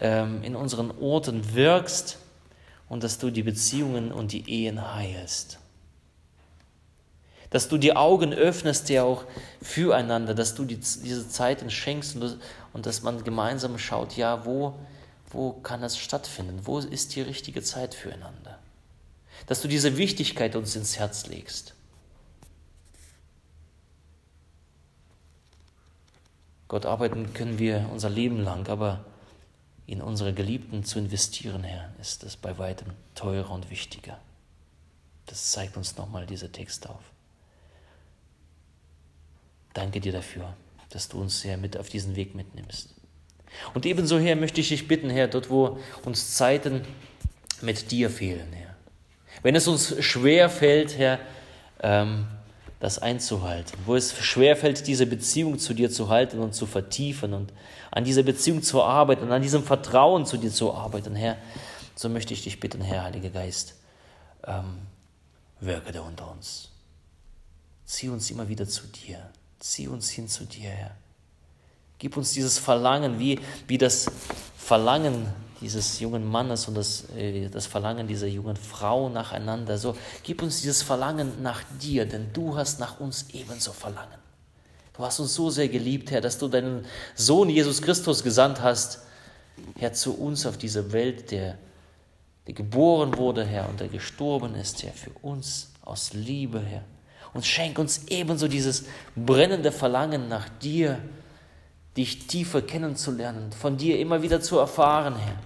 ähm, 0.00 0.42
in 0.42 0.54
unseren 0.54 0.90
Orten 1.00 1.54
wirkst 1.54 2.18
und 2.88 3.04
dass 3.04 3.18
du 3.18 3.30
die 3.30 3.42
Beziehungen 3.42 4.12
und 4.12 4.32
die 4.32 4.48
Ehen 4.50 4.94
heilst. 4.94 5.58
Dass 7.50 7.68
du 7.68 7.78
die 7.78 7.96
Augen 7.96 8.32
öffnest, 8.32 8.88
ja 8.88 9.04
auch 9.04 9.24
füreinander, 9.62 10.34
dass 10.34 10.54
du 10.54 10.64
die, 10.64 10.76
diese 10.76 11.28
Zeiten 11.28 11.70
schenkst 11.70 12.16
und, 12.16 12.38
und 12.72 12.86
dass 12.86 13.02
man 13.02 13.24
gemeinsam 13.24 13.78
schaut, 13.78 14.16
ja, 14.16 14.44
wo, 14.44 14.74
wo 15.30 15.52
kann 15.52 15.80
das 15.80 15.96
stattfinden? 15.98 16.60
Wo 16.64 16.78
ist 16.78 17.16
die 17.16 17.22
richtige 17.22 17.62
Zeit 17.62 17.94
füreinander? 17.94 18.58
Dass 19.46 19.62
du 19.62 19.68
diese 19.68 19.96
Wichtigkeit 19.96 20.56
uns 20.56 20.76
ins 20.76 20.98
Herz 20.98 21.26
legst. 21.26 21.74
Gott, 26.66 26.84
arbeiten 26.84 27.32
können 27.32 27.58
wir 27.58 27.88
unser 27.90 28.10
Leben 28.10 28.44
lang, 28.44 28.68
aber 28.68 29.04
in 29.88 30.02
unsere 30.02 30.34
Geliebten 30.34 30.84
zu 30.84 30.98
investieren, 30.98 31.64
Herr, 31.64 31.90
ist 31.98 32.22
es 32.22 32.36
bei 32.36 32.58
weitem 32.58 32.88
teurer 33.14 33.50
und 33.50 33.70
wichtiger. 33.70 34.18
Das 35.24 35.50
zeigt 35.50 35.78
uns 35.78 35.96
nochmal 35.96 36.26
dieser 36.26 36.52
Text 36.52 36.86
auf. 36.86 37.00
Danke 39.72 40.00
dir 40.00 40.12
dafür, 40.12 40.54
dass 40.90 41.08
du 41.08 41.18
uns, 41.18 41.42
Herr, 41.42 41.56
mit 41.56 41.78
auf 41.78 41.88
diesen 41.88 42.16
Weg 42.16 42.34
mitnimmst. 42.34 42.94
Und 43.72 43.86
ebenso, 43.86 44.18
Herr, 44.18 44.36
möchte 44.36 44.60
ich 44.60 44.68
dich 44.68 44.88
bitten, 44.88 45.08
Herr, 45.08 45.26
dort, 45.26 45.48
wo 45.48 45.78
uns 46.04 46.34
Zeiten 46.34 46.82
mit 47.62 47.90
dir 47.90 48.10
fehlen, 48.10 48.52
Herr. 48.52 48.76
Wenn 49.42 49.54
es 49.54 49.66
uns 49.68 50.04
schwer 50.04 50.50
fällt, 50.50 50.98
Herr, 50.98 51.18
ähm, 51.80 52.26
das 52.78 52.98
einzuhalten, 52.98 53.78
wo 53.86 53.96
es 53.96 54.14
schwer 54.18 54.54
fällt, 54.54 54.86
diese 54.86 55.06
Beziehung 55.06 55.58
zu 55.58 55.72
dir 55.72 55.90
zu 55.90 56.10
halten 56.10 56.40
und 56.40 56.54
zu 56.54 56.66
vertiefen 56.66 57.32
und 57.32 57.54
an 57.90 58.04
dieser 58.04 58.22
Beziehung 58.22 58.62
zu 58.62 58.82
arbeiten 58.82 59.24
und 59.24 59.32
an 59.32 59.42
diesem 59.42 59.62
Vertrauen 59.62 60.26
zu 60.26 60.36
dir 60.36 60.50
zu 60.50 60.74
arbeiten, 60.74 61.14
Herr, 61.14 61.36
so 61.94 62.08
möchte 62.08 62.34
ich 62.34 62.44
dich 62.44 62.60
bitten, 62.60 62.80
Herr, 62.80 63.04
Heiliger 63.04 63.30
Geist, 63.30 63.74
ähm, 64.44 64.78
wirke 65.60 65.92
da 65.92 66.02
unter 66.02 66.30
uns. 66.30 66.70
Zieh 67.84 68.08
uns 68.08 68.30
immer 68.30 68.48
wieder 68.48 68.68
zu 68.68 68.86
dir. 68.86 69.30
Zieh 69.58 69.88
uns 69.88 70.10
hin 70.10 70.28
zu 70.28 70.44
dir, 70.44 70.70
Herr. 70.70 70.96
Gib 71.98 72.16
uns 72.16 72.32
dieses 72.32 72.58
Verlangen, 72.58 73.18
wie, 73.18 73.40
wie 73.66 73.78
das 73.78 74.06
Verlangen 74.56 75.26
dieses 75.60 75.98
jungen 75.98 76.24
Mannes 76.24 76.68
und 76.68 76.74
das, 76.74 77.10
äh, 77.16 77.48
das 77.48 77.66
Verlangen 77.66 78.06
dieser 78.06 78.28
jungen 78.28 78.56
Frau 78.56 79.08
nacheinander. 79.08 79.78
So, 79.78 79.96
gib 80.22 80.42
uns 80.42 80.60
dieses 80.60 80.82
Verlangen 80.82 81.42
nach 81.42 81.62
dir, 81.80 82.06
denn 82.06 82.32
du 82.32 82.56
hast 82.56 82.78
nach 82.78 83.00
uns 83.00 83.26
ebenso 83.32 83.72
Verlangen. 83.72 84.27
Du 84.98 85.04
hast 85.04 85.20
uns 85.20 85.32
so 85.32 85.48
sehr 85.48 85.68
geliebt, 85.68 86.10
Herr, 86.10 86.20
dass 86.20 86.38
du 86.38 86.48
deinen 86.48 86.84
Sohn 87.14 87.48
Jesus 87.48 87.80
Christus 87.80 88.24
gesandt 88.24 88.60
hast, 88.60 89.02
Herr, 89.78 89.92
zu 89.92 90.12
uns 90.18 90.44
auf 90.44 90.58
diese 90.58 90.92
Welt, 90.92 91.30
der, 91.30 91.56
der 92.48 92.54
geboren 92.54 93.16
wurde, 93.16 93.44
Herr, 93.44 93.68
und 93.68 93.78
der 93.78 93.86
gestorben 93.86 94.56
ist, 94.56 94.82
Herr, 94.82 94.92
für 94.92 95.12
uns 95.22 95.70
aus 95.82 96.14
Liebe, 96.14 96.60
Herr. 96.60 96.82
Und 97.32 97.46
schenk 97.46 97.78
uns 97.78 98.08
ebenso 98.08 98.48
dieses 98.48 98.86
brennende 99.14 99.70
Verlangen 99.70 100.28
nach 100.28 100.48
dir, 100.48 100.98
dich 101.96 102.26
tiefer 102.26 102.60
kennenzulernen, 102.60 103.52
von 103.52 103.76
dir 103.76 104.00
immer 104.00 104.22
wieder 104.22 104.40
zu 104.40 104.58
erfahren, 104.58 105.14
Herr, 105.14 105.38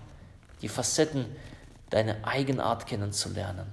die 0.62 0.68
Facetten, 0.68 1.26
deine 1.90 2.26
Eigenart 2.26 2.86
kennenzulernen 2.86 3.66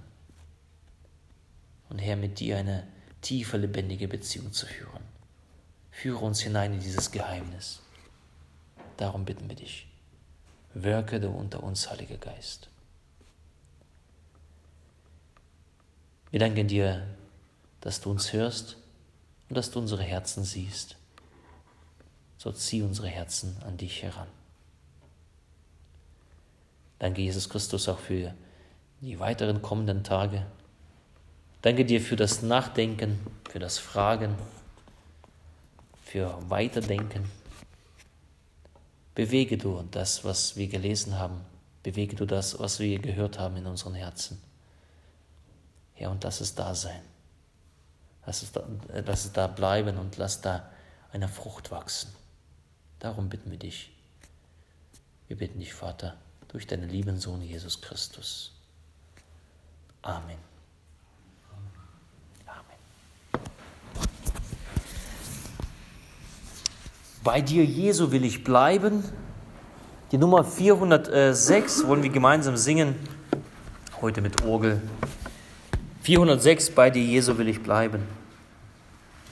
und 1.90 2.00
Herr, 2.00 2.18
mit 2.18 2.42
dir 2.42 2.58
eine 2.58 2.86
tiefe, 3.22 3.56
lebendige 3.56 4.10
Beziehung 4.10 4.52
zu 4.52 4.66
führen. 4.66 5.09
Führe 6.02 6.26
uns 6.26 6.42
hinein 6.42 6.74
in 6.74 6.80
dieses 6.80 7.12
Geheimnis. 7.12 7.82
Darum 8.98 9.26
bitten 9.26 9.50
wir 9.50 9.56
dich. 9.56 9.88
Wirke 10.74 11.20
du 11.20 11.30
unter 11.30 11.64
uns, 11.64 11.90
Heiliger 11.90 12.18
Geist. 12.18 12.70
Wir 16.32 16.40
danken 16.40 16.68
dir, 16.68 17.08
dass 17.82 18.02
du 18.02 18.12
uns 18.12 18.34
hörst 18.34 18.78
und 19.50 19.58
dass 19.58 19.72
du 19.72 19.80
unsere 19.80 20.04
Herzen 20.04 20.44
siehst 20.44 20.96
so 22.40 22.54
zieh 22.54 22.82
unsere 22.82 23.10
Herzen 23.10 23.58
an 23.68 23.76
dich 23.76 24.02
heran. 24.02 24.28
Danke, 26.98 27.22
Jesus 27.22 27.50
Christus, 27.50 27.90
auch 27.90 28.00
für 28.00 28.34
die 29.02 29.20
weiteren 29.20 29.62
kommenden 29.62 30.06
Tage. 30.06 30.46
Danke 31.62 31.84
dir 31.84 32.00
für 32.00 32.16
das 32.16 32.42
Nachdenken, 32.42 33.20
für 33.50 33.60
das 33.60 33.78
Fragen, 33.78 34.36
für 36.10 36.38
Weiterdenken. 36.50 37.30
Bewege 39.14 39.60
du 39.60 39.84
das, 39.92 40.24
was 40.24 40.56
wir 40.56 40.68
gelesen 40.68 41.20
haben. 41.20 41.42
Bewege 41.84 42.16
du 42.16 42.26
das, 42.26 42.58
was 42.60 42.80
wir 42.80 42.98
gehört 42.98 43.38
haben 43.38 43.58
in 43.58 43.68
unseren 43.68 43.94
Herzen. 43.94 44.42
Ja, 45.98 46.10
und 46.10 46.24
lass 46.24 46.42
es 46.42 46.56
da 46.56 46.74
sein. 46.74 47.02
Lass 48.26 48.42
es 48.42 48.52
da, 48.52 48.68
lass 49.06 49.26
es 49.26 49.34
da 49.34 49.46
bleiben 49.46 49.98
und 49.98 50.18
lass 50.18 50.42
da 50.42 50.72
eine 51.12 51.28
Frucht 51.28 51.70
wachsen. 51.70 52.12
Darum 52.98 53.30
bitten 53.30 53.52
wir 53.52 53.60
dich. 53.60 53.92
Wir 55.28 55.38
bitten 55.38 55.60
dich, 55.60 55.74
Vater, 55.74 56.18
durch 56.48 56.66
deinen 56.66 56.90
lieben 56.90 57.20
Sohn 57.20 57.42
Jesus 57.42 57.82
Christus. 57.82 58.54
Amen. 60.02 60.49
Bei 67.22 67.42
dir, 67.42 67.66
Jesu, 67.66 68.12
will 68.12 68.24
ich 68.24 68.46
bleiben. 68.46 69.04
Die 70.14 70.18
Nummer 70.18 70.46
406 70.46 71.86
wollen 71.86 72.02
wir 72.02 72.10
gemeinsam 72.10 72.56
singen, 72.56 72.96
heute 74.02 74.22
mit 74.22 74.46
Orgel. 74.46 74.82
406, 76.04 76.72
bei 76.72 76.90
dir, 76.90 77.04
Jesu, 77.04 77.38
will 77.38 77.50
ich 77.50 77.62
bleiben. 77.62 78.04